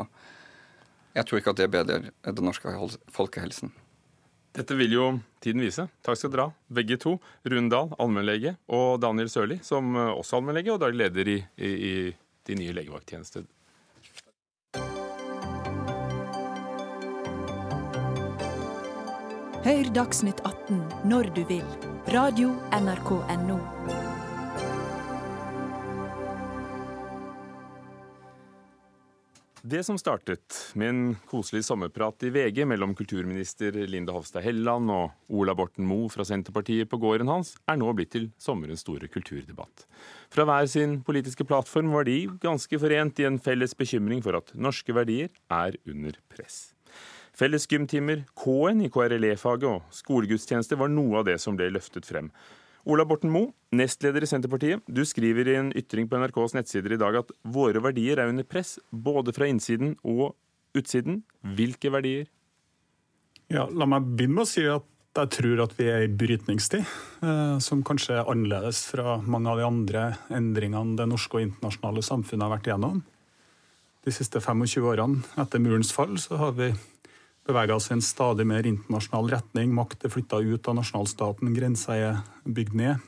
Jeg 1.17 1.27
tror 1.27 1.41
ikke 1.41 1.51
at 1.51 1.59
det 1.59 1.71
bedrer 1.73 2.11
den 2.23 2.45
norske 2.47 2.71
folkehelsen. 3.11 3.73
Dette 4.59 4.75
vil 4.75 4.91
jo 4.97 5.05
tiden 5.39 5.63
vise. 5.63 5.85
Takk 6.03 6.19
skal 6.19 6.33
dere 6.35 6.49
ha, 6.49 6.55
begge 6.75 6.99
to. 6.99 7.15
Rundal, 7.47 7.93
allmennlege, 8.03 8.57
og 8.75 8.99
Daniel 9.05 9.31
Sørli, 9.31 9.61
som 9.63 9.95
eh, 9.95 10.11
også 10.11 10.35
er 10.35 10.41
allmennlege 10.41 10.75
og 10.75 10.83
daglig 10.83 11.05
leder 11.05 11.31
i, 11.31 11.39
i, 11.63 11.71
i 11.71 11.95
de 12.49 12.59
nye 12.59 12.75
legevakttjenester. 12.81 13.47
Hør 19.69 19.89
Dagsnytt 19.95 20.43
18 20.49 20.83
når 21.11 21.31
du 21.37 21.43
vil. 21.51 21.65
Radio 22.15 22.55
NRK 22.73 23.11
Radio.nrk.no. 23.21 23.98
Det 29.63 29.81
som 29.83 29.99
startet 29.99 30.55
med 30.79 30.89
en 30.89 31.17
koselig 31.27 31.65
sommerprat 31.65 32.23
i 32.23 32.31
VG 32.31 32.63
mellom 32.67 32.93
kulturminister 32.95 33.75
Linda 33.91 34.15
Hofstad 34.15 34.45
Helleland 34.45 34.91
og 34.95 35.35
Ola 35.35 35.55
Borten 35.59 35.87
Moe 35.89 36.07
fra 36.13 36.23
Senterpartiet 36.27 36.87
på 36.91 37.01
gården 37.03 37.31
hans, 37.33 37.57
er 37.67 37.81
nå 37.81 37.91
blitt 37.97 38.13
til 38.15 38.29
sommerens 38.39 38.85
store 38.87 39.11
kulturdebatt. 39.11 39.89
Fra 40.31 40.47
hver 40.47 40.71
sin 40.71 41.01
politiske 41.03 41.47
plattform 41.49 41.91
var 41.97 42.07
de 42.07 42.21
ganske 42.43 42.79
forent 42.79 43.19
i 43.19 43.27
en 43.27 43.41
felles 43.43 43.75
bekymring 43.75 44.23
for 44.23 44.39
at 44.39 44.55
norske 44.55 44.95
verdier 44.95 45.33
er 45.51 45.75
under 45.91 46.21
press. 46.31 46.69
Felles 47.35 47.67
gymtimer, 47.71 48.29
K-en 48.39 48.87
i 48.87 48.93
KRLE-faget 48.95 49.69
og 49.73 49.91
skolegudstjenester 49.95 50.79
var 50.79 50.95
noe 50.95 51.19
av 51.19 51.27
det 51.27 51.41
som 51.43 51.59
ble 51.59 51.73
løftet 51.75 52.07
frem. 52.07 52.31
Ola 52.87 53.05
Borten 53.09 53.33
Moe, 53.33 53.51
nestleder 53.75 54.23
i 54.23 54.29
Senterpartiet. 54.31 54.85
Du 54.87 55.03
skriver 55.07 55.49
i 55.51 55.57
en 55.59 55.73
ytring 55.77 56.07
på 56.09 56.21
NRKs 56.21 56.55
nettsider 56.57 56.95
i 56.95 57.01
dag 57.01 57.19
at 57.21 57.33
våre 57.43 57.83
verdier 57.83 58.21
er 58.21 58.31
under 58.31 58.47
press, 58.47 58.77
både 58.91 59.35
fra 59.37 59.49
innsiden 59.51 59.97
og 60.07 60.37
utsiden. 60.79 61.23
Hvilke 61.43 61.91
verdier? 61.93 62.29
Ja, 63.51 63.67
La 63.73 63.89
meg 63.89 64.07
begynne 64.15 64.39
med 64.39 64.47
å 64.47 64.51
si 64.51 64.65
at 64.69 64.87
jeg 65.19 65.33
tror 65.35 65.63
at 65.65 65.73
vi 65.75 65.89
er 65.91 66.05
i 66.05 66.11
brytningstid, 66.15 66.85
eh, 67.25 67.57
som 67.65 67.83
kanskje 67.83 68.21
er 68.21 68.29
annerledes 68.31 68.85
fra 68.87 69.17
mange 69.19 69.51
av 69.51 69.59
de 69.59 69.67
andre 69.67 70.03
endringene 70.31 70.99
det 71.01 71.09
norske 71.11 71.41
og 71.41 71.47
internasjonale 71.47 72.05
samfunnet 72.07 72.47
har 72.47 72.53
vært 72.55 72.69
igjennom. 72.71 73.01
De 74.07 74.15
siste 74.15 74.39
25 74.41 74.87
årene 74.87 75.25
etter 75.43 75.63
murens 75.63 75.91
fall 75.93 76.15
så 76.23 76.39
har 76.39 76.55
vi 76.61 76.71
bevega 77.49 77.77
oss 77.77 77.89
i 77.91 77.97
en 77.97 78.05
stadig 78.05 78.47
mer 78.49 78.67
internasjonal 78.69 79.31
retning. 79.33 79.73
Makt 79.75 80.05
er 80.05 80.13
flytta 80.13 80.43
ut 80.45 80.69
av 80.69 80.77
nasjonalstaten, 80.79 81.55
grenser 81.57 82.03
er 82.03 82.21
bygd 82.45 82.77
ned. 82.79 83.07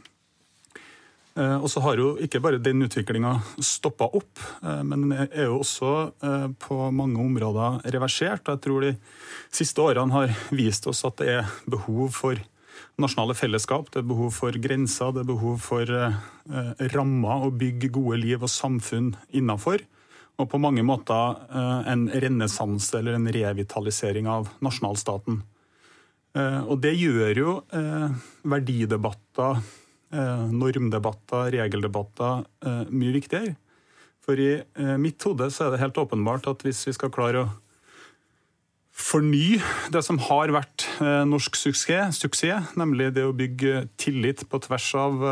Eh, 1.38 1.56
og 1.56 1.68
så 1.70 1.82
har 1.84 2.00
jo 2.00 2.14
ikke 2.20 2.40
bare 2.42 2.60
den 2.62 2.82
utviklinga 2.84 3.36
stoppa 3.62 4.08
opp, 4.18 4.40
eh, 4.64 4.80
men 4.82 5.06
den 5.06 5.28
er 5.28 5.46
jo 5.46 5.60
også 5.60 5.92
eh, 6.26 6.46
på 6.58 6.78
mange 6.94 7.20
områder 7.22 7.84
reversert. 7.94 8.48
Og 8.48 8.56
jeg 8.56 8.64
tror 8.66 8.86
de 8.86 8.94
siste 9.54 9.84
årene 9.84 10.16
har 10.16 10.34
vist 10.50 10.88
oss 10.90 11.04
at 11.06 11.20
det 11.22 11.36
er 11.38 11.54
behov 11.70 12.10
for 12.16 12.40
nasjonale 13.00 13.36
fellesskap, 13.36 13.88
det 13.92 14.02
er 14.02 14.10
behov 14.10 14.34
for 14.36 14.56
grenser, 14.60 15.14
det 15.14 15.22
er 15.22 15.30
behov 15.30 15.60
for 15.64 15.88
rammer 16.92 17.46
å 17.46 17.52
bygge 17.52 17.88
gode 17.92 18.18
liv 18.20 18.42
og 18.44 18.52
samfunn 18.52 19.14
innafor 19.36 19.80
og 20.40 20.48
på 20.48 20.60
mange 20.62 20.82
måter 20.86 21.38
eh, 21.52 21.92
en 21.92 22.06
renessanse 22.08 22.96
eller 22.98 23.18
en 23.18 23.28
revitalisering 23.32 24.28
av 24.30 24.48
nasjonalstaten. 24.64 25.42
Eh, 26.36 26.60
og 26.64 26.80
det 26.84 26.94
gjør 26.96 27.42
jo 27.44 27.56
eh, 27.76 28.08
verdidebatter, 28.48 29.62
normdebatter, 30.10 31.52
regeldebatter 31.54 32.40
mye 32.90 33.12
viktigere. 33.14 33.52
For 34.26 34.40
i 34.42 34.56
mitt 34.98 35.22
hode 35.22 35.46
så 35.54 35.68
er 35.68 35.70
det 35.70 35.78
helt 35.84 36.00
åpenbart 36.02 36.48
at 36.50 36.64
hvis 36.66 36.80
vi 36.88 36.94
skal 36.96 37.12
klare 37.14 37.44
å 37.44 37.52
forny 38.90 39.60
det 39.94 40.02
som 40.02 40.18
har 40.26 40.50
vært 40.50 40.88
norsk 41.30 41.54
suksess, 41.54 42.18
suksess, 42.24 42.74
nemlig 42.74 43.12
det 43.14 43.22
å 43.22 43.36
bygge 43.38 43.84
tillit 44.02 44.42
på 44.50 44.58
tvers 44.66 44.88
av 44.98 45.22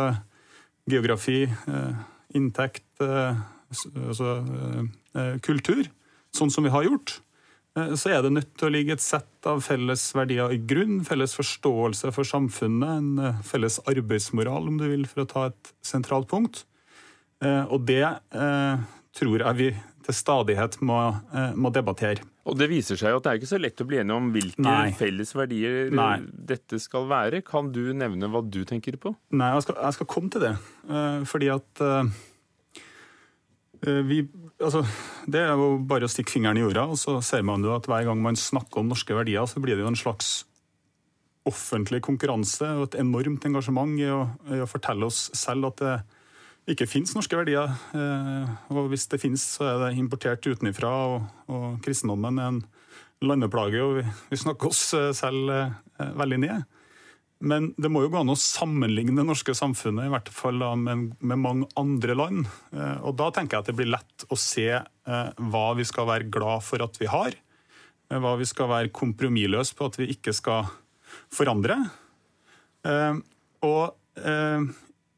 geografi, 0.95 1.41
inntekt, 2.39 2.87
altså, 3.03 4.39
kultur, 5.45 5.89
sånn 6.37 6.53
som 6.53 6.67
vi 6.67 6.73
har 6.75 6.87
gjort, 6.87 7.19
eh, 7.77 7.95
så 7.99 8.13
er 8.15 8.23
det 8.27 8.33
nødt 8.37 8.53
til 8.59 8.69
å 8.69 8.73
ligge 8.75 8.97
et 8.97 9.05
sett 9.05 9.49
av 9.49 9.63
felles 9.65 10.03
verdier 10.17 10.53
i 10.55 10.59
grunn, 10.59 11.01
felles 11.09 11.35
forståelse 11.39 12.13
for 12.17 12.29
samfunnet, 12.29 13.03
en 13.03 13.43
felles 13.47 13.79
arbeidsmoral, 13.89 14.69
om 14.69 14.79
du 14.81 14.89
vil, 14.91 15.07
for 15.09 15.25
å 15.25 15.31
ta 15.31 15.47
et 15.53 15.73
sentralt 15.87 16.29
punkt. 16.31 16.65
Og 17.71 17.85
det 17.87 18.03
tror 19.15 19.45
jeg 19.45 19.57
vi 19.61 19.69
til 20.09 20.17
stadighet 20.17 20.81
må, 20.83 20.97
må 21.55 21.71
debattere. 21.71 22.25
Og 22.49 22.57
Det 22.59 22.67
viser 22.71 22.97
seg 22.99 23.13
jo 23.13 23.19
at 23.21 23.27
det 23.27 23.31
er 23.31 23.39
ikke 23.39 23.51
så 23.51 23.61
lett 23.61 23.83
å 23.83 23.87
bli 23.87 23.99
enig 24.01 24.15
om 24.17 24.31
hvilke 24.33 24.65
Nei. 24.65 24.91
felles 24.97 25.35
verdier 25.37 25.91
Nei. 25.95 26.17
dette 26.49 26.81
skal 26.81 27.05
være. 27.11 27.43
Kan 27.47 27.69
du 27.75 27.93
nevne 27.93 28.31
hva 28.33 28.41
du 28.43 28.63
tenker 28.69 28.97
på? 28.99 29.13
Nei, 29.37 29.51
jeg 29.55 29.67
skal, 29.67 29.79
jeg 29.85 29.97
skal 29.99 30.09
komme 30.11 30.33
til 30.33 30.47
det. 30.47 30.55
Fordi 31.29 31.51
at 31.53 31.85
Eh, 31.85 32.11
vi, 34.09 34.23
altså, 34.59 34.83
det 35.31 35.41
er 35.45 35.57
jo 35.59 35.77
bare 35.89 36.09
å 36.09 36.13
stikke 36.13 36.33
fingeren 36.35 36.61
i 36.61 36.65
jorda, 36.65 36.87
og 36.93 36.99
så 37.01 37.19
ser 37.25 37.45
man 37.47 37.65
jo 37.65 37.75
at 37.77 37.89
hver 37.91 38.07
gang 38.09 38.21
man 38.25 38.39
snakker 38.39 38.83
om 38.83 38.93
norske 38.93 39.17
verdier, 39.17 39.47
så 39.49 39.63
blir 39.63 39.77
det 39.77 39.85
jo 39.85 39.91
en 39.93 39.99
slags 39.99 40.43
offentlig 41.49 42.03
konkurranse 42.05 42.67
og 42.77 42.89
et 42.89 42.99
enormt 43.01 43.47
engasjement 43.49 43.95
i 44.01 44.09
å, 44.13 44.23
i 44.53 44.61
å 44.61 44.69
fortelle 44.69 45.07
oss 45.09 45.29
selv 45.39 45.71
at 45.71 45.81
det 45.81 45.95
ikke 46.75 46.89
finnes 46.91 47.15
norske 47.17 47.39
verdier. 47.39 47.71
Eh, 47.97 48.51
og 48.75 48.91
hvis 48.93 49.09
det 49.09 49.23
finnes, 49.23 49.45
så 49.57 49.71
er 49.71 49.79
det 49.87 49.95
importert 49.97 50.45
utenfra, 50.45 50.91
og, 51.15 51.31
og 51.49 51.79
kristendommen 51.85 52.43
er 52.43 52.51
en 52.53 52.65
landeplage, 53.25 53.81
og 53.81 54.01
vi, 54.01 54.05
vi 54.29 54.41
snakker 54.43 54.69
oss 54.69 54.83
eh, 54.99 55.13
selv 55.17 55.49
veldig 55.99 56.43
ned. 56.45 56.78
Men 57.39 57.71
det 57.79 57.91
må 57.93 58.03
jo 58.03 58.11
gå 58.11 58.19
an 58.19 58.33
å 58.33 58.39
sammenligne 58.39 59.15
det 59.15 59.27
norske 59.29 59.55
samfunnet 59.55 60.09
i 60.09 60.11
hvert 60.11 60.31
fall 60.35 60.59
med, 60.81 61.13
med, 61.21 61.39
mange 61.39 61.69
andre 61.79 62.17
land. 62.19 62.49
Eh, 62.75 62.97
og 63.07 63.15
Da 63.21 63.31
tenker 63.35 63.57
jeg 63.57 63.63
at 63.63 63.71
det 63.71 63.77
blir 63.79 63.93
lett 63.93 64.27
å 64.27 64.39
se 64.39 64.67
eh, 64.75 65.31
hva 65.53 65.67
vi 65.79 65.87
skal 65.87 66.09
være 66.11 66.27
glad 66.35 66.67
for 66.67 66.83
at 66.83 66.99
vi 66.99 67.11
har, 67.11 67.37
hva 68.09 68.35
vi 68.41 68.49
skal 68.49 68.71
være 68.73 68.95
kompromissløse 68.97 69.77
på 69.79 69.91
at 69.91 70.01
vi 70.01 70.11
ikke 70.15 70.33
skal 70.33 70.71
forandre. 71.29 71.77
Og 73.69 73.83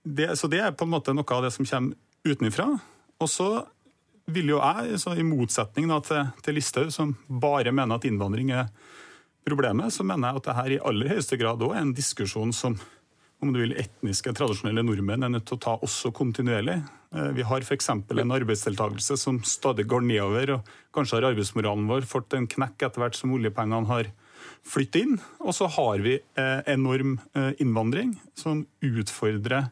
det, 0.03 0.27
så 0.35 0.49
det 0.51 0.59
er 0.65 0.75
på 0.75 0.89
en 0.89 0.91
måte 0.97 1.15
noe 1.15 1.37
av 1.37 1.45
det 1.45 1.53
som 1.55 1.69
kommer 1.69 1.95
utenfra. 2.27 2.67
Og 3.23 3.31
så 3.31 3.49
vil 4.35 4.53
jo 4.55 4.61
jeg, 4.61 4.99
i 5.19 5.27
motsetning 5.27 5.91
til, 6.07 6.31
til 6.45 6.59
Listhaug, 6.59 6.91
som 6.95 7.15
bare 7.29 7.73
mener 7.75 7.99
at 7.99 8.07
innvandring 8.09 8.53
er 8.55 8.71
problemet, 9.47 9.93
så 9.95 10.07
mener 10.07 10.31
jeg 10.31 10.41
at 10.41 10.49
dette 10.51 10.75
i 10.75 10.81
aller 10.91 11.15
høyeste 11.15 11.39
grad 11.41 11.63
òg 11.65 11.75
er 11.75 11.85
en 11.85 11.95
diskusjon 11.97 12.53
som 12.57 12.79
om 13.41 13.53
du 13.55 13.63
vil, 13.63 13.73
etniske, 13.81 14.35
tradisjonelle 14.37 14.83
nordmenn 14.85 15.25
er 15.25 15.33
nødt 15.33 15.47
til 15.49 15.57
å 15.57 15.63
ta 15.65 15.73
også 15.81 16.11
kontinuerlig. 16.13 16.77
Eh, 17.17 17.31
vi 17.39 17.47
har 17.49 17.65
f.eks. 17.65 17.89
en 17.95 18.35
arbeidsdeltakelse 18.37 19.17
som 19.17 19.41
stadig 19.49 19.87
går 19.89 20.05
nedover, 20.05 20.59
og 20.59 20.69
kanskje 20.97 21.17
har 21.17 21.31
arbeidsmoralen 21.31 21.89
vår 21.89 22.05
fått 22.09 22.37
en 22.37 22.49
knekk 22.51 22.85
etter 22.85 23.01
hvert 23.01 23.17
som 23.17 23.33
oljepengene 23.33 23.89
har 23.89 24.11
flyttet 24.69 25.07
inn. 25.07 25.17
Og 25.41 25.57
så 25.57 25.71
har 25.73 26.05
vi 26.05 26.19
eh, 26.21 26.61
enorm 26.69 27.17
eh, 27.33 27.53
innvandring 27.65 28.19
som 28.39 28.67
utfordrer 28.85 29.71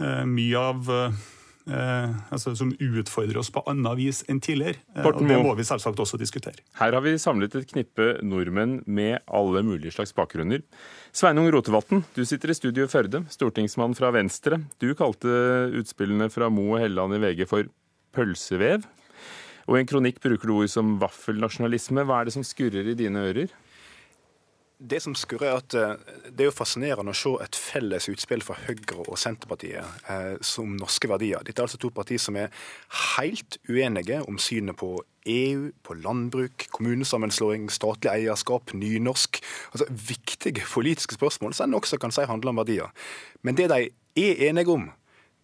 mye 0.00 0.56
av 0.56 0.86
Eh, 1.70 2.14
altså, 2.34 2.52
som 2.58 2.72
utfordrer 2.74 3.38
oss 3.38 3.50
på 3.54 3.62
annet 3.70 3.98
vis 3.98 4.22
enn 4.30 4.40
tidligere. 4.42 4.80
Eh, 4.96 5.06
og 5.06 5.20
Det 5.22 5.38
må 5.38 5.54
vi 5.58 5.66
selvsagt 5.66 6.00
også 6.02 6.18
diskutere. 6.18 6.64
Her 6.80 6.96
har 6.96 7.04
vi 7.04 7.14
samlet 7.20 7.54
et 7.54 7.68
knippe 7.70 8.16
nordmenn 8.26 8.80
med 8.86 9.20
alle 9.26 9.62
mulige 9.66 9.94
slags 9.94 10.12
bakgrunner. 10.16 10.64
Sveinung 11.14 11.50
Rotevatn, 11.54 12.02
du 12.16 12.24
sitter 12.26 12.50
i 12.50 12.58
studio 12.58 12.86
i 12.86 12.90
Førde, 12.90 13.22
stortingsmann 13.30 13.94
fra 13.98 14.10
Venstre. 14.14 14.60
Du 14.82 14.90
kalte 14.98 15.30
utspillene 15.78 16.30
fra 16.32 16.50
Mo 16.50 16.72
og 16.74 16.82
Helleland 16.82 17.14
i 17.14 17.22
VG 17.22 17.46
for 17.50 17.70
pølsevev. 18.16 18.86
Og 19.70 19.76
i 19.76 19.84
en 19.84 19.90
kronikk 19.90 20.18
bruker 20.22 20.50
du 20.50 20.56
ord 20.56 20.70
som 20.72 20.96
vaffelnasjonalisme. 20.98 22.02
Hva 22.02 22.20
er 22.20 22.30
det 22.30 22.34
som 22.34 22.46
skurrer 22.46 22.90
i 22.90 22.98
dine 22.98 23.22
ører? 23.30 23.52
Det 24.80 24.96
som 25.04 25.12
skurrer 25.18 25.50
er 25.50 25.58
at 25.60 25.74
eh, 25.76 26.12
det 26.32 26.44
er 26.44 26.48
jo 26.48 26.56
fascinerende 26.56 27.12
å 27.12 27.18
se 27.18 27.34
et 27.44 27.56
felles 27.58 28.06
utspill 28.08 28.40
fra 28.44 28.56
Høyre 28.62 29.02
og 29.02 29.18
Senterpartiet 29.20 30.08
eh, 30.08 30.38
som 30.46 30.72
norske 30.78 31.10
verdier. 31.10 31.44
Dette 31.44 31.60
er 31.60 31.66
altså 31.66 31.80
to 31.82 31.90
partier 31.92 32.22
som 32.22 32.38
er 32.40 32.48
helt 33.18 33.58
uenige 33.68 34.22
om 34.24 34.40
synet 34.40 34.78
på 34.80 34.94
EU, 35.28 35.68
på 35.84 35.98
landbruk, 36.00 36.64
kommunesammenslåing, 36.72 37.68
statlig 37.68 38.08
eierskap, 38.14 38.72
nynorsk. 38.72 39.42
Altså 39.74 39.90
Viktige 40.08 40.64
politiske 40.64 41.18
spørsmål 41.18 41.52
som 41.54 41.68
en 41.68 41.76
også 41.82 42.00
kan 42.00 42.14
si 42.16 42.24
handler 42.24 42.54
om 42.54 42.62
verdier. 42.62 42.88
Men 43.44 43.60
det 43.60 43.68
de 43.68 43.90
er 43.90 44.44
enige 44.48 44.72
om, 44.72 44.88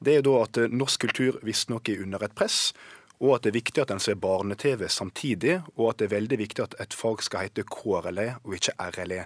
det 0.01 0.15
er 0.15 0.23
jo 0.23 0.31
da 0.31 0.47
at 0.47 0.73
norsk 0.73 1.05
kultur 1.05 1.37
visstnok 1.45 1.93
er 1.93 2.01
under 2.09 2.25
et 2.25 2.37
press, 2.37 2.73
og 3.21 3.37
at 3.37 3.45
det 3.45 3.53
er 3.53 3.61
viktig 3.61 3.83
at 3.83 3.93
en 3.95 4.03
ser 4.03 4.19
barne-TV 4.21 4.89
samtidig, 4.93 5.61
og 5.77 5.91
at 5.91 6.01
det 6.01 6.09
er 6.09 6.17
veldig 6.17 6.39
viktig 6.43 6.65
at 6.65 6.77
et 6.83 6.97
fag 6.97 7.23
skal 7.25 7.47
hete 7.47 7.65
KRLE 7.65 8.29
og 8.45 8.59
ikke 8.59 8.77
RLE. 8.93 9.25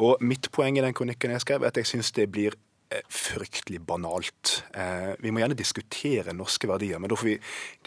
Og 0.00 0.22
Mitt 0.24 0.50
poeng 0.54 0.78
i 0.78 0.84
den 0.84 0.96
kronikken 0.96 1.34
jeg 1.34 1.44
skrev, 1.44 1.62
er 1.62 1.72
at 1.72 1.78
jeg 1.78 1.86
syns 1.86 2.12
det 2.16 2.30
blir 2.32 2.56
fryktelig 3.08 3.80
banalt. 3.86 4.64
Eh, 4.74 5.12
vi 5.22 5.30
må 5.30 5.42
gjerne 5.42 5.56
diskutere 5.58 6.34
norske 6.34 6.66
verdier, 6.66 6.98
men 6.98 7.10
da 7.10 7.18
får 7.18 7.28
vi 7.28 7.36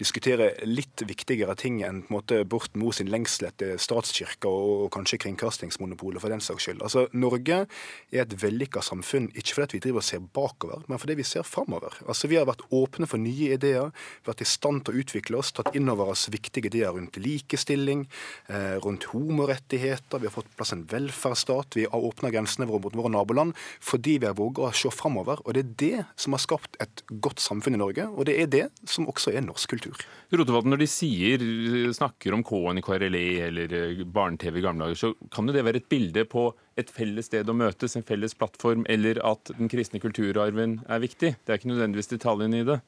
diskutere 0.00 0.46
litt 0.64 1.04
viktigere 1.04 1.56
ting 1.60 1.82
enn 1.84 2.02
på 2.06 2.12
en 2.12 2.16
måte 2.16 2.38
Borten 2.48 2.80
Moe 2.80 2.94
sin 2.96 3.10
lengsel 3.12 3.50
etter 3.50 3.76
statskirka 3.80 4.48
og 4.48 4.86
kanskje 4.94 5.20
kringkastingsmonopolet 5.26 6.24
for 6.24 6.32
den 6.32 6.40
saks 6.44 6.68
skyld. 6.68 6.80
Altså, 6.86 7.04
Norge 7.12 7.58
er 7.66 8.22
et 8.22 8.36
vellykka 8.40 8.80
samfunn, 8.84 9.28
ikke 9.36 9.58
fordi 9.58 9.78
vi 9.78 9.82
driver 9.88 10.00
og 10.00 10.08
ser 10.08 10.24
bakover, 10.38 10.86
men 10.88 11.02
fordi 11.02 11.18
vi 11.20 11.28
ser 11.28 11.44
framover. 11.44 11.98
Altså, 12.08 12.30
vi 12.32 12.40
har 12.40 12.48
vært 12.48 12.64
åpne 12.72 13.08
for 13.10 13.20
nye 13.20 13.58
ideer, 13.58 13.92
vært 14.24 14.44
i 14.44 14.48
stand 14.48 14.86
til 14.86 14.96
å 14.96 15.04
utvikle 15.04 15.40
oss, 15.42 15.52
tatt 15.52 15.76
inn 15.76 15.92
over 15.92 16.14
oss 16.14 16.30
viktige 16.32 16.72
ideer 16.72 16.96
rundt 16.96 17.20
likestilling, 17.20 18.06
eh, 18.48 18.80
rundt 18.80 19.10
homorettigheter, 19.12 20.22
vi 20.22 20.30
har 20.30 20.36
fått 20.38 20.52
plass 20.56 20.72
en 20.72 20.86
velferdsstat, 20.88 21.76
vi 21.76 21.84
har 21.84 22.08
åpna 22.08 22.32
grensene 22.32 22.66
våre 22.70 22.84
mot 22.84 22.96
våre 23.04 23.12
naboland 23.12 23.54
fordi 23.84 24.18
vi 24.18 24.26
har 24.26 24.36
våga 24.38 24.68
å 24.68 24.72
se 24.74 24.93
framover. 24.96 25.42
Og 25.44 25.56
det 25.56 25.64
er 25.64 25.72
det 25.82 26.04
som 26.20 26.36
har 26.36 26.42
skapt 26.42 26.78
et 26.82 27.02
godt 27.24 27.42
samfunn 27.42 27.76
i 27.76 27.80
Norge, 27.80 28.06
og 28.08 28.28
det 28.28 28.36
er 28.40 28.50
det 28.50 28.64
som 28.90 29.08
også 29.10 29.34
er 29.34 29.44
norsk 29.44 29.74
kultur. 29.74 30.04
Rotevatn, 30.34 30.72
når 30.72 30.82
de 30.84 30.90
sier, 30.90 31.44
snakker 31.96 32.36
om 32.36 32.44
K-en 32.46 32.80
i 32.80 32.84
KRLE 32.84 33.24
eller 33.48 33.76
eh, 33.78 34.04
barne-TV 34.06 34.60
i 34.60 34.64
gamle 34.64 34.88
dager, 34.88 35.00
så 35.00 35.30
kan 35.34 35.48
jo 35.48 35.56
det 35.56 35.66
være 35.66 35.82
et 35.82 35.90
bilde 35.90 36.26
på 36.30 36.48
et 36.80 36.90
felles 36.90 37.30
sted 37.30 37.50
å 37.50 37.56
møtes, 37.56 37.94
en 37.94 38.06
felles 38.06 38.34
plattform, 38.38 38.86
eller 38.90 39.20
at 39.26 39.54
den 39.58 39.70
kristne 39.70 40.02
kulturarven 40.02 40.80
er 40.88 41.04
viktig. 41.04 41.36
Det 41.38 41.52
er 41.52 41.60
ikke 41.60 41.74
nødvendigvis 41.74 42.12
detaljene 42.16 42.64
i 42.64 42.68
det. 42.72 42.80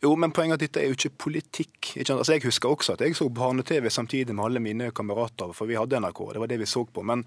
Jo, 0.00 0.14
men 0.16 0.32
poenget 0.32 0.54
er 0.54 0.56
at 0.56 0.62
dette 0.64 0.80
er 0.80 0.88
jo 0.88 0.96
ikke 0.96 1.26
politikk. 1.26 1.90
Ikke 2.00 2.14
altså, 2.14 2.32
jeg 2.32 2.46
husker 2.46 2.72
også 2.72 2.94
at 2.94 3.02
jeg 3.04 3.16
så 3.18 3.26
barne-TV 3.36 3.90
samtidig 3.92 4.32
med 4.32 4.46
alle 4.46 4.62
mine 4.64 4.88
kamerater, 4.96 5.52
for 5.56 5.68
vi 5.68 5.76
hadde 5.76 6.00
NRK. 6.00 6.22
Det 6.32 6.40
var 6.40 6.48
det 6.48 6.58
vi 6.62 6.68
så 6.70 6.86
på. 6.88 7.04
Men 7.04 7.26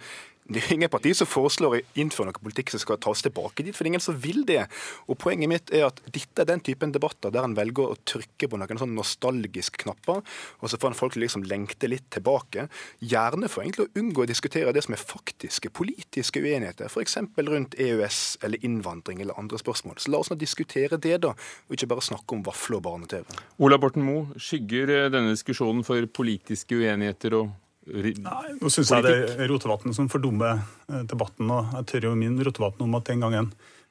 det 0.52 0.60
er 0.60 0.74
ingen 0.76 0.92
parti 0.92 1.14
som 1.16 1.28
foreslår 1.30 1.76
å 1.78 1.82
innføre 2.00 2.28
noe 2.28 2.44
politikk 2.44 2.74
som 2.74 2.82
skal 2.82 3.00
tas 3.02 3.24
tilbake 3.24 3.64
dit, 3.64 3.76
for 3.76 3.84
det 3.84 3.90
er 3.90 3.94
ingen 3.94 4.04
som 4.04 4.18
vil 4.20 4.42
det. 4.48 4.66
Og 5.08 5.16
Poenget 5.24 5.48
mitt 5.50 5.72
er 5.72 5.86
at 5.88 6.02
dette 6.12 6.44
er 6.44 6.50
den 6.50 6.64
typen 6.64 6.92
debatter 6.92 7.32
der 7.32 7.48
en 7.48 7.56
velger 7.56 7.94
å 7.94 8.00
trykke 8.04 8.50
på 8.52 8.60
noen 8.60 8.82
sånn 8.82 8.96
nostalgiske 8.98 9.86
knapper, 9.86 10.20
og 10.60 10.72
så 10.72 10.80
får 10.80 10.92
en 10.92 11.00
folk 11.00 11.16
liksom 11.20 11.46
lengte 11.48 11.88
litt 11.88 12.10
tilbake. 12.12 12.68
Gjerne 13.00 13.48
for 13.52 13.64
egentlig 13.64 13.88
å 13.88 14.02
unngå 14.02 14.26
å 14.26 14.30
diskutere 14.30 14.76
det 14.76 14.84
som 14.84 14.98
er 14.98 15.04
faktiske 15.04 15.72
politiske 15.72 16.44
uenigheter, 16.44 16.92
f.eks. 16.92 17.22
rundt 17.40 17.80
EØS 17.80 18.22
eller 18.44 18.68
innvandring 18.68 19.24
eller 19.24 19.40
andre 19.40 19.62
spørsmål. 19.62 20.02
Så 20.04 20.12
la 20.12 20.20
oss 20.20 20.32
nå 20.34 20.40
diskutere 20.40 21.00
det, 21.00 21.22
da, 21.24 21.32
og 21.32 21.78
ikke 21.78 21.94
bare 21.96 22.04
snakke 22.04 22.36
om 22.36 22.44
vafler 22.44 22.82
og 22.82 22.88
barne-TV. 22.90 23.40
Ola 23.64 23.80
Borten 23.80 24.04
Moe, 24.04 24.36
skygger 24.36 24.92
denne 25.14 25.32
diskusjonen 25.32 25.88
for 25.88 26.04
politiske 26.12 26.76
uenigheter 26.76 27.40
og 27.40 27.54
Nei, 27.84 28.56
nå 28.62 28.70
syns 28.72 28.94
jeg 28.94 29.04
det 29.04 29.14
er 29.36 29.50
Rotevatn 29.52 29.92
som 29.96 30.08
fordummer 30.12 30.62
eh, 30.88 31.04
debatten. 31.10 31.50
og 31.52 31.74
Jeg 31.82 31.88
tør 31.92 32.10
jo 32.10 32.18
minne 32.20 32.46
Rotevatn 32.46 32.86
om 32.86 33.00
at 33.00 33.10
den 33.10 33.24
gangen 33.26 33.50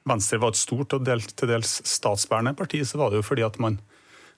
Venstre 0.09 0.39
var 0.41 0.51
et 0.51 0.59
stort 0.59 0.95
og 0.97 1.05
delt, 1.07 1.31
til 1.37 1.47
dels 1.47 1.77
statsbærende 1.87 2.55
parti, 2.59 2.81
så 2.83 2.99
var 2.99 3.11
det 3.11 3.21
jo 3.21 3.27
fordi 3.27 3.45
at 3.45 3.59
man 3.63 3.77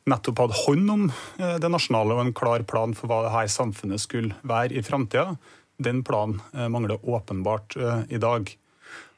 nettopp 0.06 0.44
hadde 0.44 0.60
hånd 0.60 0.92
om 0.92 1.06
eh, 1.08 1.56
det 1.62 1.72
nasjonale 1.72 2.18
og 2.18 2.26
en 2.26 2.36
klar 2.38 2.66
plan 2.68 2.94
for 2.98 3.10
hva 3.10 3.24
dette 3.26 3.56
samfunnet 3.56 4.04
skulle 4.04 4.36
være 4.46 4.76
i 4.76 4.84
framtida. 4.86 5.40
Den 5.82 6.04
planen 6.06 6.44
eh, 6.54 6.68
mangler 6.72 7.00
åpenbart 7.02 7.80
i 8.12 8.20
dag. 8.22 8.52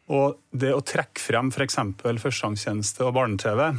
Og 0.07 0.37
det 0.55 0.71
å 0.71 0.85
trekke 0.85 1.19
frem 1.19 1.49
f.eks. 1.51 1.81
førstegangstjeneste 2.05 3.03
og 3.03 3.17
barne-TV, 3.17 3.73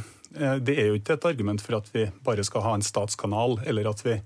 det 0.61 0.75
er 0.75 0.91
jo 0.91 0.99
ikke 0.99 1.15
et 1.15 1.25
argument 1.25 1.63
for 1.63 1.79
at 1.79 1.87
vi 1.89 2.03
bare 2.21 2.43
skal 2.45 2.61
ha 2.61 2.75
en 2.77 2.85
statskanal, 2.85 3.57
eller 3.65 3.89
at 3.89 4.03
vi 4.05 4.19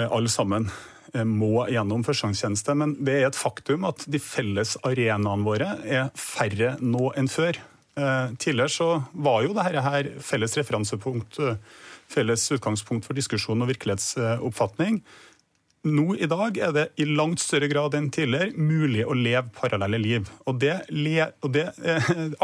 alle 0.00 0.32
sammen 0.32 0.70
må 1.28 1.66
gjennom 1.68 2.04
førstegangstjeneste. 2.06 2.76
Men 2.78 2.94
det 3.04 3.18
er 3.18 3.28
et 3.28 3.38
faktum 3.38 3.84
at 3.88 4.06
de 4.08 4.20
felles 4.22 4.76
arenaene 4.88 5.46
våre 5.46 5.74
er 5.84 6.08
færre 6.18 6.76
nå 6.80 7.10
enn 7.18 7.30
før. 7.32 7.60
Eh, 8.00 8.28
tidligere 8.40 8.72
så 8.72 8.88
var 9.12 9.42
jo 9.44 9.52
dette 9.56 9.84
her 9.84 10.08
felles 10.24 10.56
referansepunkt, 10.56 11.38
eh, 11.44 11.60
felles 12.08 12.46
utgangspunkt 12.56 13.04
for 13.04 13.18
diskusjon 13.18 13.60
og 13.60 13.68
virkelighetsoppfatning. 13.68 15.02
Nå 15.84 16.14
i 16.14 16.28
dag 16.30 16.58
er 16.62 16.72
det 16.72 16.84
i 17.02 17.04
langt 17.04 17.42
større 17.42 17.68
grad 17.68 17.96
enn 17.98 18.08
tidligere 18.14 18.54
mulig 18.54 19.02
å 19.04 19.16
leve 19.18 19.50
parallelle 19.56 19.98
liv. 19.98 20.30
Og 20.46 20.60
det, 20.62 20.76
og 21.42 21.52
det 21.52 21.66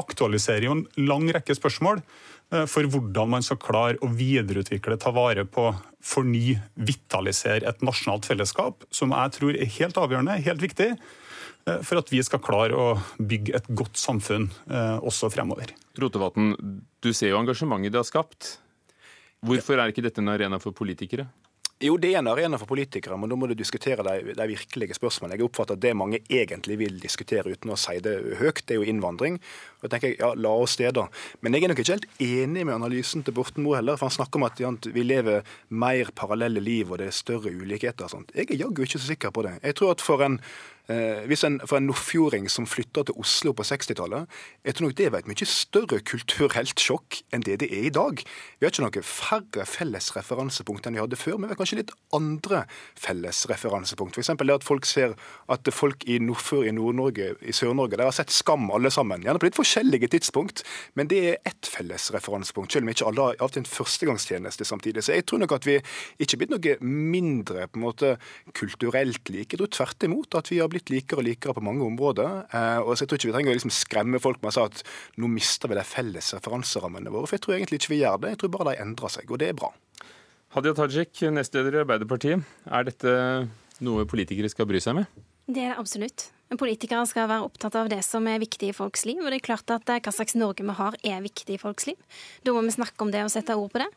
aktualiserer 0.02 0.66
jo 0.66 0.74
en 0.74 0.88
lang 1.06 1.28
rekke 1.32 1.54
spørsmål 1.54 2.02
Eh, 2.02 2.37
for 2.48 2.88
hvordan 2.88 3.28
man 3.28 3.44
skal 3.44 3.58
klare 3.60 4.00
å 4.00 4.08
videreutvikle, 4.08 4.96
ta 5.00 5.12
vare 5.12 5.44
på, 5.44 5.68
forny, 6.04 6.56
vitalisere 6.74 7.66
et 7.68 7.82
nasjonalt 7.84 8.28
fellesskap, 8.28 8.86
som 8.94 9.12
jeg 9.14 9.34
tror 9.36 9.56
er 9.56 9.72
helt 9.78 9.98
avgjørende, 10.00 10.38
helt 10.46 10.62
viktig, 10.62 10.88
eh, 10.94 11.82
for 11.82 12.00
at 12.00 12.12
vi 12.12 12.22
skal 12.24 12.42
klare 12.44 12.78
å 12.78 12.86
bygge 13.18 13.56
et 13.58 13.68
godt 13.68 14.00
samfunn 14.00 14.48
eh, 14.70 14.96
også 14.98 15.30
fremover. 15.34 15.74
Rotevatn, 15.98 16.54
du 17.02 17.12
ser 17.12 17.34
jo 17.34 17.42
engasjementet 17.42 17.92
det 17.92 18.00
har 18.00 18.08
skapt. 18.08 18.56
Hvorfor 19.44 19.78
er 19.78 19.92
ikke 19.92 20.06
dette 20.06 20.22
en 20.22 20.32
arena 20.32 20.58
for 20.62 20.74
politikere? 20.74 21.28
Jo, 21.78 21.94
det 21.94 22.08
er 22.10 22.18
en 22.18 22.26
arena 22.26 22.58
for 22.58 22.66
politikere, 22.66 23.14
men 23.14 23.30
da 23.30 23.36
må 23.38 23.46
du 23.46 23.52
diskutere 23.54 24.02
de, 24.02 24.32
de 24.34 24.46
virkelige 24.50 24.96
spørsmålene. 24.96 25.36
Jeg 25.38 25.46
oppfatter 25.46 25.76
at 25.76 25.82
det 25.84 25.92
mange 25.94 26.18
egentlig 26.26 26.74
vil 26.80 26.96
diskutere 26.98 27.52
uten 27.54 27.70
å 27.70 27.76
si 27.78 28.00
det 28.02 28.16
høyt, 28.40 28.64
det 28.66 28.74
er 28.74 28.80
jo 28.80 28.88
innvandring. 28.90 29.36
Og 29.78 29.86
jeg 29.86 29.92
tenker, 29.92 30.16
ja, 30.18 30.32
La 30.34 30.56
oss 30.58 30.74
det, 30.80 30.90
da. 30.98 31.04
Men 31.38 31.54
jeg 31.54 31.68
er 31.68 31.70
nok 31.70 31.82
ikke 31.84 31.94
helt 31.94 32.08
enig 32.24 32.64
med 32.66 32.74
analysen 32.74 33.22
til 33.22 33.36
Borten 33.36 33.62
Moe 33.62 33.78
heller. 33.78 33.94
For 34.00 34.10
han 34.10 34.16
snakker 34.16 34.40
om 34.40 34.48
at 34.48 34.58
ja, 34.58 34.72
vi 34.90 35.04
lever 35.06 35.46
mer 35.70 36.10
parallelle 36.18 36.64
liv 36.66 36.90
og 36.90 36.98
det 36.98 37.12
er 37.12 37.14
større 37.20 37.54
ulikheter 37.54 38.08
og 38.08 38.14
sånt. 38.16 38.34
Jeg 38.34 38.50
er 38.50 38.64
jaggu 38.64 38.82
ikke 38.82 38.98
så 38.98 39.12
sikker 39.12 39.36
på 39.38 39.46
det. 39.46 39.54
Jeg 39.62 39.78
tror 39.78 39.94
at 39.94 40.02
for 40.02 40.26
en 40.26 40.40
hvis 40.88 41.44
en, 41.44 41.58
For 41.68 41.76
en 41.76 41.88
nordfjording 41.90 42.46
som 42.48 42.64
flytta 42.68 43.02
til 43.04 43.18
Oslo 43.20 43.52
på 43.52 43.66
60-tallet, 43.66 44.28
jeg 44.64 44.76
tror 44.76 44.88
nok 44.88 44.96
det 44.96 45.08
var 45.12 45.20
et 45.20 45.28
mye 45.28 45.48
større 45.48 45.98
kulturelt 46.00 46.80
sjokk 46.80 47.20
enn 47.34 47.44
det 47.44 47.58
det 47.60 47.68
er 47.68 47.88
i 47.88 47.92
dag. 47.92 48.22
Vi 48.58 48.64
har 48.64 48.72
ikke 48.72 48.86
noe 48.86 49.04
færre 49.04 49.66
felles 49.68 50.08
referansepunkt 50.16 50.88
enn 50.88 50.96
vi 50.96 51.02
hadde 51.02 51.18
før, 51.20 51.36
men 51.36 51.50
vi 51.50 51.56
har 51.56 51.60
kanskje 51.60 51.80
litt 51.82 51.92
andre 52.16 52.62
felles 52.96 53.42
referansepunkt. 53.50 54.16
F.eks. 54.16 54.32
det 54.40 54.56
at 54.56 54.66
folk 54.66 54.88
ser 54.88 55.14
at 55.52 55.68
folk 55.74 56.06
i 56.08 56.18
Nordfjord 56.22 56.68
i 56.68 56.72
Nord-Norge, 56.74 57.34
i 57.42 57.52
Sør-Norge, 57.52 57.98
de 57.98 58.06
har 58.08 58.16
sett 58.16 58.32
Skam 58.32 58.70
alle 58.74 58.92
sammen. 58.94 59.24
Gjerne 59.26 59.42
på 59.42 59.48
litt 59.48 59.58
forskjellige 59.58 60.10
tidspunkt, 60.14 60.64
men 60.98 61.10
det 61.10 61.20
er 61.32 61.38
ett 61.48 61.68
felles 61.68 62.08
referansepunkt, 62.14 62.72
selv 62.72 62.86
om 62.86 62.92
ikke 62.94 63.08
alle 63.10 63.28
har 63.28 63.42
hatt 63.42 63.60
en 63.60 63.68
førstegangstjeneste 63.68 64.66
samtidig. 64.68 65.04
Så 65.04 65.16
jeg 65.16 65.26
tror 65.28 65.42
nok 65.44 65.56
at 65.58 65.68
vi 65.68 65.78
ikke 66.16 66.38
er 66.38 66.42
blitt 66.44 66.54
noe 66.54 66.76
mindre 66.80 67.68
på 67.68 67.80
en 67.80 67.86
måte 67.86 68.14
kulturelt 68.56 69.32
like. 69.32 69.52
Jeg 69.52 69.60
tror 69.60 69.72
tvert 69.74 70.08
imot 70.08 70.38
at 70.38 70.52
vi 70.52 70.62
har 70.62 70.70
blitt 70.70 70.77
likere 70.86 71.18
og 71.22 71.26
likere 71.26 71.54
på 71.56 71.64
mange 71.66 71.82
områder. 71.86 72.46
Eh, 72.54 72.78
og 72.84 72.94
så 72.94 73.04
Jeg 73.04 73.10
tror 73.10 73.18
ikke 73.18 73.30
vi 73.30 73.34
trenger 73.36 73.52
å 73.52 73.58
liksom 73.58 73.74
skremme 73.74 74.22
folk 74.22 74.40
med 74.42 74.52
å 74.52 74.54
si 74.54 74.62
at 74.62 74.82
nå 75.18 75.30
mister 75.32 75.68
vi 75.68 75.78
de 75.78 75.84
felles 75.84 76.30
referanserammene 76.38 77.10
våre. 77.10 77.26
For 77.26 77.36
jeg 77.36 77.44
tror 77.46 77.58
egentlig 77.58 77.82
ikke 77.82 77.94
vi 77.96 78.02
gjør 78.04 78.22
det. 78.22 78.32
Jeg 78.34 78.42
tror 78.44 78.54
bare 78.54 78.70
de 78.70 78.82
endrer 78.86 79.14
seg, 79.18 79.30
og 79.30 79.42
det 79.42 79.50
er 79.50 79.58
bra. 79.58 79.72
Hadia 80.54 80.72
Tajik, 80.72 81.20
nestleder 81.34 81.74
i 81.74 81.82
Arbeiderpartiet. 81.82 82.46
Er 82.70 82.86
dette 82.88 83.12
noe 83.84 84.06
politikere 84.08 84.48
skal 84.48 84.70
bry 84.70 84.80
seg 84.80 84.96
med? 85.02 85.10
Det 85.48 85.64
er 85.64 85.74
det 85.74 85.80
absolutt. 85.82 86.30
Politikere 86.56 87.04
skal 87.04 87.26
være 87.28 87.44
opptatt 87.44 87.74
av 87.76 87.90
det 87.92 88.00
som 88.06 88.24
er 88.30 88.40
viktig 88.40 88.70
i 88.70 88.76
folks 88.76 89.04
liv. 89.04 89.18
Og 89.20 89.28
det 89.28 89.42
er 89.42 89.44
klart 89.44 89.68
at 89.74 89.84
hva 89.84 90.12
slags 90.14 90.36
Norge 90.38 90.64
vi 90.64 90.76
har, 90.78 90.94
er 91.04 91.20
viktig 91.20 91.58
i 91.58 91.60
folks 91.60 91.84
liv. 91.90 91.98
Da 92.40 92.54
må 92.56 92.62
vi 92.64 92.72
snakke 92.72 93.04
om 93.04 93.12
det 93.12 93.20
og 93.26 93.32
sette 93.34 93.56
ord 93.58 93.68
på 93.74 93.82
det. 93.82 93.88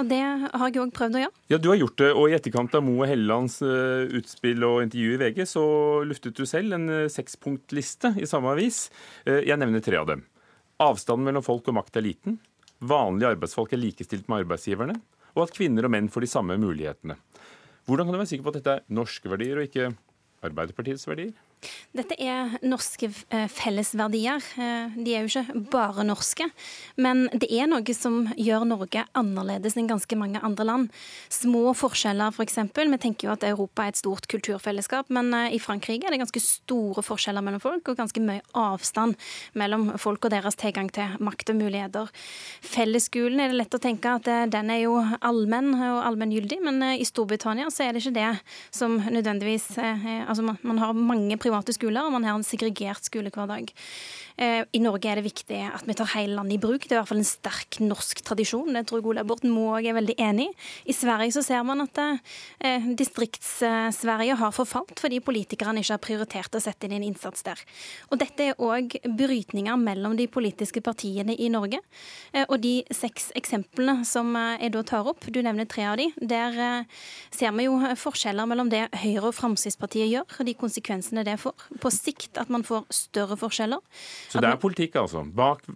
Og 0.00 0.08
det 0.08 0.22
har 0.24 0.70
jeg 0.70 0.80
òg 0.80 0.94
prøvd 0.96 1.18
å 1.18 1.22
gjøre. 1.26 1.36
Ja, 1.52 1.58
Du 1.60 1.68
har 1.68 1.76
gjort 1.76 1.98
det, 2.00 2.08
og 2.16 2.30
i 2.30 2.36
etterkant 2.38 2.72
av 2.78 2.84
Moe 2.86 3.04
Hellelands 3.10 3.58
uh, 3.60 4.08
utspill 4.08 4.64
og 4.64 4.86
intervju 4.86 5.18
i 5.18 5.20
VG, 5.20 5.42
så 5.50 5.64
luftet 6.08 6.38
du 6.38 6.46
selv 6.48 6.78
en 6.78 6.88
uh, 6.88 7.10
sekspunktliste 7.12 8.14
i 8.16 8.28
samme 8.30 8.54
avis. 8.56 8.86
Jeg 9.28 9.60
nevner 9.60 9.84
tre 9.84 10.00
av 10.00 10.08
dem. 10.08 10.24
Avstanden 10.80 11.28
mellom 11.28 11.44
folk 11.44 11.68
og 11.68 11.76
makt 11.76 12.00
er 12.00 12.08
liten. 12.08 12.40
Vanlige 12.80 13.36
arbeidsfolk 13.36 13.76
er 13.76 13.84
likestilt 13.84 14.32
med 14.32 14.46
arbeidsgiverne. 14.46 14.96
Og 15.36 15.44
at 15.44 15.52
kvinner 15.54 15.84
og 15.84 15.92
menn 15.92 16.08
får 16.12 16.24
de 16.24 16.32
samme 16.32 16.56
mulighetene. 16.60 17.20
Hvordan 17.84 18.08
kan 18.08 18.16
du 18.16 18.20
være 18.22 18.32
sikker 18.32 18.48
på 18.48 18.52
at 18.54 18.60
dette 18.60 18.74
er 18.78 18.84
norske 18.96 19.28
verdier 19.28 19.60
og 19.60 19.68
ikke 19.68 19.92
Arbeiderpartiets 20.42 21.06
verdier? 21.06 21.32
Dette 21.92 22.16
er 22.18 22.54
norske 22.64 23.10
eh, 23.30 23.48
fellesverdier. 23.52 24.42
Eh, 24.56 24.94
de 24.96 25.14
er 25.14 25.26
jo 25.26 25.30
ikke 25.30 25.62
bare 25.72 26.04
norske. 26.06 26.46
Men 26.96 27.26
det 27.36 27.50
er 27.52 27.68
noe 27.70 27.94
som 27.96 28.30
gjør 28.40 28.64
Norge 28.68 29.04
annerledes 29.18 29.76
enn 29.78 29.90
ganske 29.90 30.16
mange 30.18 30.40
andre 30.42 30.66
land. 30.66 30.88
Små 31.32 31.74
forskjeller, 31.76 32.32
f.eks. 32.34 32.58
For 32.72 32.92
Vi 32.94 33.00
tenker 33.02 33.28
jo 33.28 33.34
at 33.34 33.46
Europa 33.46 33.86
er 33.86 33.92
et 33.92 34.00
stort 34.00 34.26
kulturfellesskap, 34.32 35.12
men 35.12 35.30
eh, 35.36 35.56
i 35.56 35.60
Frankrike 35.62 36.08
er 36.08 36.16
det 36.16 36.22
ganske 36.22 36.42
store 36.42 37.04
forskjeller 37.04 37.44
mellom 37.44 37.62
folk, 37.62 37.92
og 37.92 38.00
ganske 38.00 38.24
mye 38.24 38.42
avstand 38.58 39.18
mellom 39.58 39.92
folk 40.02 40.26
og 40.26 40.34
deres 40.34 40.58
tilgang 40.58 40.90
til 40.92 41.14
makt 41.22 41.54
og 41.54 41.60
muligheter. 41.60 42.10
Fellesskolen 42.64 43.44
er 43.44 43.52
det 43.52 43.60
lett 43.60 43.78
å 43.78 43.82
tenke 43.82 44.16
at 44.16 44.26
den 44.52 44.72
er 44.72 44.82
jo 44.86 44.96
allmenn 45.20 45.74
og 45.76 46.02
allmenngyldig, 46.08 46.58
men 46.64 46.82
i 46.96 47.06
Storbritannia 47.06 47.70
så 47.72 47.86
er 47.86 47.94
det 47.94 48.02
ikke 48.02 48.16
det 48.16 48.30
som 48.74 48.98
nødvendigvis 49.02 49.70
Altså 49.82 50.44
man 50.44 50.78
har 50.80 50.94
mange 50.96 51.36
private 51.40 51.51
private 51.52 51.76
skoler, 51.76 52.06
og 52.06 52.14
man 52.16 52.24
har 52.24 52.38
en 52.38 52.46
segregert 52.46 53.04
skolehverdag. 53.04 53.72
Eh, 54.36 54.62
I 54.72 54.80
Norge 54.82 55.10
er 55.10 55.20
det 55.20 55.26
viktig 55.26 55.58
at 55.66 55.84
vi 55.86 55.96
tar 55.96 56.10
hele 56.14 56.36
landet 56.38 56.56
i 56.56 56.62
bruk. 56.62 56.86
Det 56.86 56.94
er 56.94 56.98
i 56.98 57.00
hvert 57.00 57.10
fall 57.10 57.22
en 57.22 57.28
sterk 57.28 57.78
norsk 57.82 58.22
tradisjon. 58.24 58.72
Det 58.72 58.84
tror 58.88 59.00
jeg 59.00 59.08
Ola 59.12 59.24
Borten 59.28 59.52
Moe 59.52 59.80
er 59.82 59.96
veldig 59.96 60.16
enig 60.22 60.48
i. 60.48 60.54
I 60.92 60.96
Sverige 60.96 61.36
så 61.36 61.44
ser 61.46 61.64
man 61.66 61.84
at 61.84 62.00
eh, 62.02 62.88
Distrikts-Sverige 62.98 64.38
har 64.40 64.54
forfalt 64.56 65.00
fordi 65.02 65.20
politikerne 65.24 65.82
ikke 65.82 65.96
har 65.96 66.02
prioritert 66.02 66.56
å 66.56 66.62
sette 66.62 66.88
inn 66.88 66.96
en 66.98 67.06
innsats 67.06 67.44
der. 67.46 67.60
Og 68.10 68.20
Dette 68.22 68.50
er 68.52 68.62
òg 68.62 68.96
brytninger 69.18 69.78
mellom 69.80 70.16
de 70.18 70.28
politiske 70.30 70.82
partiene 70.84 71.36
i 71.36 71.50
Norge. 71.52 71.82
Eh, 72.32 72.46
og 72.48 72.58
de 72.62 72.80
seks 72.94 73.30
eksemplene 73.38 74.06
som 74.08 74.32
jeg 74.34 74.72
da 74.74 74.84
tar 74.86 75.08
opp, 75.08 75.26
du 75.28 75.40
nevner 75.44 75.68
tre 75.68 75.86
av 75.90 75.98
de, 76.00 76.08
der 76.16 76.86
ser 77.34 77.52
vi 77.56 77.66
jo 77.66 77.76
forskjeller 77.98 78.48
mellom 78.48 78.70
det 78.72 78.84
Høyre 79.02 79.30
og 79.30 79.36
Fremskrittspartiet 79.36 80.10
gjør, 80.10 80.26
og 80.38 80.48
de 80.48 80.54
konsekvensene 80.58 81.24
det 81.26 81.38
får. 81.42 81.66
På 81.82 81.90
sikt 81.92 82.38
at 82.40 82.50
man 82.52 82.64
får 82.66 82.86
større 82.94 83.38
forskjeller. 83.40 83.80
Så 84.28 84.42
det 84.42 84.50
er 84.50 84.60
politikk, 84.60 84.98
altså? 85.00 85.24
Bak 85.24 85.66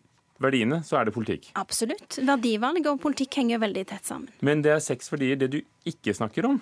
verdiene 0.42 0.82
så 0.84 1.01
er 1.01 1.09
det 1.09 1.14
politikk? 1.16 1.51
Absolutt. 1.59 2.18
Verdivalg 2.26 2.86
og 2.90 3.01
politikk 3.03 3.40
henger 3.40 3.62
veldig 3.62 3.86
tett 3.92 4.09
sammen. 4.09 4.30
Men 4.44 4.64
det 4.64 4.74
er 4.74 4.84
seks 4.84 5.11
verdier. 5.12 5.38
Det 5.40 5.51
du 5.55 5.61
ikke 5.88 6.14
snakker 6.16 6.49
om, 6.49 6.61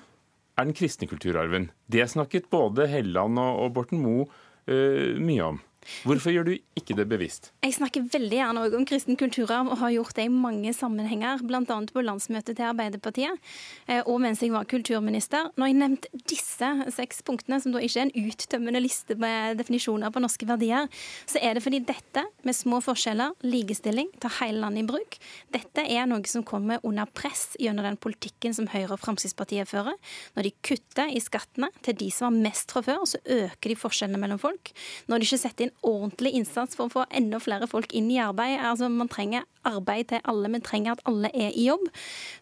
er 0.54 0.68
den 0.68 0.76
kristne 0.76 1.08
kulturarven. 1.10 1.70
Det 1.90 2.06
snakket 2.10 2.50
både 2.52 2.86
Helland 2.90 3.40
og 3.42 3.72
Borten 3.74 4.02
Moe 4.04 4.28
uh, 4.28 5.14
mye 5.18 5.50
om. 5.54 5.62
Hvorfor 6.04 6.34
gjør 6.34 6.48
du 6.48 6.52
ikke 6.78 6.96
det 6.98 7.06
bevisst? 7.10 7.50
Jeg 7.64 7.76
snakker 7.76 8.06
veldig 8.12 8.38
gjerne 8.38 8.64
også 8.66 8.78
om 8.80 8.86
kristen 8.88 9.18
kulturarv, 9.20 9.70
og 9.72 9.80
har 9.80 9.94
gjort 9.96 10.16
det 10.18 10.26
i 10.28 10.32
mange 10.32 10.72
sammenhenger, 10.76 11.42
bl.a. 11.44 11.62
på 11.64 12.04
landsmøtet 12.04 12.58
til 12.58 12.68
Arbeiderpartiet, 12.68 13.52
eh, 13.88 14.02
og 14.02 14.20
mens 14.24 14.42
jeg 14.42 14.52
var 14.54 14.68
kulturminister. 14.70 15.50
Når 15.60 15.70
jeg 15.70 15.78
nevnte 15.80 16.22
disse 16.30 16.70
seks 16.96 17.22
punktene, 17.26 17.60
som 17.62 17.74
da 17.74 17.82
ikke 17.84 18.02
er 18.02 18.08
en 18.08 18.30
uttømmende 18.30 18.82
liste 18.84 19.16
med 19.20 19.58
definisjoner 19.60 20.12
på 20.14 20.22
norske 20.24 20.48
verdier, 20.48 20.88
så 21.30 21.42
er 21.42 21.56
det 21.56 21.64
fordi 21.64 21.82
dette, 21.86 22.26
med 22.44 22.56
små 22.56 22.80
forskjeller, 22.84 23.36
likestilling, 23.46 24.10
tar 24.22 24.36
hele 24.40 24.62
landet 24.64 24.84
i 24.84 24.88
bruk, 24.88 25.18
dette 25.54 25.84
er 25.84 26.08
noe 26.10 26.24
som 26.30 26.44
kommer 26.46 26.82
under 26.86 27.08
press 27.10 27.54
gjennom 27.60 27.86
den 27.86 27.98
politikken 28.00 28.54
som 28.56 28.68
Høyre 28.72 28.96
og 28.96 29.02
Fremskrittspartiet 29.02 29.70
fører. 29.70 29.96
Når 30.36 30.48
de 30.48 30.54
kutter 30.64 31.10
i 31.12 31.22
skattene 31.22 31.70
til 31.84 31.96
de 32.00 32.10
som 32.14 32.30
har 32.30 32.50
mest 32.50 32.72
fra 32.74 32.82
før, 32.84 33.04
så 33.08 33.20
øker 33.24 33.72
de 33.72 33.78
forskjellene 33.78 34.20
mellom 34.20 34.40
folk. 34.42 34.72
Når 35.10 35.20
de 35.20 35.28
ikke 35.28 35.42
setter 35.44 35.66
inn 35.66 35.73
ordentlig 35.82 36.34
innsats 36.38 36.76
for 36.76 36.88
å 36.88 36.92
få 36.92 37.04
enda 37.10 37.40
flere 37.42 37.66
folk 37.70 37.92
inn 37.96 38.10
i 38.12 38.20
arbeid. 38.22 38.58
Altså, 38.60 38.88
man 38.92 39.10
trenger 39.10 39.44
arbeid 39.64 40.10
til 40.12 40.22
alle, 40.28 40.50
vi 40.52 40.60
trenger 40.64 40.94
at 40.94 41.02
alle 41.08 41.30
er 41.34 41.54
i 41.56 41.66
jobb. 41.68 41.84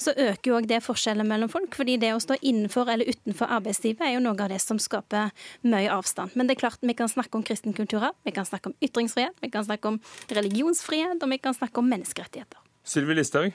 Så 0.03 0.15
øker 0.17 0.51
jo 0.51 0.59
òg 0.59 0.69
det 0.71 0.83
forskjellen 0.85 1.29
mellom 1.29 1.51
folk. 1.53 1.75
fordi 1.75 1.97
det 1.97 2.13
å 2.15 2.21
stå 2.21 2.37
innenfor 2.43 2.91
eller 2.93 3.09
utenfor 3.09 3.51
arbeidslivet 3.59 4.03
er 4.07 4.15
jo 4.17 4.23
noe 4.25 4.37
av 4.37 4.51
det 4.53 4.61
som 4.61 4.79
skaper 4.79 5.31
mye 5.63 5.91
avstand. 5.91 6.35
Men 6.35 6.47
det 6.47 6.57
er 6.57 6.65
klart, 6.67 6.79
vi 6.83 6.95
kan 6.95 7.09
snakke 7.09 7.39
om 7.39 7.43
kristen 7.43 7.73
kulturarv, 7.73 8.15
vi 8.25 8.33
kan 8.33 8.47
snakke 8.47 8.73
om 8.73 8.77
ytringsfrihet, 8.83 9.37
vi 9.41 9.51
kan 9.51 9.65
snakke 9.65 9.89
om 9.89 10.01
religionsfrihet, 10.29 11.23
og 11.23 11.31
vi 11.31 11.39
kan 11.39 11.55
snakke 11.55 11.79
om 11.79 11.89
menneskerettigheter. 11.89 12.59
Sylvi 12.85 13.15
Listhaug, 13.15 13.53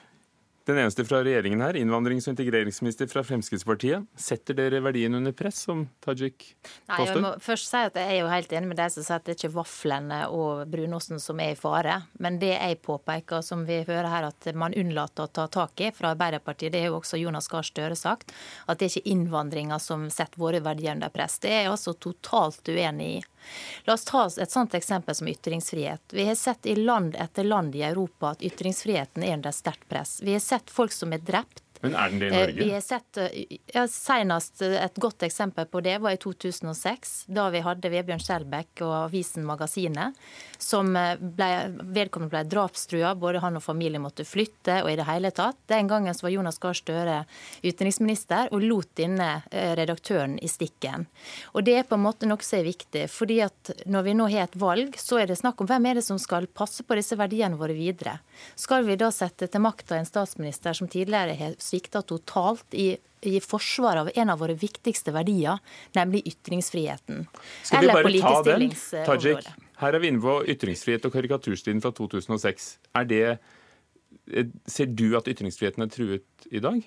den 0.67 0.81
eneste 0.83 1.05
fra 1.07 1.21
regjeringen 1.25 1.61
her, 1.63 1.77
innvandrings- 1.79 2.27
og 2.27 2.35
integreringsminister 2.35 3.09
fra 3.11 3.23
Fremskrittspartiet. 3.25 4.05
Setter 4.19 4.57
dere 4.57 4.81
verdien 4.83 5.15
under 5.15 5.33
press, 5.35 5.63
som 5.67 5.85
Tajik 6.03 6.49
påstår? 6.59 6.91
Nei, 6.91 7.07
jeg 7.07 7.23
må 7.23 7.31
først 7.43 7.71
si 7.71 7.83
at 7.89 7.99
jeg 7.99 8.13
er 8.15 8.19
jo 8.21 8.31
helt 8.31 8.55
enig 8.57 8.71
med 8.71 8.79
deg 8.81 8.93
som 8.93 9.05
sier 9.05 9.21
at 9.21 9.27
det 9.27 9.35
er 9.35 9.39
ikke 9.39 9.53
vaflene 9.55 10.19
og 10.33 10.65
brunosten 10.71 11.21
som 11.23 11.39
er 11.43 11.53
i 11.55 11.59
fare. 11.59 11.99
Men 12.23 12.39
det 12.41 12.53
jeg 12.53 12.81
påpeker, 12.85 13.45
som 13.45 13.63
vi 13.67 13.79
hører 13.87 14.09
her 14.11 14.29
at 14.29 14.49
man 14.57 14.75
unnlater 14.77 15.27
å 15.27 15.33
ta 15.39 15.47
tak 15.51 15.85
i 15.87 15.91
fra 15.95 16.11
Arbeiderpartiet, 16.15 16.73
det 16.75 16.83
har 16.83 16.91
jo 16.91 16.99
også 17.01 17.21
Jonas 17.21 17.47
Gahr 17.51 17.67
Støre 17.67 17.97
sagt, 17.97 18.35
at 18.67 18.79
det 18.79 18.89
er 18.89 18.97
ikke 18.97 19.15
innvandringa 19.15 19.79
som 19.83 20.09
setter 20.13 20.41
våre 20.41 20.61
verdier 20.65 20.97
under 20.97 21.13
press. 21.13 21.39
Det 21.43 21.53
er 21.53 21.65
jeg 21.65 21.73
altså 21.77 21.95
totalt 21.95 22.67
uenig 22.67 23.11
i. 23.17 23.25
La 23.85 23.93
oss 23.93 24.05
ta 24.05 24.25
et 24.27 24.51
sånt 24.51 24.73
eksempel 24.73 25.15
som 25.15 25.27
ytringsfrihet. 25.27 26.01
Vi 26.13 26.25
har 26.27 26.35
sett 26.35 26.65
i 26.65 26.75
land 26.75 27.15
etter 27.15 27.43
land 27.43 27.75
i 27.75 27.83
Europa 27.83 28.33
at 28.35 28.43
ytringsfriheten 28.43 29.23
er 29.23 29.37
under 29.39 29.55
sterkt 29.55 29.87
press. 29.89 30.19
Vi 30.23 30.33
har 30.33 30.43
sett 30.43 30.69
folk 30.69 30.91
som 30.91 31.13
er 31.13 31.23
drept 31.23 31.63
men 31.81 31.95
er 31.95 32.09
den 32.09 32.21
det 32.21 32.27
i 32.27 32.33
eh, 32.33 32.39
Norge? 32.39 32.63
Vi 32.63 32.71
har 32.73 32.81
sett, 32.81 33.17
eh, 33.17 33.57
ja, 33.73 33.85
Senest 33.87 34.61
eh, 34.65 34.77
et 34.81 34.97
godt 35.01 35.23
eksempel 35.27 35.67
på 35.69 35.81
det 35.85 35.97
var 36.01 36.15
i 36.15 36.19
2006, 36.21 37.15
da 37.33 37.47
vi 37.53 37.61
hadde 37.65 37.91
Vebjørn 37.93 38.23
Skjelbæk 38.23 38.83
og 38.85 38.93
avisen 39.05 39.45
Magasinet. 39.47 40.17
som 40.57 40.89
ble, 40.89 41.49
Vedkommende 41.93 42.31
ble 42.33 42.41
drapstrua, 42.49 43.13
både 43.15 43.43
han 43.43 43.59
og 43.59 43.61
familien 43.61 44.01
måtte 44.01 44.25
flytte 44.25 44.79
og 44.81 44.89
i 44.89 44.95
det 44.97 45.05
hele 45.05 45.29
tatt. 45.31 45.59
Den 45.69 45.87
gangen 45.87 46.15
så 46.17 46.25
var 46.25 46.33
Jonas 46.33 46.57
Gahr 46.57 46.73
Støre 46.73 47.17
utenriksminister 47.61 48.49
og 48.51 48.65
lot 48.65 48.89
denne 48.97 49.43
redaktøren 49.51 50.39
i 50.41 50.49
stikken. 50.49 51.05
Og 51.53 51.63
Det 51.67 51.75
er 51.77 51.85
på 51.85 51.97
en 51.97 52.01
måte 52.01 52.25
noe 52.25 52.41
som 52.41 52.59
er 52.59 52.65
viktig. 52.65 53.05
fordi 53.09 53.41
at 53.41 53.71
Når 53.85 54.03
vi 54.03 54.13
nå 54.13 54.27
har 54.31 54.47
et 54.47 54.55
valg, 54.55 54.97
så 54.97 55.21
er 55.21 55.27
det 55.27 55.37
snakk 55.37 55.61
om 55.61 55.67
hvem 55.67 55.85
er 55.85 55.93
det 55.95 56.05
som 56.05 56.17
skal 56.17 56.47
passe 56.47 56.83
på 56.83 56.95
disse 56.95 57.15
verdiene 57.15 57.57
våre 57.57 57.73
videre. 57.73 58.19
Skal 58.55 58.83
vi 58.83 58.95
da 58.95 59.11
sette 59.11 59.47
til 59.47 59.61
makta 59.61 59.97
en 59.97 60.05
statsminister 60.05 60.73
som 60.73 60.87
tidligere 60.87 61.35
har 61.37 61.55
svikta 61.77 62.01
totalt 62.01 62.73
i, 62.73 62.97
i 63.21 63.39
forsvar 63.39 63.97
av 63.97 64.09
en 64.15 64.29
av 64.29 64.39
våre 64.39 64.55
viktigste 64.57 65.11
verdier, 65.11 65.59
nemlig 65.93 66.25
ytringsfriheten. 66.27 67.27
Skal 67.63 67.81
vi 67.81 67.87
bare 67.87 68.19
ta 68.19 68.43
den, 68.43 68.71
Tajik? 69.05 69.47
Her 69.77 69.93
er 69.93 70.01
vi 70.01 70.09
inne 70.09 70.21
på 70.21 70.39
ytringsfrihet 70.49 71.05
og 71.05 71.13
karikaturstiden 71.13 71.81
fra 71.81 71.91
2006. 71.93 72.79
Er 72.97 73.05
det, 73.05 73.37
ser 74.65 74.89
du 74.89 75.11
at 75.17 75.27
ytringsfriheten 75.29 75.85
er 75.85 75.91
truet 75.93 76.47
i 76.49 76.59
dag? 76.59 76.81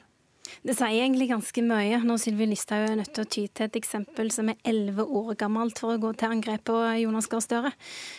Det 0.63 0.75
sier 0.77 1.01
egentlig 1.01 1.31
ganske 1.31 1.63
mye 1.65 2.01
når 2.05 2.19
Sylvi 2.21 2.47
Listhaug 2.51 2.85
er 2.85 2.99
nødt 2.99 3.13
til 3.17 3.25
å 3.25 3.29
ty 3.31 3.45
til 3.49 3.67
et 3.67 3.77
eksempel 3.79 4.29
som 4.35 4.51
er 4.53 4.59
elleve 4.69 5.07
år 5.07 5.33
gammelt 5.41 5.81
for 5.81 5.95
å 5.95 6.01
gå 6.03 6.11
til 6.21 6.35
angrep 6.35 6.67
på 6.69 6.77
Jonas 7.01 7.31
Gahr 7.33 7.45
Støre. 7.45 7.73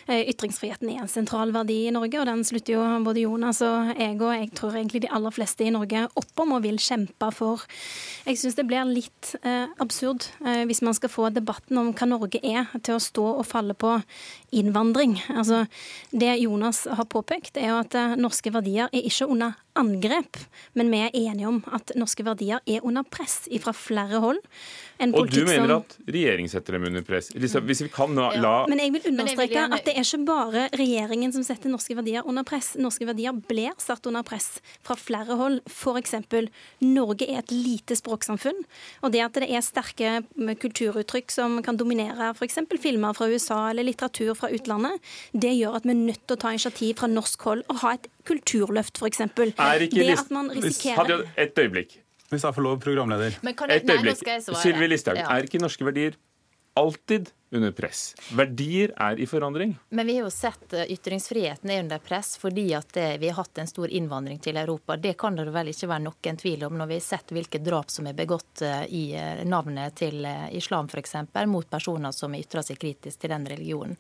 Eh, 0.07 0.23
ytringsfriheten 0.31 0.89
er 0.89 1.03
en 1.03 1.11
sentral 1.11 1.53
verdi 1.53 1.77
i 1.85 1.93
Norge, 1.93 2.17
og 2.21 2.27
den 2.29 2.43
slutter 2.47 2.75
jo 2.77 2.85
både 3.05 3.25
Jonas 3.25 3.61
og 3.65 3.93
jeg 3.93 4.17
og 4.17 4.33
jeg 4.33 4.49
tror 4.57 4.77
egentlig 4.79 5.03
de 5.05 5.11
aller 5.13 5.35
fleste 5.35 5.67
i 5.67 5.73
Norge 5.73 6.07
opp 6.17 6.43
om 6.43 6.55
og 6.57 6.65
vil 6.65 6.79
kjempe 6.81 7.31
for. 7.37 7.65
Jeg 8.25 8.41
syns 8.41 8.57
det 8.57 8.67
blir 8.69 8.89
litt 8.89 9.33
eh, 9.43 9.69
absurd 9.83 10.29
eh, 10.45 10.63
hvis 10.69 10.81
man 10.85 10.97
skal 10.97 11.13
få 11.13 11.29
debatten 11.35 11.77
om 11.81 11.93
hva 11.93 12.09
Norge 12.09 12.41
er, 12.41 12.71
til 12.81 12.97
å 12.97 13.03
stå 13.03 13.27
og 13.35 13.47
falle 13.47 13.77
på 13.77 13.99
innvandring. 14.55 15.19
Altså, 15.35 15.65
det 16.09 16.39
Jonas 16.41 16.83
har 16.89 17.09
påpekt, 17.11 17.59
er 17.61 17.71
jo 17.71 17.81
at 17.83 17.95
norske 18.19 18.51
verdier 18.53 18.89
er 18.89 19.05
ikke 19.05 19.29
under 19.29 19.59
angrep, 19.79 20.37
men 20.77 20.91
vi 20.91 21.01
er 21.05 21.15
enige 21.15 21.47
om 21.49 21.59
at 21.73 21.93
norske 21.99 22.25
verdier 22.25 22.61
er 22.65 22.85
under 22.87 23.05
press 23.07 23.45
fra 23.61 23.73
flere 23.75 24.19
hold. 24.23 24.39
Og 25.01 25.31
du 25.33 25.41
mener 25.47 25.77
at 25.79 25.95
regjering 26.05 26.49
setter 26.51 26.77
dem 26.77 26.85
under 26.89 27.03
press. 27.05 27.31
Hvis 27.33 27.81
vi 27.85 27.89
kan 27.93 28.13
la 28.15 28.27
ja. 28.35 28.53
Men 28.69 28.81
jeg 28.83 28.93
vil 28.95 29.07
understreke 29.13 29.55
jeg 29.55 29.69
vil 29.71 29.77
at 29.77 29.87
det 29.87 29.95
er 29.97 30.05
ikke 30.05 30.27
bare 30.27 30.65
regjeringen 30.77 31.33
som 31.33 31.45
setter 31.45 31.71
norske 31.73 31.95
verdier 31.97 32.27
under 32.27 32.45
press. 32.47 32.73
Norske 32.77 33.07
verdier 33.09 33.33
blir 33.33 33.73
satt 33.81 34.05
under 34.09 34.25
press 34.27 34.59
fra 34.85 34.97
flere 34.99 35.37
hold. 35.39 35.61
F.eks. 35.69 36.15
Norge 36.85 37.27
er 37.27 37.41
et 37.41 37.53
lite 37.53 37.97
språksamfunn. 37.97 38.61
Og 39.01 39.15
det 39.15 39.23
at 39.25 39.41
det 39.41 39.49
er 39.49 39.65
sterke 39.65 40.21
kulturuttrykk 40.61 41.33
som 41.33 41.59
kan 41.65 41.79
dominere 41.79 42.31
f.eks. 42.35 42.59
filmer 42.81 43.17
fra 43.17 43.29
USA 43.31 43.61
eller 43.71 43.87
litteratur 43.87 44.35
fra 44.37 44.51
utlandet, 44.53 45.01
det 45.33 45.53
gjør 45.57 45.79
at 45.79 45.87
vi 45.87 45.95
er 45.95 46.01
nødt 46.01 46.25
til 46.27 46.37
å 46.37 46.41
ta 46.45 46.53
initiativ 46.53 46.97
fra 47.01 47.09
norsk 47.09 47.47
hold 47.47 47.65
og 47.71 47.81
ha 47.83 47.95
et 47.97 48.09
kulturløft, 48.27 49.01
f.eks. 49.01 49.23
Er 49.61 49.85
ikke 49.87 50.01
det 50.01 50.17
at 50.19 50.31
man 50.33 50.49
risikerer... 50.55 51.27
Et 51.37 51.61
øyeblikk. 51.65 51.99
Hvis 52.31 52.43
jeg 52.47 52.55
får 52.55 52.63
lov, 52.65 52.79
programleder. 52.79 53.37
Et 53.69 53.89
øyeblikk. 53.91 54.27
Sylvi 54.61 54.87
Listhaug, 54.87 55.19
er 55.19 55.47
ikke 55.47 55.61
norske 55.61 55.85
verdier 55.85 56.17
alltid 56.79 57.31
under 57.51 57.71
press. 57.71 58.15
Verdier 58.31 58.93
er 58.95 59.19
i 59.19 59.27
forandring. 59.27 59.77
Men 59.89 60.07
vi 60.07 60.15
har 60.15 60.23
jo 60.23 60.29
sett 60.31 60.73
uh, 60.73 60.85
ytringsfriheten 60.87 61.69
er 61.69 61.79
under 61.83 61.99
press 61.99 62.37
fordi 62.39 62.73
at 62.75 62.97
uh, 62.97 63.17
vi 63.19 63.27
har 63.27 63.35
hatt 63.41 63.57
en 63.59 63.67
stor 63.67 63.89
innvandring 63.91 64.39
til 64.39 64.57
Europa. 64.57 64.97
Det 64.97 65.13
kan 65.19 65.35
det 65.35 65.51
vel 65.51 65.67
ikke 65.73 65.87
være 65.91 66.03
noen 66.05 66.37
tvil 66.39 66.63
om 66.67 66.77
når 66.79 66.87
vi 66.87 66.93
har 66.99 67.03
sett 67.03 67.31
hvilke 67.35 67.59
drap 67.59 67.91
som 67.91 68.07
er 68.07 68.13
begått 68.15 68.61
uh, 68.63 68.85
i 68.87 69.19
navnet 69.43 69.95
til 69.99 70.25
islam 70.55 70.85
f.eks. 70.87 71.15
mot 71.47 71.69
personer 71.69 72.11
som 72.15 72.35
ytrer 72.35 72.61
seg 72.63 72.79
kritisk 72.79 73.19
til 73.19 73.29
den 73.33 73.47
religionen. 73.49 73.97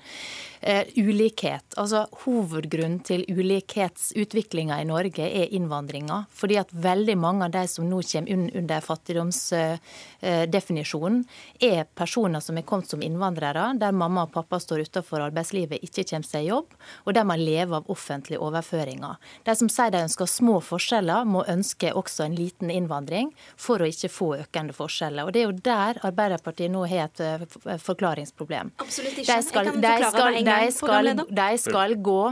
ulikhet. 0.95 1.73
Altså 1.77 2.07
Hovedgrunnen 2.23 2.99
til 3.03 3.25
ulikhetsutviklinga 3.27 4.81
i 4.81 4.85
Norge 4.85 5.27
er 5.27 5.55
innvandringa. 5.55 6.25
Fordi 6.31 6.57
at 6.61 6.67
veldig 6.71 7.17
mange 7.17 7.45
av 7.45 7.51
de 7.51 7.67
som 7.67 7.89
nå 7.89 8.01
kommer 8.01 8.51
under 8.61 8.79
fattigdomsdefinisjonen, 8.85 11.25
er 11.59 11.83
personer 11.95 12.39
som 12.39 12.57
er 12.57 12.61
kommet 12.67 12.89
som 12.89 13.01
innvandrere 13.01 13.40
innvandrere, 13.41 13.77
der 13.79 13.91
mamma 13.91 14.25
og 14.25 14.33
pappa 14.33 14.59
står 14.59 14.85
utenfor 14.85 15.21
arbeidslivet, 15.21 15.81
ikke 15.83 16.03
kommer 16.09 16.27
seg 16.27 16.45
i 16.45 16.49
jobb, 16.49 16.73
og 17.05 17.13
der 17.13 17.23
man 17.25 17.39
lever 17.39 17.77
av 17.77 17.89
offentlige 17.89 18.39
overføringer. 18.39 19.17
De 19.45 19.55
som 19.55 19.69
sier 19.69 19.91
de 19.91 20.03
ønsker 20.05 20.25
små 20.27 20.59
forskjeller, 20.61 21.25
må 21.25 21.43
ønske 21.47 21.93
også 21.93 22.25
en 22.25 22.35
liten 22.35 22.69
innvandring 22.69 23.33
for 23.57 23.81
å 23.81 23.89
ikke 23.89 24.09
få 24.09 24.35
økende 24.41 24.73
forskjeller. 24.73 25.25
Og 25.25 25.33
Det 25.33 25.41
er 25.41 25.49
jo 25.49 25.57
der 25.63 25.99
Arbeiderpartiet 26.03 26.71
nå 26.71 26.85
har 26.85 27.09
et 27.09 27.19
eh, 27.19 27.77
forklaringsproblem. 27.77 28.71
Absolutt 28.79 29.17
ikke. 29.17 29.33
De 29.33 29.41
skal, 29.47 29.65
de 29.65 29.97
skal, 30.05 30.39
de 30.45 30.71
skal, 30.71 31.13
de 31.29 31.51
skal 31.57 31.97
gå 32.01 32.23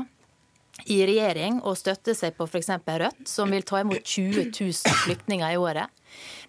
i 0.87 1.01
regjering 1.03 1.59
og 1.67 1.75
støtte 1.77 2.13
seg 2.15 2.37
på 2.37 2.47
f.eks. 2.47 2.69
Rødt, 2.87 3.25
som 3.27 3.51
vil 3.51 3.65
ta 3.67 3.81
imot 3.83 4.05
20 4.05 4.51
000 4.53 5.01
flyktninger 5.03 5.55
i 5.55 5.59
året. 5.59 5.89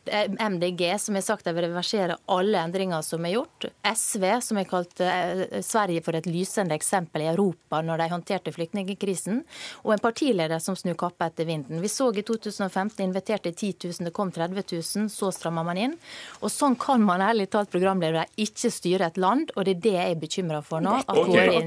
MDG, 0.06 0.98
som 0.98 1.14
har 1.14 1.22
sagt 1.22 1.44
de 1.44 1.52
vil 1.54 1.64
reversere 1.66 2.16
alle 2.32 2.58
endringer 2.58 3.02
som 3.04 3.24
er 3.26 3.34
gjort. 3.36 3.66
SV, 3.84 4.24
som 4.42 4.56
har 4.56 4.64
kalt 4.70 5.00
eh, 5.04 5.60
Sverige 5.62 6.02
for 6.06 6.16
et 6.16 6.26
lysende 6.26 6.74
eksempel 6.74 7.22
i 7.24 7.28
Europa 7.30 7.82
når 7.84 8.00
de 8.00 8.08
håndterte 8.14 8.52
flyktningkrisen. 8.54 9.42
Og 9.84 9.92
en 9.94 10.02
partileder 10.02 10.58
som 10.62 10.76
snur 10.78 10.96
kappa 11.00 11.28
etter 11.30 11.44
vinden. 11.48 11.82
Vi 11.82 11.88
så 11.92 12.08
i 12.14 12.24
2015 12.26 13.04
inviterte 13.04 13.52
10 13.52 13.74
000, 13.84 14.08
det 14.08 14.14
kom 14.16 14.32
30 14.32 14.64
000. 14.72 15.08
Så 15.12 15.30
stramma 15.34 15.62
man 15.66 15.78
inn. 15.80 15.94
Og 16.40 16.50
sånn 16.52 16.76
kan 16.80 17.02
man 17.04 17.20
ærlig 17.24 17.50
talt 17.52 17.70
programledere 17.72 18.24
ikke 18.40 18.70
styre 18.72 19.10
et 19.10 19.20
land, 19.20 19.52
og 19.56 19.66
det 19.66 19.76
er 19.76 19.82
det 19.84 19.96
jeg 19.96 20.16
er 20.16 20.20
bekymra 20.24 20.62
for 20.64 20.80
nå. 20.84 20.96
at 21.00 21.10
okay. 21.12 21.28
våre 21.28 21.60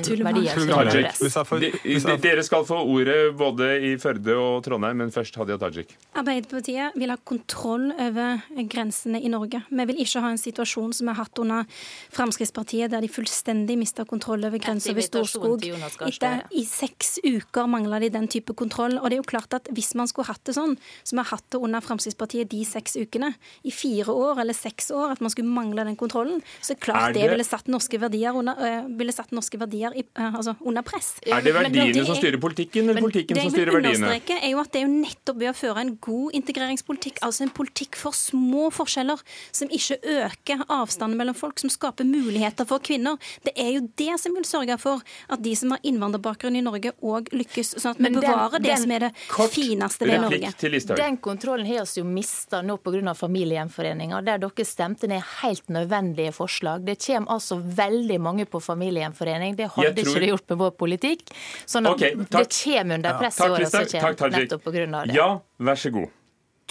Dere 2.23 2.43
skal 2.45 2.65
få 2.67 2.77
ordet 2.81 3.19
både 3.38 3.65
i 3.89 3.93
Førde 4.01 4.36
og 4.39 4.63
Trondheim, 4.65 4.97
men 5.03 5.11
først 5.13 5.36
Hadia 5.39 5.57
Tajik. 5.61 5.89
Arbeiderpartiet 6.17 6.97
vil 6.99 7.11
ha 7.13 7.17
kontroll 7.27 7.91
over 7.91 8.22
over 8.24 8.67
grensene 8.71 9.21
i 9.21 9.32
Norge. 9.32 9.61
Vi 9.69 9.86
vil 9.89 10.01
ikke 10.03 10.21
ha 10.24 10.32
en 10.34 10.41
situasjon 10.41 10.93
som 10.95 11.09
vi 11.09 11.13
har 11.13 11.21
hatt 11.24 11.41
under 11.41 11.67
Fremskrittspartiet, 12.13 12.91
der 12.93 13.03
de 13.03 13.11
fullstendig 13.11 13.78
mista 13.80 14.05
kontroll 14.09 14.45
over 14.47 14.61
grensa 14.61 14.93
ved 14.95 15.07
Storskog. 15.07 15.63
Etter, 16.07 16.43
I 16.51 16.63
seks 16.67 17.17
uker 17.24 17.69
mangla 17.69 17.99
de 18.03 18.11
den 18.13 18.28
type 18.32 18.55
kontroll. 18.57 18.97
Og 18.99 19.09
det 19.09 19.17
er 19.17 19.24
jo 19.24 19.30
klart 19.34 19.55
at 19.57 19.69
hvis 19.74 19.93
man 19.99 20.09
skulle 20.09 20.30
hatt 20.30 20.43
det 20.47 20.55
sånn, 20.57 20.76
som 21.03 21.19
vi 21.19 21.24
har 21.24 21.32
hatt 21.34 21.47
det 21.53 21.61
under 21.63 21.84
Fremskrittspartiet 21.84 22.51
de 22.51 22.63
seks 22.67 22.97
ukene, 22.99 23.34
i 23.63 23.71
fire 23.74 24.13
år 24.13 24.41
eller 24.43 24.57
seks 24.57 24.91
år, 24.93 25.15
at 25.15 25.24
man 25.24 25.34
skulle 25.34 25.49
mangle 25.49 25.86
den 25.88 25.97
kontrollen, 25.99 26.41
så 26.61 26.76
er 26.76 26.82
klart 26.84 27.13
det, 27.13 27.24
det 27.24 27.32
ville 27.34 27.47
satt 27.47 27.69
norske 27.71 27.99
verdier 28.01 28.36
under, 28.38 28.59
øh, 28.59 28.89
ville 28.99 29.15
satt 29.15 29.34
norske 29.36 29.59
verdier 29.61 29.95
i, 29.95 30.05
øh, 30.05 30.39
altså 30.39 30.55
under 30.61 30.86
press. 30.86 31.15
Er 31.28 31.43
det 31.45 31.53
verdiene 31.55 31.93
det 31.95 32.05
som 32.07 32.17
styrer 32.19 32.39
politikken, 32.41 32.89
eller 32.89 33.03
politikken 33.03 33.39
som 33.39 33.53
styrer 33.53 33.74
verdiene? 33.78 33.84
Det 33.84 33.93
jeg 33.93 33.99
vil 33.99 34.09
understreke, 34.09 34.39
er 34.39 34.53
jo 34.53 34.63
at 34.63 34.74
det 34.74 34.82
er 34.82 34.88
jo 34.88 34.93
nettopp 34.93 35.41
ved 35.43 35.51
å 35.51 35.55
føre 35.57 35.86
en 35.86 35.93
god 36.09 36.38
integreringspolitikk, 36.39 37.21
altså 37.28 37.47
en 37.47 37.53
politikk 37.55 37.99
for 37.99 38.12
små 38.18 38.70
forskjeller, 38.74 39.22
som 39.51 39.72
ikke 39.74 39.99
øker 40.01 40.64
avstanden 40.72 41.18
mellom 41.20 41.38
folk, 41.38 41.59
som 41.61 41.72
skaper 41.74 42.07
muligheter 42.07 42.68
for 42.70 42.84
kvinner. 42.84 43.18
Det 43.45 43.53
er 43.59 43.74
jo 43.78 43.88
det 43.99 44.18
som 44.22 44.36
vil 44.36 44.45
sørge 44.47 44.78
for 44.82 45.03
at 45.32 45.43
de 45.43 45.55
som 45.57 45.74
har 45.76 45.84
innvandrerbakgrunn 45.84 46.57
i 46.59 46.64
Norge, 46.66 46.93
òg 47.01 47.32
lykkes. 47.36 47.76
Sånn 47.82 47.95
at 47.95 48.01
vi 48.03 48.14
bevarer 48.14 48.59
den, 48.59 48.68
det 48.68 48.80
som 48.84 48.95
er 48.95 49.07
det 49.07 49.11
fineste 49.53 50.07
ved 50.09 50.24
Norge. 50.26 50.53
Den 50.95 51.20
kontrollen 51.24 51.68
har 51.68 51.88
vi 51.88 52.01
jo 52.01 52.07
mista 52.07 52.61
nå 52.61 52.78
pga. 52.84 53.14
familiegjenforeninga, 53.18 54.22
der 54.26 54.41
dere 54.43 54.66
stemte 54.68 55.07
ned 55.09 55.24
helt 55.41 55.70
nødvendige 55.70 56.34
forslag. 56.36 56.86
Det 56.86 56.97
kommer 57.05 57.38
altså 57.38 57.59
veldig 57.59 58.20
mange 58.22 58.45
på 58.45 58.61
familiegjenforening. 58.64 59.55
Det 59.59 59.70
hadde 59.76 59.93
tror... 60.01 60.11
ikke 60.11 60.26
det 60.26 60.34
gjort 60.34 60.49
med 60.49 60.61
vår 60.64 60.74
politikk. 60.80 61.30
Sånn 61.66 61.88
at 61.89 61.97
okay, 61.97 62.18
det 62.18 62.47
kommer 62.64 62.99
under 62.99 63.22
press 63.22 63.39
i 63.39 63.49
året 63.49 63.72
som 63.72 63.88
kommer, 63.93 64.38
nettopp 64.39 64.68
pga. 64.68 64.86
det. 65.05 65.16
Ja, 65.16 65.30
vær 65.57 65.80
så 65.80 65.93
god. 65.93 66.11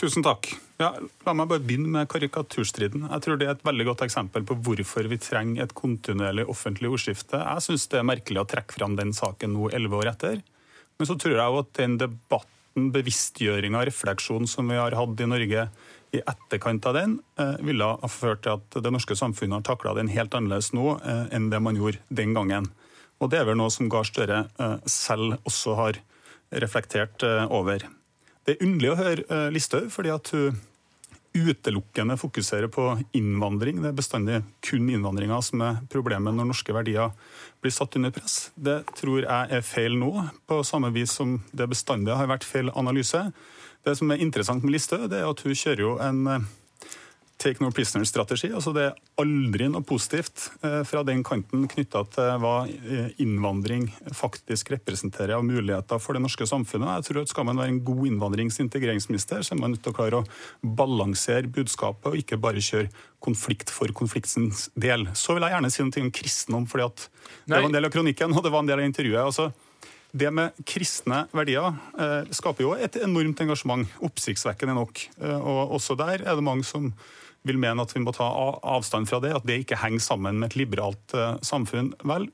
Tusen 0.01 0.25
takk. 0.25 0.49
Ja, 0.81 0.91
la 1.27 1.35
meg 1.37 1.51
bare 1.51 1.63
begynne 1.63 1.91
med 1.93 2.09
karikaturstriden. 2.11 3.05
Jeg 3.07 3.23
tror 3.23 3.39
Det 3.39 3.47
er 3.47 3.55
et 3.55 3.67
veldig 3.67 3.87
godt 3.93 4.05
eksempel 4.07 4.45
på 4.45 4.57
hvorfor 4.57 5.07
vi 5.09 5.19
trenger 5.21 5.63
et 5.63 5.75
kontinuerlig 5.75 6.49
offentlig 6.49 6.91
ordskifte. 6.91 7.39
Jeg 7.39 7.67
syns 7.67 7.87
det 7.93 8.01
er 8.01 8.09
merkelig 8.09 8.43
å 8.43 8.49
trekke 8.49 8.75
fram 8.79 8.97
den 8.97 9.13
saken 9.13 9.55
nå 9.55 9.71
elleve 9.71 10.01
år 10.01 10.15
etter. 10.15 10.43
Men 10.99 11.09
så 11.09 11.19
tror 11.19 11.37
jeg 11.37 11.61
at 11.61 11.73
den 11.79 11.99
debatten, 12.01 12.91
bevisstgjøringa, 12.95 13.85
refleksjonen 13.85 14.49
som 14.49 14.69
vi 14.71 14.81
har 14.81 14.97
hatt 14.97 15.21
i 15.21 15.29
Norge 15.29 15.69
i 16.13 16.21
etterkant 16.21 16.87
av 16.87 16.95
den, 16.95 17.21
eh, 17.39 17.57
ville 17.61 17.85
ha 17.85 18.09
ført 18.09 18.43
til 18.43 18.59
at 18.59 18.83
det 18.83 18.93
norske 18.93 19.17
samfunnet 19.17 19.61
har 19.61 19.77
takla 19.77 19.95
den 19.95 20.09
helt 20.09 20.35
annerledes 20.35 20.73
nå 20.73 20.99
eh, 21.01 21.27
enn 21.33 21.51
det 21.51 21.61
man 21.61 21.77
gjorde 21.77 22.01
den 22.11 22.35
gangen. 22.35 22.69
Og 23.21 23.31
det 23.31 23.41
er 23.41 23.49
vel 23.49 23.57
noe 23.61 23.71
som 23.71 23.89
Gahr 23.93 24.05
Støre 24.09 24.49
eh, 24.59 24.77
selv 24.87 25.39
også 25.49 25.77
har 25.79 26.01
reflektert 26.53 27.23
over. 27.49 27.87
Det 28.43 28.57
er 28.57 28.67
underlig 28.67 28.93
å 28.93 28.99
høre 28.99 29.25
uh, 29.31 29.49
Listhaug, 29.55 29.89
fordi 29.95 30.13
at 30.15 30.33
hun 30.35 30.61
utelukkende 31.33 32.19
fokuserer 32.21 32.69
på 32.69 32.85
innvandring. 33.17 33.79
Det 33.81 33.89
er 33.89 33.97
bestandig 33.97 34.41
kun 34.65 34.91
innvandringa 34.93 35.39
som 35.45 35.63
er 35.65 35.79
problemet 35.93 36.35
når 36.37 36.51
norske 36.51 36.75
verdier 36.77 37.15
blir 37.63 37.73
satt 37.73 37.97
under 37.97 38.13
press. 38.13 38.51
Det 38.55 38.83
tror 38.99 39.25
jeg 39.25 39.57
er 39.57 39.65
feil 39.65 39.97
nå, 39.97 40.11
på 40.45 40.61
samme 40.67 40.93
vis 40.93 41.15
som 41.17 41.39
det 41.57 41.71
bestandig 41.73 42.17
har 42.19 42.29
vært 42.29 42.45
feil 42.45 42.69
analyse. 42.77 43.25
Det 43.83 43.97
som 43.99 44.13
er 44.13 44.21
interessant 44.23 44.65
med 44.65 44.75
Listhaug, 44.75 45.09
er 45.09 45.25
at 45.25 45.41
hun 45.47 45.57
kjører 45.57 45.85
jo 45.87 45.95
en 46.05 46.21
uh, 46.29 46.51
take 47.43 47.63
no 47.63 47.71
prisoners-strategi. 47.75 48.51
Altså 48.55 48.73
det 48.77 48.85
er 48.87 48.99
aldri 49.21 49.69
noe 49.71 49.85
positivt 49.87 50.49
eh, 50.65 50.81
fra 50.89 51.03
den 51.07 51.25
kanten 51.27 51.67
knytta 51.71 52.05
til 52.15 52.31
hva 52.43 52.55
eh, 52.69 53.11
innvandring 53.23 53.89
faktisk 54.17 54.73
representerer 54.75 55.35
av 55.37 55.47
muligheter 55.47 56.03
for 56.03 56.17
det 56.17 56.23
norske 56.25 56.47
samfunnet. 56.49 57.01
Jeg 57.01 57.09
tror 57.09 57.23
at 57.23 57.33
Skal 57.33 57.49
man 57.49 57.61
være 57.61 57.75
en 57.75 57.83
god 57.87 58.05
innvandrings- 58.11 58.61
og 58.61 58.67
integreringsminister, 58.69 59.43
så 59.43 59.55
er 59.55 59.63
man 59.63 59.75
nødt 59.75 59.83
til 59.85 59.95
å 59.95 59.99
klare 59.99 60.23
å 60.23 60.71
balansere 60.83 61.51
budskapet 61.51 62.13
og 62.13 62.21
ikke 62.21 62.41
bare 62.43 62.63
kjøre 62.63 62.91
konflikt 63.23 63.71
for 63.71 63.91
konfliktens 63.95 64.69
del. 64.75 65.09
Så 65.19 65.37
vil 65.37 65.47
jeg 65.47 65.55
gjerne 65.57 65.71
si 65.73 65.85
noe 65.85 66.07
om 66.07 66.15
kristendom, 66.15 66.71
fordi 66.71 66.89
at 66.89 67.05
det 67.47 67.59
var 67.59 67.69
en 67.69 67.77
del 67.77 67.87
av 67.87 67.95
kronikken 67.95 68.35
og 68.35 68.43
det 68.45 68.55
var 68.55 68.65
en 68.65 68.73
del 68.73 68.83
av 68.83 68.91
intervjuet. 68.91 69.23
altså 69.23 69.53
det 70.13 70.29
med 70.35 70.59
kristne 70.69 71.25
verdier 71.33 71.73
eh, 71.97 72.29
skaper 72.37 72.67
jo 72.67 72.75
et 72.77 72.99
enormt 73.01 73.41
engasjement, 73.45 73.89
oppsiktsvekkende 74.05 74.77
nok. 74.77 75.07
Eh, 75.23 75.39
og 75.41 75.73
også 75.79 75.97
der 75.97 76.21
er 76.21 76.37
det 76.37 76.45
mange 76.45 76.67
som 76.69 76.91
vil 77.49 77.59
mene 77.59 77.83
at 77.83 77.93
vi 77.95 78.03
må 78.03 78.15
ta 78.15 78.27
avstand 78.63 79.11
fra 79.11 79.21
det, 79.23 79.35
at 79.37 79.47
det 79.49 79.63
ikke 79.63 79.81
henger 79.83 80.05
sammen 80.05 80.41
med 80.41 80.53
et 80.53 80.59
liberalt 80.61 81.15
uh, 81.17 81.37
samfunn. 81.45 81.93
Vel, 82.07 82.29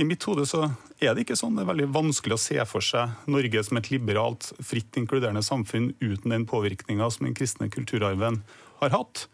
I 0.00 0.06
mitt 0.08 0.24
hode 0.28 0.46
så 0.48 0.66
er 1.02 1.14
det 1.14 1.24
ikke 1.24 1.38
sånn. 1.38 1.56
Det 1.58 1.64
er 1.64 1.70
veldig 1.72 1.90
vanskelig 1.94 2.38
å 2.38 2.40
se 2.40 2.58
for 2.68 2.84
seg 2.84 3.30
Norge 3.30 3.64
som 3.66 3.80
et 3.80 3.90
liberalt, 3.92 4.50
fritt, 4.64 4.96
inkluderende 5.00 5.44
samfunn 5.44 5.92
uten 6.00 6.34
den 6.34 6.48
påvirkninga 6.50 7.10
som 7.12 7.28
den 7.28 7.36
kristne 7.36 7.70
kulturarven 7.72 8.40
har 8.80 8.94
hatt. 8.94 9.26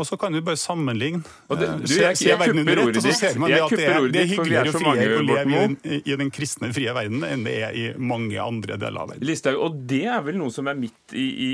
Og 0.00 0.06
så 0.08 0.16
kan 0.20 0.32
du 0.32 0.40
bare 0.40 0.56
sammenligne. 0.56 1.20
det, 1.50 1.66
eh, 1.68 1.76
du, 1.84 1.94
jeg, 1.94 2.16
jeg 2.24 2.38
verden 2.40 2.62
under 2.62 2.80
kupper 2.80 2.90
ett, 2.90 2.96
og 2.96 3.02
så 3.02 3.08
ordet 3.10 3.16
ser 3.20 3.34
ditt. 3.34 3.40
man 3.42 3.50
det 3.50 3.60
at 3.60 3.70
det 3.76 3.84
er, 3.84 4.06
det 4.08 4.20
er 4.20 4.24
er 4.24 4.30
hyggeligere 4.30 4.70
og 4.70 4.78
friere 4.80 5.18
å 5.18 5.24
leve 5.26 5.50
i, 5.50 5.60
den- 5.60 6.02
i 6.12 6.16
den 6.22 6.30
kristne, 6.32 6.70
frie 6.74 6.94
verden 6.96 7.24
enn 7.26 7.44
det 7.44 7.56
er 7.66 7.76
i 7.76 7.84
mange 8.00 8.38
andre 8.40 8.78
deler 8.80 9.02
av 9.04 9.10
verden. 9.12 9.26
Listhaug, 9.28 9.58
og 9.66 9.76
det 9.90 10.02
er 10.08 10.22
vel 10.24 10.38
noe 10.40 10.50
som 10.54 10.70
er 10.72 10.78
midt 10.80 11.12
i, 11.12 11.26
i, 11.46 11.50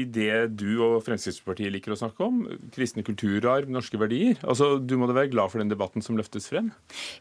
i 0.00 0.04
det 0.04 0.56
du 0.58 0.66
og 0.82 0.96
Fremskrittspartiet 1.06 1.70
liker 1.72 1.94
å 1.94 1.98
snakke 2.00 2.26
om? 2.26 2.42
Kristne 2.74 3.04
kulturarv, 3.06 3.70
norske 3.70 4.00
verdier? 4.00 4.34
Altså, 4.42 4.72
Du 4.84 4.96
må 4.98 5.06
da 5.06 5.14
være 5.16 5.30
glad 5.32 5.52
for 5.54 5.62
den 5.62 5.70
debatten 5.70 6.02
som 6.02 6.18
løftes 6.18 6.48
frem? 6.50 6.72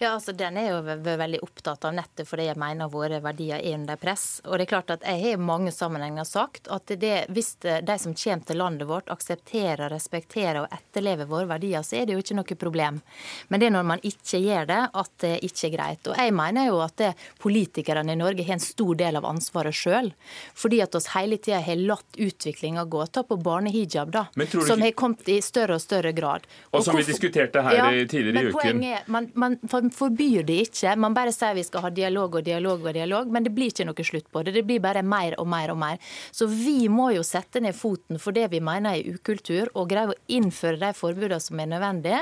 Ja, 0.01 0.15
altså 0.17 0.33
Den 0.35 0.57
er 0.57 0.71
jo 0.71 0.81
ve- 0.89 0.97
ve- 1.05 1.17
veldig 1.21 1.43
opptatt 1.45 1.85
av 1.85 1.93
nettet 1.93 2.27
fordi 2.27 2.47
jeg 2.49 2.57
mener 2.57 2.89
våre 2.89 3.21
verdier 3.21 3.61
er 3.61 3.77
under 3.77 3.95
press. 4.01 4.41
Og 4.45 4.57
det 4.57 4.65
er 4.67 4.71
klart 4.73 4.89
at 4.97 5.05
Jeg 5.05 5.21
har 5.21 5.37
i 5.37 5.45
mange 5.53 5.71
sammenhenger 5.71 6.25
sagt 6.25 6.67
at 6.71 6.87
det, 6.99 7.27
hvis 7.29 7.53
de 7.61 7.97
som 7.99 8.13
kommer 8.17 8.45
til 8.47 8.57
landet 8.57 8.87
vårt, 8.87 9.09
aksepterer, 9.13 9.89
respekterer 9.91 10.62
og 10.63 10.73
etterlever 10.73 11.29
våre 11.29 11.47
verdier, 11.49 11.83
så 11.85 11.99
er 11.99 12.07
det 12.07 12.15
jo 12.15 12.23
ikke 12.23 12.37
noe 12.39 12.57
problem. 12.59 13.01
Men 13.49 13.59
det 13.61 13.67
er 13.69 13.75
når 13.75 13.87
man 13.93 14.03
ikke 14.03 14.41
gjør 14.43 14.67
det, 14.69 14.81
at 15.03 15.11
det 15.23 15.33
ikke 15.47 15.67
er 15.69 15.75
greit. 15.77 16.07
Og 16.07 16.17
Jeg 16.17 16.33
mener 16.33 16.67
jo 16.69 16.79
at 16.83 16.95
det, 16.97 17.13
politikerne 17.43 18.13
i 18.13 18.19
Norge 18.19 18.45
har 18.47 18.57
en 18.57 18.63
stor 18.63 18.95
del 18.99 19.19
av 19.19 19.27
ansvaret 19.29 19.75
sjøl. 19.75 20.11
Fordi 20.55 20.81
at 20.83 20.95
oss 20.95 21.11
hele 21.13 21.37
tida 21.37 21.59
har 21.63 21.79
latt 21.79 22.17
utviklinga 22.19 22.85
gå. 22.89 23.05
Ta 23.11 23.23
på 23.27 23.37
barnehijab, 23.41 24.11
da. 24.11 24.25
Men 24.35 24.47
Som 24.47 24.61
ikke- 24.61 24.83
har 24.83 24.91
kommet 24.91 25.29
i 25.29 25.39
større 25.41 25.75
og 25.75 25.81
større 25.81 26.13
grad. 26.13 26.47
Og 26.73 26.83
som 26.83 26.95
vi 26.95 27.03
diskuterte 27.03 27.61
her 27.63 27.75
ja, 27.75 28.05
tidligere 28.05 28.29
i 28.29 28.33
men 28.33 28.47
uken. 28.47 28.59
Poenget 28.61 28.99
er, 28.99 29.03
man, 29.07 29.29
man 29.35 29.59
forbyr 29.91 30.45
det 30.45 30.59
ikke. 30.67 30.95
Man 30.97 31.13
bare 31.13 31.31
sier 31.31 31.53
vi 31.55 31.63
skal 31.63 31.81
ha 31.81 31.89
dialog 31.89 32.35
og 32.35 32.43
dialog 32.43 32.85
og 32.85 32.93
dialog, 32.93 33.27
men 33.31 33.43
det 33.43 33.53
blir 33.55 33.71
ikke 33.71 33.85
noe 33.85 34.03
slutt 34.03 34.29
på 34.31 34.43
det. 34.43 34.53
Det 34.53 34.65
blir 34.67 34.79
bare 34.83 35.03
mer 35.03 35.35
og 35.39 35.47
mer 35.47 35.71
og 35.71 35.77
mer. 35.77 35.97
Så 36.31 36.47
vi 36.47 36.87
må 36.87 37.13
jo 37.15 37.23
sette 37.23 37.61
ned 37.61 37.75
foten 37.75 38.19
for 38.19 38.31
det 38.35 38.49
vi 38.51 38.59
mener 38.59 38.95
er 38.97 39.13
ukultur, 39.15 39.69
og 39.75 39.89
greie 39.89 40.07
å 40.07 40.13
innføre 40.43 40.79
de 40.81 40.91
forbudene 40.97 41.39
som 41.41 41.59
er 41.59 41.69
nødvendige. 41.71 42.21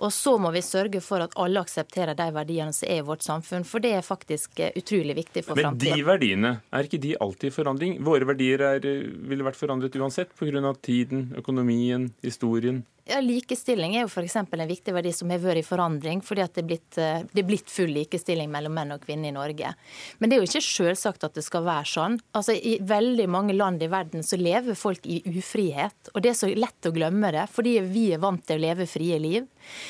Og 0.00 0.12
så 0.14 0.36
må 0.40 0.52
vi 0.54 0.62
sørge 0.64 1.02
for 1.04 1.24
at 1.24 1.36
alle 1.40 1.62
aksepterer 1.62 2.16
de 2.18 2.28
verdiene 2.34 2.74
som 2.76 2.88
er 2.90 3.02
i 3.02 3.06
vårt 3.06 3.24
samfunn, 3.26 3.66
for 3.68 3.82
det 3.82 3.94
er 3.98 4.06
faktisk 4.06 4.60
eh, 4.60 4.74
utrolig 4.78 5.16
viktig 5.22 5.44
for 5.46 5.58
Men 5.58 5.78
de 5.80 5.96
verdiene, 6.06 6.56
er 6.72 6.88
ikke 6.88 7.02
de 7.02 7.16
alltid 7.20 7.50
i 7.50 7.54
forandring? 7.54 7.98
Våre 8.06 8.28
verdier 8.28 8.64
er, 8.72 8.86
eh, 8.86 9.08
ville 9.30 9.46
vært 9.46 9.60
forandret 9.60 9.96
uansett 10.00 10.34
pga. 10.36 10.74
tiden, 10.82 11.30
økonomien, 11.38 12.10
historien. 12.22 12.84
Ja, 13.10 13.18
likestilling 13.24 13.96
er 13.96 14.04
jo 14.04 14.10
f.eks. 14.10 14.36
en 14.38 14.68
viktig 14.70 14.92
verdi 14.94 15.10
som 15.16 15.30
har 15.32 15.40
vært 15.42 15.60
i 15.64 15.66
forandring, 15.66 16.20
fordi 16.22 16.44
at 16.44 16.52
det 16.54 16.62
er, 16.62 16.66
blitt, 16.68 16.98
eh, 17.02 17.22
det 17.32 17.42
er 17.42 17.46
blitt 17.48 17.70
full 17.72 17.90
likestilling 17.90 18.50
mellom 18.52 18.76
menn 18.76 18.92
og 18.94 19.02
kvinner 19.02 19.32
i 19.32 19.34
Norge. 19.34 19.72
Men 20.20 20.30
det 20.30 20.36
er 20.36 20.44
jo 20.44 20.48
ikke 20.50 20.62
selvsagt 20.62 21.26
at 21.26 21.34
det 21.34 21.42
skal 21.42 21.64
være 21.66 21.88
sånn. 21.90 22.18
Altså, 22.38 22.54
I 22.54 22.76
veldig 22.86 23.26
mange 23.32 23.56
land 23.58 23.82
i 23.82 23.88
verden 23.90 24.22
så 24.26 24.38
lever 24.38 24.78
folk 24.78 25.08
i 25.10 25.18
ufrihet, 25.26 26.12
og 26.14 26.22
det 26.22 26.30
er 26.32 26.38
så 26.38 26.52
lett 26.54 26.86
å 26.86 26.92
glemme 26.94 27.32
det, 27.34 27.48
fordi 27.50 27.74
vi 27.90 28.04
er 28.14 28.22
vant 28.22 28.44
til 28.46 28.60
å 28.60 28.64
leve 28.68 28.86
frie 28.90 29.18
liv. 29.18 29.48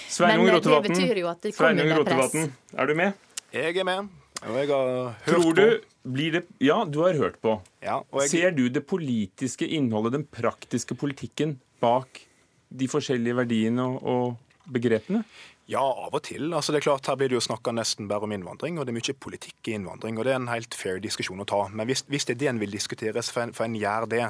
Sveinung 0.08 0.46
Men 0.48 0.56
eh, 0.56 0.64
det 0.64 0.80
betyr 0.88 1.20
jo 1.20 1.28
at 1.34 1.44
det 1.44 1.52
kommer 1.58 1.84
under 1.84 2.02
press. 2.08 2.32
Rotevatn, 2.32 2.56
er 2.80 2.86
du 2.90 2.94
med? 3.02 3.28
Jeg 3.52 3.76
er 3.82 3.88
med, 3.90 4.08
og 4.46 4.56
jeg 4.62 4.72
har 4.72 4.90
hørt 5.26 5.28
Tror 5.28 5.52
du 5.58 5.62
på. 5.66 6.10
blir 6.16 6.32
det 6.38 6.44
Ja, 6.64 6.80
du 6.88 7.02
har 7.04 7.20
hørt 7.20 7.36
på. 7.44 7.58
Ja, 7.84 8.00
og 8.08 8.22
jeg- 8.24 8.30
Ser 8.30 8.50
du 8.56 8.68
det 8.70 8.86
politiske 8.88 9.68
innholdet, 9.68 10.12
den 10.16 10.24
praktiske 10.24 10.96
politikken, 10.96 11.58
bak 11.82 12.22
de 12.70 12.88
forskjellige 12.90 13.36
verdiene 13.42 13.82
og, 13.82 14.02
og 14.02 14.70
begrepene? 14.70 15.24
Ja, 15.70 15.84
av 15.86 16.16
og 16.16 16.24
til. 16.26 16.48
Altså, 16.50 16.72
det 16.72 16.80
er 16.80 16.88
klart, 16.88 17.06
Her 17.06 17.14
blir 17.14 17.28
det 17.30 17.36
jo 17.36 17.44
snakka 17.44 17.70
nesten 17.70 18.08
bare 18.10 18.26
om 18.26 18.32
innvandring, 18.34 18.78
og 18.78 18.86
det 18.86 18.90
er 18.90 18.96
mye 18.96 19.14
politikk 19.22 19.68
i 19.70 19.76
innvandring. 19.78 20.18
og 20.18 20.24
Det 20.26 20.32
er 20.32 20.40
en 20.40 20.50
helt 20.50 20.74
fair 20.74 20.98
diskusjon 20.98 21.38
å 21.38 21.46
ta. 21.46 21.60
Men 21.68 21.86
hvis, 21.86 22.02
hvis 22.10 22.26
det 22.26 22.34
er 22.34 22.40
det 22.40 22.48
en 22.50 22.58
vil 22.58 22.74
diskutere, 22.74 23.22
så 23.22 23.46
får 23.54 23.64
en, 23.68 23.76
gjøre 23.78 24.08
det. 24.10 24.24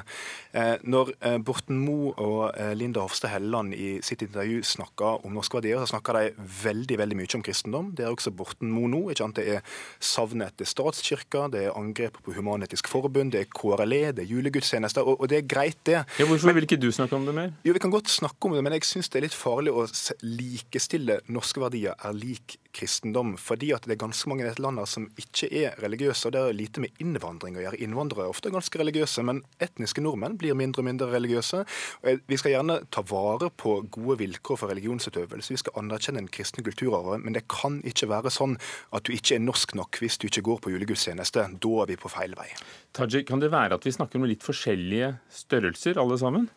Eh, 0.52 0.74
når 0.84 1.14
eh, 1.16 1.38
Borten 1.40 1.80
Moe 1.80 2.12
og 2.20 2.52
eh, 2.60 2.74
Linda 2.76 3.00
Hofstad 3.00 3.32
Helleland 3.32 3.72
i 3.72 4.02
sitt 4.04 4.20
intervju 4.26 4.60
snakka 4.68 5.14
om 5.24 5.32
norske 5.32 5.56
verdier, 5.56 5.80
så 5.80 5.94
snakka 5.94 6.18
de 6.18 6.50
veldig 6.60 6.98
veldig 7.00 7.18
mye 7.22 7.32
om 7.38 7.46
kristendom. 7.46 7.88
Det 7.96 8.04
er 8.04 8.12
også 8.12 8.34
Borten 8.36 8.68
Moe 8.68 8.92
nå. 8.92 9.00
ikke 9.08 9.24
sant? 9.24 9.40
Det 9.40 9.56
er 9.56 9.64
savnet 9.96 10.52
etter 10.52 10.68
statskirka, 10.68 11.46
det 11.48 11.64
er 11.70 11.78
angrep 11.78 12.20
på 12.20 12.36
Human-Etisk 12.36 12.92
Forbund, 12.92 13.32
det 13.32 13.46
er 13.46 13.48
KRLE, 13.48 14.02
det 14.12 14.26
er 14.26 14.34
julegudstjenester. 14.34 15.08
Og, 15.08 15.24
og 15.24 15.32
det 15.32 15.40
er 15.40 15.48
greit, 15.48 15.80
det. 15.88 16.02
Ja, 16.20 16.28
Hvorfor 16.28 16.52
vil 16.52 16.68
ikke 16.68 16.80
du 16.80 16.90
snakke 16.92 17.16
om 17.16 17.24
det 17.24 17.36
mer? 17.36 17.56
Jo, 17.64 17.72
Vi 17.72 17.80
kan 17.80 17.96
godt 17.96 18.12
snakke 18.12 18.44
om 18.44 18.58
det, 18.58 18.64
men 18.66 18.76
jeg 18.76 18.84
syns 18.84 19.08
det 19.08 19.22
er 19.22 19.28
litt 19.30 19.40
farlig 19.40 19.72
å 19.72 19.88
likestille 20.20 21.22
norske 21.34 21.60
verdier 21.62 21.94
er 21.96 22.16
lik 22.16 22.56
kristendom. 22.76 23.34
Fordi 23.40 23.72
at 23.74 23.86
det 23.86 23.96
er 23.96 24.02
ganske 24.02 24.30
mange 24.30 24.44
i 24.44 24.48
dette 24.48 24.62
landet 24.62 24.90
som 24.90 25.08
ikke 25.20 25.48
er 25.62 25.78
religiøse. 25.82 26.28
og 26.28 26.34
Det 26.34 26.42
har 26.44 26.56
lite 26.56 26.82
med 26.84 27.02
innvandring 27.02 27.58
å 27.58 27.64
gjøre. 27.64 27.80
Innvandrere 27.82 28.26
er 28.26 28.34
ofte 28.34 28.52
ganske 28.54 28.80
religiøse, 28.80 29.24
men 29.26 29.42
etniske 29.62 30.02
nordmenn 30.04 30.38
blir 30.40 30.58
mindre 30.58 30.84
og 30.84 30.88
mindre 30.90 31.10
religiøse. 31.12 31.64
Og 32.02 32.20
Vi 32.30 32.38
skal 32.40 32.54
gjerne 32.54 32.80
ta 32.90 33.02
vare 33.02 33.50
på 33.50 33.80
gode 33.90 34.18
vilkår 34.22 34.60
for 34.60 34.72
religionsutøvelse. 34.72 35.54
Vi 35.54 35.62
skal 35.64 35.78
anerkjenne 35.82 36.22
den 36.22 36.30
kristne 36.32 36.64
kulturarven, 36.66 37.24
men 37.24 37.34
det 37.36 37.48
kan 37.48 37.80
ikke 37.86 38.10
være 38.10 38.30
sånn 38.30 38.56
at 38.92 39.04
du 39.04 39.12
ikke 39.14 39.36
er 39.36 39.44
norsk 39.44 39.74
nok 39.74 40.00
hvis 40.00 40.18
du 40.20 40.28
ikke 40.28 40.46
går 40.46 40.62
på 40.62 40.74
julegudstjeneste. 40.74 41.48
Da 41.60 41.74
er 41.82 41.90
vi 41.90 41.98
på 42.00 42.12
feil 42.12 42.38
vei. 42.38 42.48
Tajik, 42.96 43.28
kan 43.28 43.42
det 43.42 43.52
være 43.52 43.78
at 43.78 43.86
vi 43.86 43.94
snakker 43.94 44.18
om 44.20 44.26
litt 44.30 44.46
forskjellige 44.46 45.16
størrelser, 45.42 45.98
alle 46.00 46.18
sammen? 46.18 46.50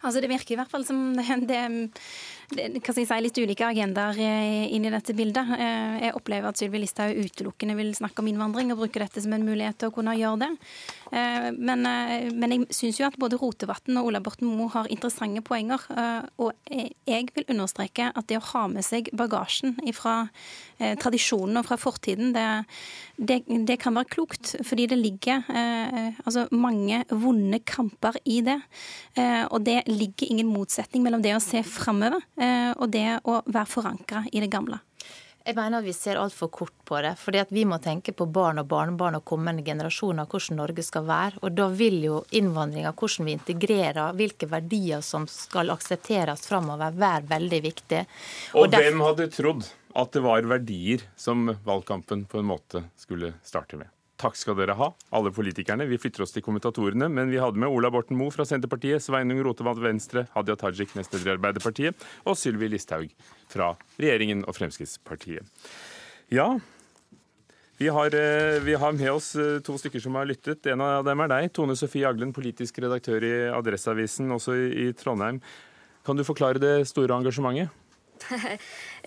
Altså 0.00 0.22
Det 0.22 0.30
virker 0.30 0.54
i 0.54 0.60
hvert 0.60 0.70
fall 0.72 0.84
som 0.88 1.00
det, 1.16 1.26
det, 1.48 1.60
det 2.39 2.39
hva 2.50 2.92
skal 2.92 3.04
jeg 3.04 3.06
si, 3.06 3.18
litt 3.22 3.38
ulike 3.38 3.66
agendaer 3.66 4.16
eh, 4.18 4.72
inn 4.74 4.86
i 4.86 4.90
dette 4.90 5.14
bildet. 5.14 5.52
Eh, 5.54 5.98
Jeg 6.00 6.14
opplever 6.18 6.50
at 6.50 6.58
Sylvi 6.58 6.80
Listhaug 6.82 7.14
utelukkende 7.14 7.76
vil 7.78 7.92
snakke 7.94 8.22
om 8.22 8.30
innvandring 8.30 8.72
og 8.72 8.80
bruke 8.82 9.02
dette 9.02 9.22
som 9.22 9.34
en 9.36 9.44
mulighet 9.46 9.78
til 9.78 9.90
å 9.90 9.94
kunne 9.94 10.16
gjøre 10.18 10.40
det. 10.42 10.50
Eh, 11.12 11.50
Men, 11.54 11.82
men 11.82 12.54
jeg 12.54 12.66
syns 12.74 12.98
jo 13.00 13.06
at 13.06 13.18
både 13.20 13.38
Rotevatn 13.38 13.98
og 14.00 14.08
Ola 14.10 14.20
Borten 14.24 14.50
Moe 14.50 14.70
har 14.72 14.90
interessante 14.90 15.42
poenger. 15.46 15.82
Og 16.42 16.52
jeg 16.70 17.28
vil 17.34 17.46
understreke 17.52 18.10
at 18.10 18.26
det 18.30 18.38
å 18.40 18.46
ha 18.52 18.64
med 18.70 18.84
seg 18.86 19.10
bagasjen 19.16 19.76
fra 19.94 20.30
tradisjonen 20.78 21.60
og 21.60 21.66
fra 21.68 21.76
fortiden, 21.80 22.32
det, 22.32 22.44
det, 23.18 23.40
det 23.68 23.76
kan 23.82 23.96
være 23.98 24.10
klokt. 24.14 24.54
Fordi 24.66 24.86
det 24.90 24.98
ligger 25.00 25.44
altså 26.24 26.46
mange 26.54 27.02
vonde 27.10 27.60
kamper 27.68 28.16
i 28.24 28.40
det. 28.46 28.58
Og 29.50 29.58
det 29.66 29.82
ligger 29.90 30.30
ingen 30.30 30.52
motsetning 30.52 31.04
mellom 31.04 31.24
det 31.24 31.36
å 31.36 31.42
se 31.44 31.62
framover 31.66 32.22
og 32.40 32.86
det 32.90 33.20
å 33.28 33.40
være 33.46 33.68
forankra 33.68 34.24
i 34.32 34.40
det 34.40 34.50
gamle. 34.52 34.78
Jeg 35.40 35.56
mener 35.56 35.80
at 35.80 35.86
vi 35.86 35.92
ser 35.96 36.18
altfor 36.20 36.50
kort 36.52 36.74
på 36.84 36.98
det. 37.00 37.14
fordi 37.18 37.38
at 37.40 37.50
Vi 37.50 37.64
må 37.64 37.78
tenke 37.80 38.12
på 38.12 38.26
barn 38.30 38.58
og 38.60 38.68
barnebarn 38.68 39.16
og 39.16 39.24
kommende 39.24 39.64
generasjoner, 39.64 40.26
hvordan 40.28 40.56
Norge 40.56 40.82
skal 40.84 41.06
være. 41.08 41.38
Og 41.42 41.54
Da 41.54 41.68
vil 41.68 42.02
jo 42.04 42.24
innvandringa, 42.30 42.92
hvordan 42.92 43.24
vi 43.24 43.32
integrerer, 43.32 44.12
hvilke 44.14 44.48
verdier 44.48 45.00
som 45.00 45.26
skal 45.26 45.70
aksepteres 45.70 46.46
framover, 46.46 46.92
være 46.92 47.26
veldig 47.26 47.62
viktig. 47.62 48.06
Og 48.54 48.70
derf- 48.70 48.90
hvem 48.90 49.00
hadde 49.00 49.30
trodd 49.30 49.64
at 49.96 50.12
det 50.12 50.22
var 50.22 50.42
verdier 50.42 51.00
som 51.16 51.46
valgkampen 51.64 52.26
på 52.26 52.38
en 52.38 52.46
måte 52.46 52.84
skulle 52.96 53.34
starte 53.42 53.76
med? 53.76 53.88
Takk 54.20 54.36
skal 54.36 54.56
dere 54.58 54.74
ha, 54.76 54.90
alle 55.16 55.30
politikerne. 55.32 55.86
Vi 55.88 55.98
flytter 56.00 56.26
oss 56.26 56.34
til 56.34 56.44
kommentatorene, 56.44 57.06
men 57.08 57.30
vi 57.32 57.38
hadde 57.40 57.60
med 57.60 57.72
Ola 57.72 57.88
Borten 57.92 58.18
Moe 58.20 58.32
fra 58.34 58.44
Senterpartiet, 58.44 59.00
Sveinung 59.00 59.40
Rotevatn 59.46 59.80
Venstre, 59.80 60.26
Hadia 60.34 60.58
Tajik, 60.60 60.92
nestleder 60.98 61.30
i 61.30 61.34
Arbeiderpartiet, 61.38 62.04
og 62.28 62.36
Sylvi 62.36 62.68
Listhaug 62.68 63.14
fra 63.48 63.72
regjeringen 63.96 64.44
og 64.44 64.58
Fremskrittspartiet. 64.58 65.48
Ja, 66.30 66.52
vi 67.80 67.88
har, 67.88 68.12
eh, 68.14 68.60
vi 68.60 68.74
har 68.76 68.92
med 68.92 69.10
oss 69.10 69.34
eh, 69.40 69.58
to 69.64 69.78
stykker 69.80 70.02
som 70.04 70.14
har 70.20 70.28
lyttet. 70.28 70.66
En 70.68 70.82
av 70.84 71.04
dem 71.06 71.20
er 71.24 71.30
deg, 71.32 71.52
Tone 71.56 71.72
Sofie 71.72 72.04
Aglen, 72.04 72.34
politisk 72.36 72.76
redaktør 72.84 73.24
i 73.24 73.36
Adresseavisen, 73.48 74.28
også 74.36 74.52
i 74.52 74.90
Trondheim. 74.92 75.40
Kan 76.04 76.20
du 76.20 76.28
forklare 76.28 76.60
det 76.60 76.74
store 76.92 77.16
engasjementet? 77.16 77.72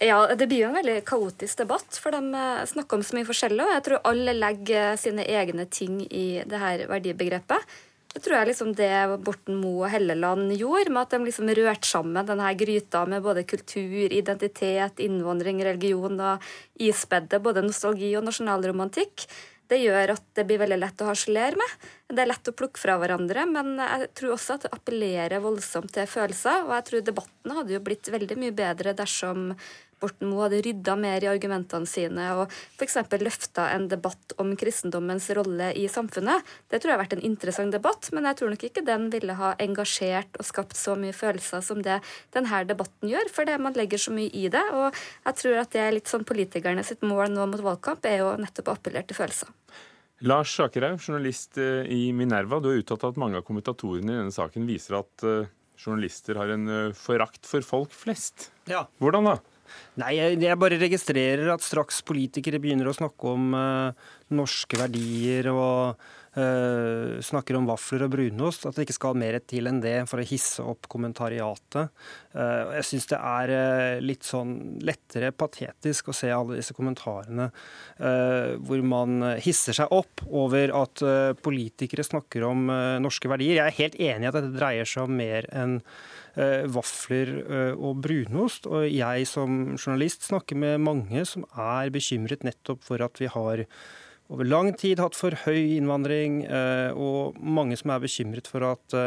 Ja, 0.10 0.18
det 0.36 0.48
blir 0.50 0.64
jo 0.64 0.72
en 0.72 0.80
veldig 0.80 0.98
kaotisk 1.08 1.62
debatt, 1.62 1.98
for 2.02 2.16
de 2.16 2.34
eh, 2.36 2.66
snakker 2.68 2.98
om 2.98 3.04
så 3.06 3.16
mye 3.16 3.28
forskjellig. 3.28 3.62
Og 3.62 3.74
jeg 3.76 3.84
tror 3.86 4.06
alle 4.10 4.34
legger 4.36 4.98
sine 5.00 5.26
egne 5.30 5.68
ting 5.72 6.02
i 6.10 6.28
det 6.50 6.60
her 6.60 6.86
verdibegrepet. 6.90 7.76
Det 8.14 8.22
tror 8.22 8.36
jeg 8.38 8.50
liksom 8.52 8.74
det 8.78 8.92
Borten 9.26 9.56
Moe 9.58 9.88
og 9.88 9.90
Helleland 9.90 10.52
gjorde, 10.54 10.92
med 10.94 11.02
at 11.02 11.16
de 11.16 11.26
liksom 11.26 11.50
rørte 11.50 11.90
sammen 11.90 12.28
denne 12.28 12.52
gryta 12.60 13.02
med 13.10 13.24
både 13.26 13.46
kultur, 13.50 14.06
identitet, 14.14 15.02
innvandring, 15.02 15.64
religion 15.66 16.22
og 16.22 16.46
ispedde 16.78 17.42
både 17.42 17.66
nostalgi 17.66 18.12
og 18.20 18.28
nasjonalromantikk. 18.28 19.26
Det 19.74 19.80
gjør 19.82 20.12
at 20.14 20.26
det 20.38 20.44
blir 20.46 20.60
veldig 20.62 20.78
lett 20.78 21.02
å 21.02 21.08
harselere 21.08 21.58
med. 21.58 21.86
Det 22.14 22.22
er 22.22 22.30
lett 22.30 22.50
å 22.52 22.54
plukke 22.54 22.78
fra 22.78 23.00
hverandre, 23.02 23.48
men 23.50 23.72
jeg 23.82 24.12
tror 24.20 24.36
også 24.36 24.58
at 24.60 24.68
det 24.68 24.74
appellerer 24.76 25.42
voldsomt 25.42 25.90
til 25.96 26.06
følelser. 26.10 26.68
Og 26.68 26.76
jeg 26.78 26.86
tror 26.90 27.08
debatten 27.08 27.56
hadde 27.58 27.74
jo 27.74 27.82
blitt 27.88 28.12
veldig 28.14 28.38
mye 28.44 28.54
bedre 28.54 28.94
dersom 29.00 29.56
Borten 30.04 30.30
Moe 30.30 30.46
hadde 30.46 30.62
rydda 30.66 30.96
mer 31.00 31.24
i 31.24 31.30
argumentene 31.32 31.88
sine 31.90 32.28
og 32.36 32.52
f.eks. 32.78 33.00
løfta 33.24 33.70
en 33.74 33.88
debatt 33.92 34.36
om 34.42 34.52
kristendommens 34.60 35.30
rolle 35.38 35.72
i 35.80 35.88
samfunnet. 35.92 36.44
Det 36.68 36.82
tror 36.82 36.94
jeg 36.94 36.98
har 36.98 37.04
vært 37.06 37.18
en 37.18 37.26
interessant 37.26 37.74
debatt, 37.74 38.12
men 38.12 38.28
jeg 38.28 38.40
tror 38.40 38.54
nok 38.54 38.68
ikke 38.68 38.86
den 38.86 39.08
ville 39.14 39.38
ha 39.40 39.54
engasjert 39.64 40.40
og 40.40 40.48
skapt 40.48 40.78
så 40.80 40.98
mye 41.00 41.16
følelser 41.16 41.64
som 41.66 41.82
det 41.86 42.02
denne 42.36 42.64
debatten 42.68 43.12
gjør, 43.12 43.32
fordi 43.34 43.58
man 43.64 43.80
legger 43.80 44.02
så 44.02 44.14
mye 44.16 44.32
i 44.34 44.50
det. 44.52 44.66
Og 44.76 44.92
jeg 45.30 45.40
tror 45.42 45.64
at 45.64 45.74
det 45.74 45.84
er 45.86 45.96
litt 45.96 46.12
sånn 46.12 46.28
politikerne 46.28 46.84
sitt 46.86 47.04
mål 47.06 47.32
nå 47.34 47.48
mot 47.50 47.64
valgkamp, 47.72 48.06
er 48.10 48.24
jo 48.24 48.36
nettopp 48.42 48.72
å 48.72 48.78
appellere 48.78 49.08
til 49.08 49.20
følelser. 49.22 49.52
Lars 50.24 50.54
Akerhaug, 50.64 51.02
journalist 51.04 51.58
eh, 51.60 51.84
i 51.92 52.14
Minerva. 52.16 52.62
Du 52.64 52.70
har 52.72 52.80
uttalt 52.80 53.04
at 53.10 53.20
mange 53.20 53.40
av 53.40 53.44
kommentatorene 53.48 54.14
i 54.14 54.20
denne 54.22 54.32
saken 54.32 54.68
viser 54.70 55.02
at 55.02 55.26
eh, 55.28 55.50
journalister 55.76 56.40
har 56.40 56.54
en 56.54 56.70
eh, 56.72 56.94
forakt 56.96 57.48
for 57.50 57.66
folk 57.66 57.92
flest. 57.96 58.50
Ja. 58.72 58.86
Hvordan 59.04 59.28
da? 59.28 59.36
Nei, 60.02 60.16
jeg, 60.18 60.40
jeg 60.42 60.60
bare 60.62 60.80
registrerer 60.82 61.52
at 61.54 61.66
straks 61.66 62.02
politikere 62.06 62.62
begynner 62.62 62.90
å 62.90 62.96
snakke 62.98 63.34
om 63.34 63.54
uh, 63.58 64.12
norske 64.34 64.80
verdier 64.80 65.52
og 65.54 66.02
uh, 66.38 67.20
snakker 67.24 67.58
om 67.58 67.68
vafler 67.70 68.06
og 68.06 68.14
brunost, 68.16 68.68
at 68.68 68.78
det 68.78 68.88
ikke 68.88 68.98
skal 68.98 69.20
mer 69.20 69.38
til 69.48 69.70
enn 69.70 69.82
det 69.84 69.96
for 70.10 70.22
å 70.22 70.28
hisse 70.28 70.66
opp 70.66 70.90
kommentariatet. 70.92 71.94
Uh, 72.34 72.74
jeg 72.80 72.88
syns 72.90 73.10
det 73.12 73.20
er 73.20 73.54
litt 74.04 74.28
sånn 74.28 74.56
lettere 74.84 75.34
patetisk 75.36 76.10
å 76.10 76.18
se 76.18 76.32
alle 76.34 76.60
disse 76.60 76.76
kommentarene 76.76 77.50
hvor 78.64 78.82
man 78.86 79.22
hisser 79.42 79.76
seg 79.76 79.92
opp 79.94 80.24
over 80.28 80.72
at 80.76 81.02
politikere 81.46 82.04
snakker 82.06 82.44
om 82.48 82.66
norske 83.04 83.30
verdier. 83.32 83.60
Jeg 83.60 83.70
er 83.70 83.78
helt 83.78 83.98
enig 84.02 84.28
i 84.28 84.30
at 84.30 84.38
dette 84.38 84.52
dreier 84.56 84.90
seg 84.90 85.08
om 85.08 85.16
mer 85.20 85.48
enn 85.54 85.78
Eh, 86.34 86.64
vafler 86.66 87.30
eh, 87.46 87.76
og 87.78 88.00
brunost. 88.02 88.66
Og 88.66 88.88
jeg 88.90 89.28
som 89.30 89.76
journalist 89.78 90.26
snakker 90.26 90.58
med 90.58 90.82
mange 90.82 91.22
som 91.30 91.46
er 91.54 91.94
bekymret 91.94 92.46
nettopp 92.48 92.82
for 92.88 93.04
at 93.06 93.22
vi 93.22 93.30
har 93.30 93.68
over 94.34 94.50
lang 94.50 94.72
tid 94.80 95.02
hatt 95.02 95.18
for 95.18 95.36
høy 95.46 95.78
innvandring, 95.78 96.44
eh, 96.46 96.92
og 96.98 97.38
mange 97.38 97.78
som 97.80 97.94
er 97.94 98.04
bekymret 98.04 98.50
for 98.50 98.66
at 98.74 98.98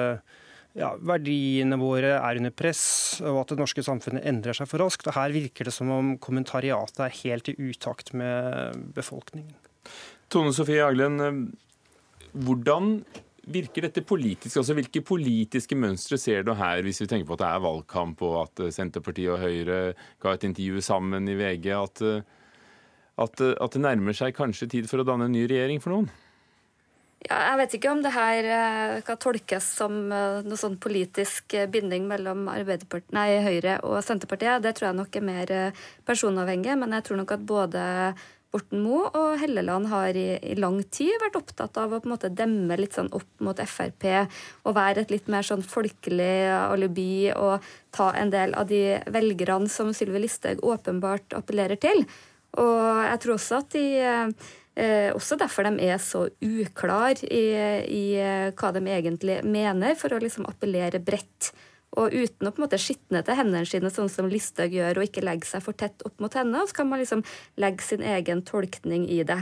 ja, 0.77 0.91
verdiene 1.01 1.79
våre 1.81 2.15
er 2.19 2.39
under 2.39 2.53
press, 2.53 2.85
og 3.25 3.41
at 3.43 3.53
det 3.53 3.61
norske 3.63 3.85
samfunnet 3.85 4.27
endrer 4.29 4.57
seg 4.57 4.69
for 4.69 4.85
raskt. 4.85 5.09
Og 5.09 5.17
Her 5.17 5.35
virker 5.35 5.69
det 5.69 5.75
som 5.75 5.91
om 5.93 6.15
kommentariatet 6.23 7.01
er 7.07 7.21
helt 7.23 7.49
i 7.51 7.57
utakt 7.71 8.13
med 8.17 8.77
befolkningen. 8.97 9.55
Tone 10.33 10.53
Sofie 10.53 10.85
Aglen, 10.85 11.17
hvordan 12.37 13.01
virker 13.47 13.87
dette 13.87 14.03
politisk? 14.07 14.59
Altså, 14.61 14.75
Hvilke 14.77 15.03
politiske 15.07 15.79
mønstre 15.79 16.19
ser 16.21 16.47
du 16.47 16.53
her, 16.59 16.83
hvis 16.85 17.01
vi 17.03 17.09
tenker 17.11 17.29
på 17.29 17.37
at 17.39 17.45
det 17.45 17.51
er 17.51 17.65
valgkamp, 17.65 18.25
og 18.27 18.41
at 18.45 18.65
eh, 18.65 18.75
Senterpartiet 18.75 19.33
og 19.35 19.43
Høyre 19.43 19.79
ga 20.23 20.35
et 20.35 20.49
intervju 20.49 20.83
sammen 20.85 21.31
i 21.31 21.39
VG? 21.39 21.71
At, 21.77 22.03
eh, 22.03 22.43
at, 23.17 23.41
eh, 23.41 23.57
at 23.61 23.75
det 23.77 23.83
nærmer 23.83 24.17
seg 24.17 24.37
kanskje 24.37 24.71
tid 24.77 24.89
for 24.91 25.03
å 25.03 25.09
danne 25.09 25.29
en 25.29 25.37
ny 25.37 25.47
regjering 25.49 25.83
for 25.83 25.95
noen? 25.95 26.09
Ja, 27.27 27.41
jeg 27.51 27.59
vet 27.59 27.75
ikke 27.79 27.91
om 27.91 28.03
det 28.05 28.13
her 28.15 28.47
kan 29.03 29.17
tolkes 29.19 29.65
som 29.79 29.95
noe 30.13 30.59
sånn 30.61 30.77
politisk 30.79 31.57
binding 31.73 32.05
mellom 32.07 32.45
nei, 32.47 33.31
Høyre 33.43 33.81
og 33.89 33.97
Senterpartiet. 34.05 34.63
Det 34.63 34.75
tror 34.77 34.91
jeg 34.91 34.99
nok 35.01 35.17
er 35.17 35.25
mer 35.25 35.53
personavhengig, 36.07 36.77
men 36.79 36.95
jeg 36.95 37.07
tror 37.09 37.19
nok 37.23 37.33
at 37.35 37.49
både 37.49 37.83
Borten 38.57 38.81
Moe 38.81 39.09
og 39.19 39.35
Helleland 39.41 39.89
har 39.91 40.17
i, 40.17 40.39
i, 40.41 40.55
lang 40.57 40.79
tid 40.95 41.13
vært 41.21 41.37
opptatt 41.41 41.77
av 41.81 41.93
å 41.93 41.99
på 42.01 42.09
en 42.09 42.15
måte 42.15 42.31
demme 42.33 42.79
litt 42.79 42.97
sånn 42.97 43.11
opp 43.17 43.43
mot 43.45 43.59
Frp 43.59 44.07
og 44.09 44.77
være 44.79 45.05
et 45.05 45.13
litt 45.13 45.29
mer 45.33 45.45
sånn 45.45 45.65
folkelig 45.67 46.47
alibi 46.55 47.29
og 47.35 47.65
ta 47.97 48.13
en 48.17 48.33
del 48.33 48.55
av 48.57 48.71
de 48.71 49.01
velgerne 49.13 49.69
som 49.73 49.93
Sylvi 49.97 50.25
Listhaug 50.25 50.65
åpenbart 50.65 51.37
appellerer 51.37 51.81
til. 51.83 52.07
Og 52.63 53.05
jeg 53.05 53.23
tror 53.23 53.37
også 53.37 53.61
at 53.63 53.71
de 53.77 53.87
eh, 54.03 55.11
også 55.17 55.39
derfor 55.41 55.69
de 55.69 55.89
er 55.89 56.01
så 56.03 56.27
uklar 56.45 57.23
i, 57.25 57.47
i 57.89 58.05
hva 58.57 58.73
de 58.77 58.85
egentlig 58.93 59.41
mener, 59.45 59.97
for 59.97 60.13
å 60.13 60.21
liksom 60.23 60.49
appellere 60.49 61.01
bredt 61.01 61.53
og 61.97 62.13
uten 62.13 62.49
å 62.49 62.53
på 62.53 62.61
en 62.61 62.67
måte 62.67 62.81
skitne 62.81 63.23
til 63.25 63.39
hendene 63.39 63.65
sine, 63.69 63.91
sånn 63.93 64.11
som 64.13 64.29
Listhaug 64.29 64.75
gjør, 64.75 64.99
og 64.99 65.09
ikke 65.09 65.25
legge 65.25 65.49
seg 65.49 65.65
for 65.65 65.77
tett 65.79 66.05
opp 66.07 66.21
mot 66.21 66.35
henne, 66.37 66.65
så 66.69 66.77
kan 66.77 66.91
man 66.91 67.01
liksom 67.01 67.25
legge 67.63 67.87
sin 67.87 68.05
egen 68.05 68.43
tolkning 68.47 69.07
i 69.09 69.23
det. 69.27 69.41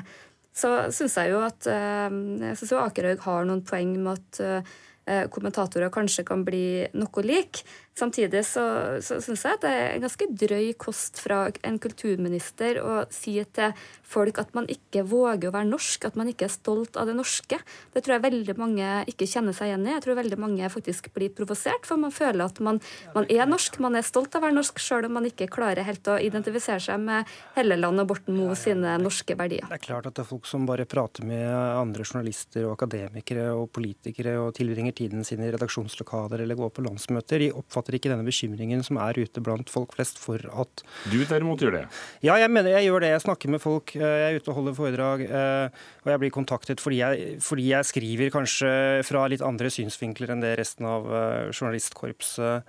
Så 0.54 0.70
syns 0.94 1.16
jeg 1.18 1.32
jo 1.32 1.42
at 1.42 1.66
eh, 1.66 2.18
jeg 2.52 2.58
synes 2.60 2.74
jo 2.76 2.82
Akerhaug 2.84 3.24
har 3.26 3.48
noen 3.48 3.64
poeng 3.66 3.96
med 3.98 4.12
at 4.20 4.42
eh, 4.44 5.24
kommentatorer 5.34 5.90
kanskje 5.94 6.26
kan 6.28 6.44
bli 6.46 6.86
noe 6.94 7.24
lik. 7.26 7.64
Samtidig 7.94 8.42
så, 8.46 8.64
så 9.06 9.20
syns 9.22 9.44
jeg 9.46 9.60
det 9.62 9.70
er 9.70 10.00
ganske 10.02 10.26
drøy 10.34 10.72
kost 10.82 11.20
fra 11.22 11.44
en 11.62 11.76
kulturminister 11.78 12.80
å 12.82 13.04
si 13.14 13.36
til 13.54 13.70
folk 14.14 14.38
at 14.42 14.50
man 14.56 14.66
ikke 14.70 15.04
våger 15.06 15.50
å 15.50 15.54
være 15.54 15.68
norsk, 15.68 16.06
at 16.08 16.16
man 16.18 16.30
ikke 16.30 16.48
er 16.48 16.52
stolt 16.52 16.98
av 16.98 17.06
det 17.06 17.14
norske. 17.14 17.58
Det 17.94 18.02
tror 18.02 18.16
jeg 18.16 18.24
veldig 18.24 18.56
mange 18.58 18.88
ikke 19.10 19.28
kjenner 19.30 19.54
seg 19.56 19.70
igjen 19.70 19.86
i. 19.86 19.92
Jeg 19.94 20.04
tror 20.06 20.18
veldig 20.18 20.38
mange 20.42 20.70
faktisk 20.74 21.10
blir 21.14 21.32
provosert, 21.34 21.86
for 21.86 22.00
man 22.00 22.14
føler 22.14 22.44
at 22.46 22.58
man, 22.64 22.80
man, 23.14 23.28
er 23.30 23.46
norsk, 23.50 23.78
man 23.82 23.98
er 23.98 24.06
stolt 24.06 24.34
av 24.34 24.42
å 24.42 24.48
være 24.48 24.58
norsk, 24.58 24.82
sjøl 24.82 25.08
om 25.08 25.14
man 25.18 25.30
ikke 25.30 25.48
klarer 25.54 25.86
helt 25.86 26.10
å 26.10 26.18
identifisere 26.18 26.82
seg 26.82 26.98
med 27.02 27.30
Helleland 27.54 28.02
og 28.02 28.10
Borten 28.10 28.34
Moe 28.38 28.58
sine 28.58 28.96
norske 29.02 29.38
verdier. 29.38 29.66
Det 29.70 29.78
er 29.78 29.86
klart 29.86 30.10
at 30.10 30.18
det 30.18 30.24
er 30.24 30.30
folk 30.32 30.50
som 30.50 30.66
bare 30.66 30.86
prater 30.90 31.26
med 31.26 31.46
andre 31.46 32.06
journalister 32.06 32.66
og 32.66 32.74
akademikere 32.74 33.50
og 33.54 33.70
politikere 33.74 34.36
og 34.42 34.52
tilbringer 34.58 34.98
tiden 34.98 35.22
sin 35.26 35.46
i 35.46 35.50
redaksjonslokaler 35.54 36.42
eller 36.42 36.58
går 36.58 36.74
på 36.74 36.86
landsmøter. 36.86 37.46
De 37.46 37.50
oppfatter 37.54 37.83
oppfatter 37.84 37.98
ikke 37.98 38.10
denne 38.12 38.24
bekymringen 38.24 38.82
som 38.84 38.98
er 38.98 39.18
ute 39.18 39.42
blant 39.44 39.68
folk 39.70 39.94
flest 39.94 40.18
for 40.18 40.40
at 40.40 40.84
Du 41.10 41.20
derimot 41.20 41.60
gjør 41.60 41.76
det? 41.80 41.84
Ja, 42.24 42.36
jeg 42.40 42.50
mener 42.50 42.70
jeg 42.72 42.88
gjør 42.88 43.04
det. 43.04 43.12
Jeg 43.12 43.24
snakker 43.24 43.50
med 43.50 43.60
folk. 43.60 43.94
Eh, 43.96 44.00
jeg 44.00 44.30
er 44.32 44.40
ute 44.40 44.50
og 44.50 44.56
holder 44.58 44.74
foredrag. 44.74 45.24
Eh, 45.24 45.68
og 46.04 46.10
jeg 46.10 46.22
blir 46.22 46.32
kontaktet 46.32 46.80
fordi 46.80 47.00
jeg, 47.02 47.40
fordi 47.44 47.68
jeg 47.70 47.84
skriver 47.84 48.32
kanskje 48.32 49.02
fra 49.04 49.26
litt 49.28 49.44
andre 49.44 49.70
synsvinkler 49.70 50.32
enn 50.32 50.42
det 50.44 50.56
resten 50.58 50.88
av 50.88 51.08
eh, 51.08 51.52
journalistkorpset 51.52 52.64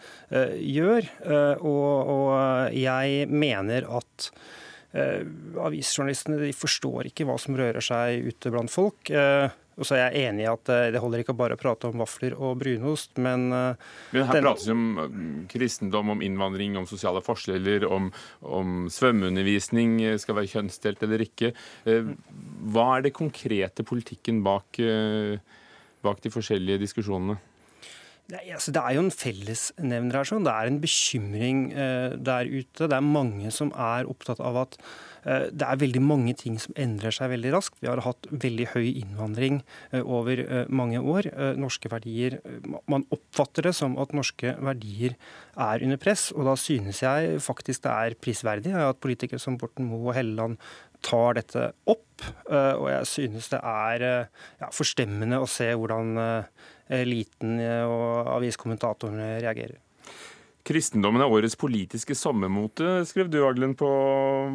gjør. 0.60 1.08
Og, 1.64 2.12
og 2.12 2.76
jeg 2.76 3.28
mener 3.32 3.88
at 3.88 4.30
avisjournalistene 4.96 6.38
de 6.40 6.54
forstår 6.56 7.10
ikke 7.10 7.26
hva 7.28 7.36
som 7.42 7.58
rører 7.60 7.84
seg 7.84 8.30
ute 8.30 8.52
blant 8.54 8.72
folk. 8.72 9.12
Og 9.76 9.84
så 9.84 9.98
er 9.98 10.06
jeg 10.06 10.30
enig 10.30 10.46
i 10.46 10.50
at 10.50 10.70
eh, 10.72 10.90
det 10.94 11.02
holder 11.04 11.22
ikke 11.22 11.36
bare 11.36 11.58
å 11.58 11.60
prate 11.60 11.90
om 11.90 12.00
vafler 12.00 12.36
og 12.38 12.56
brunost, 12.62 13.18
men 13.20 13.50
eh, 13.52 13.88
Men 14.16 14.28
her 14.30 14.38
den... 14.38 14.46
prates 14.48 14.68
det 14.68 14.76
om 14.76 15.48
kristendom, 15.52 16.14
om 16.16 16.24
innvandring, 16.24 16.78
om 16.80 16.88
sosiale 16.88 17.24
forskjeller, 17.26 17.88
om, 17.90 18.08
om 18.40 18.86
svømmeundervisning 18.92 19.98
eh, 20.06 20.20
skal 20.22 20.40
være 20.40 20.54
kjønnsdelt 20.54 21.04
eller 21.04 21.26
ikke. 21.26 21.52
Hva 21.86 22.88
er 22.96 23.06
det 23.06 23.16
konkrete 23.18 23.84
politikken 23.88 24.40
bak, 24.46 24.80
bak 26.06 26.24
de 26.24 26.32
forskjellige 26.32 26.82
diskusjonene? 26.86 27.36
Nei, 28.34 28.48
altså 28.56 28.72
det 28.74 28.82
er 28.82 28.96
jo 28.96 29.04
en 29.04 29.14
fellesnevner 29.14 30.18
her. 30.18 30.26
Sånn. 30.26 30.46
Det 30.48 30.54
er 30.54 30.70
en 30.70 30.80
bekymring 30.82 31.60
eh, 31.78 32.16
der 32.18 32.48
ute. 32.50 32.88
Det 32.90 32.98
er 32.98 33.06
mange 33.06 33.52
som 33.54 33.70
er 33.78 34.10
opptatt 34.10 34.42
av 34.42 34.58
at 34.64 34.78
eh, 35.30 35.46
det 35.54 35.68
er 35.68 35.82
veldig 35.84 36.02
mange 36.02 36.34
ting 36.40 36.58
som 36.62 36.74
endrer 36.74 37.14
seg 37.14 37.30
veldig 37.36 37.52
raskt. 37.54 37.78
Vi 37.84 37.92
har 37.92 38.02
hatt 38.02 38.26
veldig 38.32 38.72
høy 38.74 38.88
innvandring 38.96 39.62
eh, 39.92 40.02
over 40.02 40.42
eh, 40.42 40.66
mange 40.74 41.04
år. 41.06 41.30
Eh, 41.36 41.54
norske 41.62 41.92
verdier 41.94 42.40
eh, 42.42 42.74
Man 42.90 43.06
oppfatter 43.14 43.70
det 43.70 43.76
som 43.78 43.94
at 44.02 44.18
norske 44.18 44.56
verdier 44.58 45.14
er 45.54 45.86
under 45.86 46.02
press. 46.02 46.32
Og 46.34 46.50
da 46.50 46.58
synes 46.58 47.06
jeg 47.06 47.38
faktisk 47.46 47.86
det 47.86 47.94
er 47.94 48.20
prisverdig 48.26 48.74
at 48.74 49.06
politikere 49.06 49.44
som 49.44 49.62
Borten 49.62 49.86
Moe 49.92 50.10
og 50.10 50.18
Helleland 50.18 50.58
tar 51.06 51.38
dette 51.38 51.70
opp. 51.86 52.24
Og 52.50 52.88
jeg 52.90 53.06
synes 53.06 53.52
det 53.52 53.60
er 53.60 54.04
ja, 54.08 54.70
forstemmende 54.74 55.38
å 55.44 55.50
se 55.52 55.68
hvordan 55.78 56.16
eliten 56.94 57.58
og 57.62 58.30
aviskommentatorene 58.36 59.36
reagerer. 59.44 59.80
Kristendommen 60.66 61.22
er 61.22 61.30
årets 61.30 61.54
politiske 61.62 62.16
sommermote, 62.18 63.04
skrev 63.06 63.28
du 63.30 63.44
Aglen 63.46 63.76
på, 63.78 63.90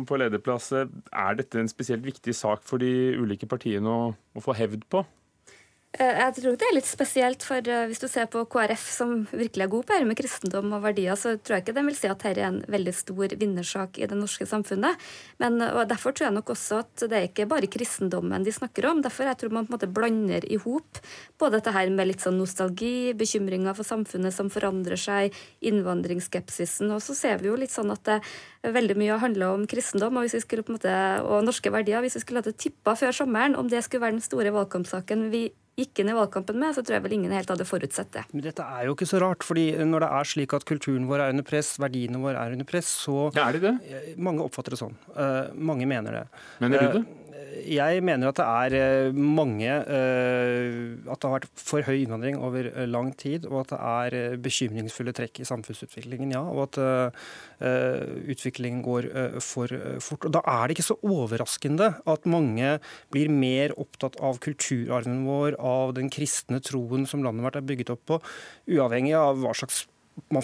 på 0.09 0.19
lederplass. 0.19 0.73
Er 0.75 1.37
dette 1.39 1.61
en 1.61 1.71
spesielt 1.71 2.03
viktig 2.03 2.35
sak 2.35 2.65
for 2.67 2.83
de 2.83 3.15
ulike 3.15 3.47
partiene 3.51 3.87
å, 3.87 4.11
å 4.11 4.43
få 4.43 4.57
hevd 4.59 4.89
på? 4.91 5.05
Eh, 5.99 6.19
jeg 6.21 6.35
tror 6.37 6.55
det 6.55 6.67
er 6.69 6.75
litt 6.77 6.87
spesielt, 6.87 7.43
for 7.43 7.67
eh, 7.67 7.89
hvis 7.91 7.99
du 7.99 8.07
ser 8.07 8.29
på 8.31 8.45
KrF, 8.47 8.83
som 8.95 9.15
virkelig 9.33 9.65
er 9.65 9.71
god 9.73 9.87
på 9.89 9.97
dette 9.97 10.07
med 10.07 10.19
kristendom 10.21 10.75
og 10.77 10.85
verdier, 10.85 11.17
så 11.19 11.33
tror 11.35 11.57
jeg 11.57 11.65
ikke 11.65 11.75
de 11.75 11.83
vil 11.89 11.97
si 11.99 12.07
at 12.07 12.21
dette 12.23 12.45
er 12.45 12.47
en 12.47 12.61
veldig 12.71 12.93
stor 12.95 13.35
vinnersak 13.41 13.99
i 13.99 14.07
det 14.07 14.19
norske 14.19 14.47
samfunnet. 14.47 15.09
Men, 15.43 15.59
og 15.67 15.89
Derfor 15.91 16.15
tror 16.15 16.29
jeg 16.29 16.37
nok 16.37 16.53
også 16.55 16.79
at 16.85 17.05
det 17.11 17.19
er 17.19 17.27
ikke 17.27 17.49
bare 17.51 17.71
kristendommen 17.71 18.47
de 18.47 18.55
snakker 18.55 18.87
om. 18.87 19.01
Derfor 19.03 19.27
jeg 19.27 19.41
tror 19.41 19.57
man 19.57 19.67
på 19.67 19.73
en 19.73 19.79
måte 19.81 19.91
blander 19.91 20.47
i 20.47 20.61
hop 20.63 21.01
både 21.43 21.59
dette 21.59 21.75
her 21.75 21.91
med 21.91 22.07
litt 22.07 22.23
sånn 22.23 22.39
nostalgi, 22.39 23.11
bekymringer 23.19 23.75
for 23.75 23.89
samfunnet 23.89 24.37
som 24.37 24.53
forandrer 24.53 25.01
seg, 25.01 25.35
innvandringsskepsisen. 25.67 26.93
Og 26.95 27.03
så 27.03 27.19
ser 27.19 27.43
vi 27.43 27.51
jo 27.51 27.59
litt 27.59 27.75
sånn 27.75 27.91
at 27.91 28.07
det 28.07 28.21
veldig 28.79 28.95
mye 29.01 29.19
handler 29.19 29.57
om 29.57 29.67
kristendom 29.67 30.21
og, 30.21 30.29
hvis 30.29 30.39
vi 30.39 30.45
skulle 30.47 30.63
på 30.63 30.71
en 30.71 30.79
måte, 30.79 30.95
og 31.27 31.43
norske 31.49 31.75
verdier. 31.75 31.99
Hvis 32.05 32.21
vi 32.21 32.23
skulle 32.23 32.45
hatt 32.45 32.63
tippa 32.63 32.95
før 32.95 33.25
sommeren 33.25 33.59
om 33.59 33.67
det 33.67 33.83
skulle 33.83 34.07
være 34.07 34.21
den 34.21 34.29
store 34.29 34.55
valgkampsaken 34.55 35.33
vi 35.35 35.49
gikk 35.81 36.03
inn 36.03 36.13
i 36.13 36.17
valgkampen 36.17 36.59
med, 36.61 36.75
så 36.77 36.85
tror 36.85 36.99
jeg 36.99 37.05
vel 37.07 37.17
ingen 37.19 37.35
helt 37.35 37.51
hadde 37.51 37.67
forutsett 37.69 38.13
det. 38.17 38.25
Men 38.33 38.45
dette 38.47 38.67
er 38.67 38.89
jo 38.89 38.97
ikke 38.97 39.09
så 39.09 39.23
rart, 39.23 39.47
fordi 39.47 39.67
når 39.85 40.05
det 40.05 40.11
er 40.19 40.31
slik 40.33 40.57
at 40.57 40.67
kulturen 40.69 41.09
vår 41.11 41.25
er 41.25 41.35
under 41.35 41.47
press, 41.47 41.75
verdiene 41.83 42.21
våre 42.23 42.43
er 42.43 42.57
under 42.57 42.69
press, 42.69 42.91
så 43.07 43.29
ja, 43.37 43.49
Er 43.49 43.59
de 43.59 43.65
det? 43.65 43.75
Mange 44.21 44.45
oppfatter 44.45 44.77
det 44.77 44.81
sånn. 44.81 44.97
Uh, 45.17 45.51
mange 45.57 45.89
mener 45.89 46.21
det. 46.21 46.27
Mener 46.63 46.85
du 46.85 46.99
det? 47.01 47.05
Uh, 47.05 47.20
jeg 47.67 48.03
mener 48.07 48.31
at 48.31 48.39
det 48.39 48.47
er 48.47 48.75
eh, 48.79 49.17
mange 49.17 49.69
At 49.71 51.21
det 51.21 51.27
har 51.27 51.35
vært 51.35 51.49
for 51.59 51.85
høy 51.87 52.03
innvandring 52.03 52.39
over 52.41 52.69
lang 52.89 53.13
tid, 53.19 53.47
og 53.51 53.65
at 53.65 53.73
det 53.73 53.81
er 53.91 54.41
bekymringsfulle 54.43 55.15
trekk 55.17 55.43
i 55.43 55.49
samfunnsutviklingen, 55.49 56.35
ja. 56.35 56.43
Og 56.43 56.69
at 56.69 56.79
utviklingen 57.61 58.81
går 58.85 59.09
for 59.45 59.73
fort. 60.01 60.27
Og 60.29 60.35
Da 60.37 60.43
er 60.47 60.69
det 60.69 60.79
ikke 60.79 60.89
så 60.91 60.99
overraskende 61.05 61.91
at 62.09 62.29
mange 62.31 62.77
blir 63.13 63.33
mer 63.33 63.75
opptatt 63.81 64.19
av 64.23 64.41
kulturarven 64.45 65.25
vår, 65.29 65.59
av 65.59 65.95
den 65.99 66.11
kristne 66.13 66.63
troen 66.65 67.07
som 67.09 67.25
landet 67.27 67.47
vårt 67.47 67.61
er 67.61 67.67
bygget 67.67 67.95
opp 67.97 68.05
på, 68.09 68.21
uavhengig 68.71 69.17
av 69.19 69.41
hva 69.43 69.55
slags 69.57 69.85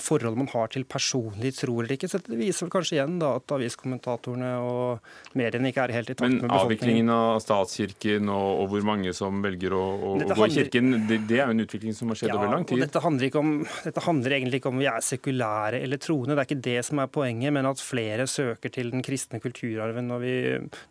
forhold 0.00 0.38
man 0.38 0.48
har 0.52 0.70
til 0.72 0.84
personlig 0.88 1.52
tro 1.58 1.78
eller 1.80 1.96
ikke. 1.96 2.08
Så 2.10 2.20
det 2.24 2.38
viser 2.38 2.66
vel 2.66 2.72
kanskje 2.76 2.96
igjen 2.98 3.18
da 3.20 3.34
at 3.38 3.54
aviskommentatorene 3.56 4.50
og 4.62 5.36
mediene 5.38 5.72
ikke 5.72 5.86
er 5.86 5.94
helt 5.96 6.12
i 6.12 6.16
takt 6.16 6.24
med 6.26 6.40
befolkningen. 6.40 6.52
Men 6.52 6.66
avviklingen 6.66 7.12
av 7.14 7.40
statskirken 7.44 8.30
og, 8.32 8.48
og, 8.62 8.68
hvor 8.72 8.86
mange 8.90 9.14
som 9.16 9.42
velger 9.44 9.76
å, 9.76 9.82
å, 9.96 10.12
gå 10.20 10.48
i 10.48 10.54
kirken, 10.56 10.92
det, 11.08 11.20
det, 11.28 11.40
er 11.40 11.50
jo 11.50 11.56
en 11.56 11.64
utvikling 11.66 11.96
som 11.96 12.12
har 12.12 12.20
skjedd 12.20 12.32
ja, 12.34 12.38
over 12.40 12.54
lang 12.54 12.66
tid. 12.68 12.82
Dette 12.86 13.02
handler, 13.04 13.40
om, 13.42 13.52
dette 13.84 14.06
handler, 14.06 14.36
egentlig 14.38 14.62
ikke 14.62 14.72
om 14.72 14.80
vi 14.82 14.88
er 14.90 15.04
sekulære 15.04 15.82
eller 15.82 16.02
troende, 16.02 16.36
det 16.36 16.44
er 16.44 16.50
ikke 16.50 16.66
det 16.68 16.78
som 16.88 17.02
er 17.02 17.12
poenget, 17.12 17.54
men 17.56 17.70
at 17.70 17.82
flere 17.82 18.28
søker 18.30 18.72
til 18.72 18.92
den 18.94 19.04
kristne 19.06 19.42
kulturarven 19.42 20.10
når, 20.10 20.24
vi, 20.24 20.36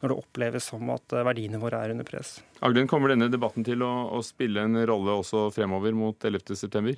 når 0.03 0.13
det 0.13 0.19
oppleves 0.19 0.71
som 0.73 0.93
at 0.93 1.19
verdiene 1.25 1.61
våre 1.61 1.81
er 1.83 1.95
under 1.95 2.07
press. 2.07 2.38
Aglen, 2.65 2.88
kommer 2.89 3.11
denne 3.11 3.29
debatten 3.31 3.65
til 3.67 3.83
å, 3.86 3.91
å 4.15 4.21
spille 4.25 4.63
en 4.65 4.79
rolle 4.88 5.19
også 5.21 5.49
fremover 5.55 5.95
mot 5.97 6.29
11.9? 6.29 6.95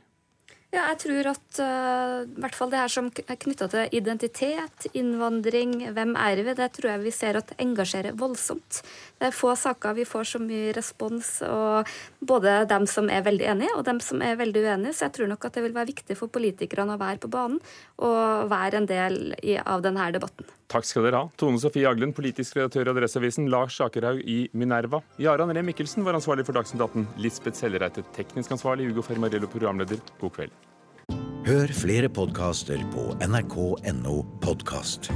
Ja, 0.68 0.90
jeg 0.92 0.98
tror 1.00 1.28
at 1.32 1.60
uh, 1.64 2.26
hvert 2.44 2.56
fall 2.58 2.72
det 2.74 2.80
her 2.82 2.92
som 2.92 3.06
er 3.08 3.38
knytta 3.40 3.70
til 3.72 3.94
identitet, 3.96 4.88
innvandring, 5.00 5.78
hvem 5.96 6.12
er 6.20 6.42
vi, 6.44 6.56
det 6.60 6.68
tror 6.76 6.90
jeg 6.92 7.04
vi 7.06 7.14
ser 7.16 7.40
at 7.40 7.54
engasjerer 7.64 8.18
voldsomt. 8.20 8.82
Det 9.16 9.30
er 9.30 9.38
få 9.38 9.54
saker 9.56 9.96
vi 9.96 10.04
får 10.10 10.28
så 10.34 10.42
mye 10.44 10.74
respons, 10.76 11.30
og 11.48 11.88
både 12.20 12.58
dem 12.68 12.84
som 12.92 13.08
er 13.08 13.24
veldig 13.24 13.48
enige, 13.54 13.78
og 13.80 13.88
dem 13.88 14.04
som 14.04 14.20
er 14.20 14.36
veldig 14.42 14.66
uenige. 14.66 14.98
Så 14.98 15.08
jeg 15.08 15.16
tror 15.16 15.32
nok 15.32 15.48
at 15.48 15.56
det 15.56 15.64
vil 15.70 15.78
være 15.78 15.94
viktig 15.94 16.20
for 16.20 16.36
politikerne 16.36 16.98
å 16.98 17.02
være 17.02 17.24
på 17.24 17.32
banen 17.32 17.64
og 18.04 18.52
være 18.52 18.82
en 18.82 18.92
del 18.92 19.22
i, 19.40 19.56
av 19.56 19.88
denne 19.88 20.12
debatten. 20.20 20.52
Takk 20.68 20.88
skal 20.88 21.08
dere 21.08 21.22
ha. 21.22 21.28
Tone 21.40 21.60
Sofie 21.62 21.88
Aglen, 21.88 22.12
politisk 22.16 22.58
redaktør 22.58 22.90
i 22.90 22.92
Adresseavisen, 22.92 23.48
Lars 23.52 23.80
Akerhaug 23.84 24.20
i 24.20 24.40
Minerva. 24.52 25.00
Jaran 25.22 25.54
Ree 25.56 25.64
Mikkelsen 25.64 26.04
var 26.04 26.18
ansvarlig 26.20 26.48
for 26.48 26.58
Dagsnytt 26.58 26.84
18. 26.84 27.08
Lisbeth 27.24 27.60
Sellereite, 27.60 28.04
teknisk 28.18 28.52
ansvarlig. 28.58 28.90
Hugo 28.92 29.06
Fermarello, 29.06 29.48
programleder. 29.52 30.02
God 30.20 30.36
kveld. 30.40 30.58
Hør 31.48 31.72
flere 31.72 32.12
podkaster 32.12 32.82
på 32.92 33.14
nrk.no 33.24 34.18
podkast. 34.44 35.08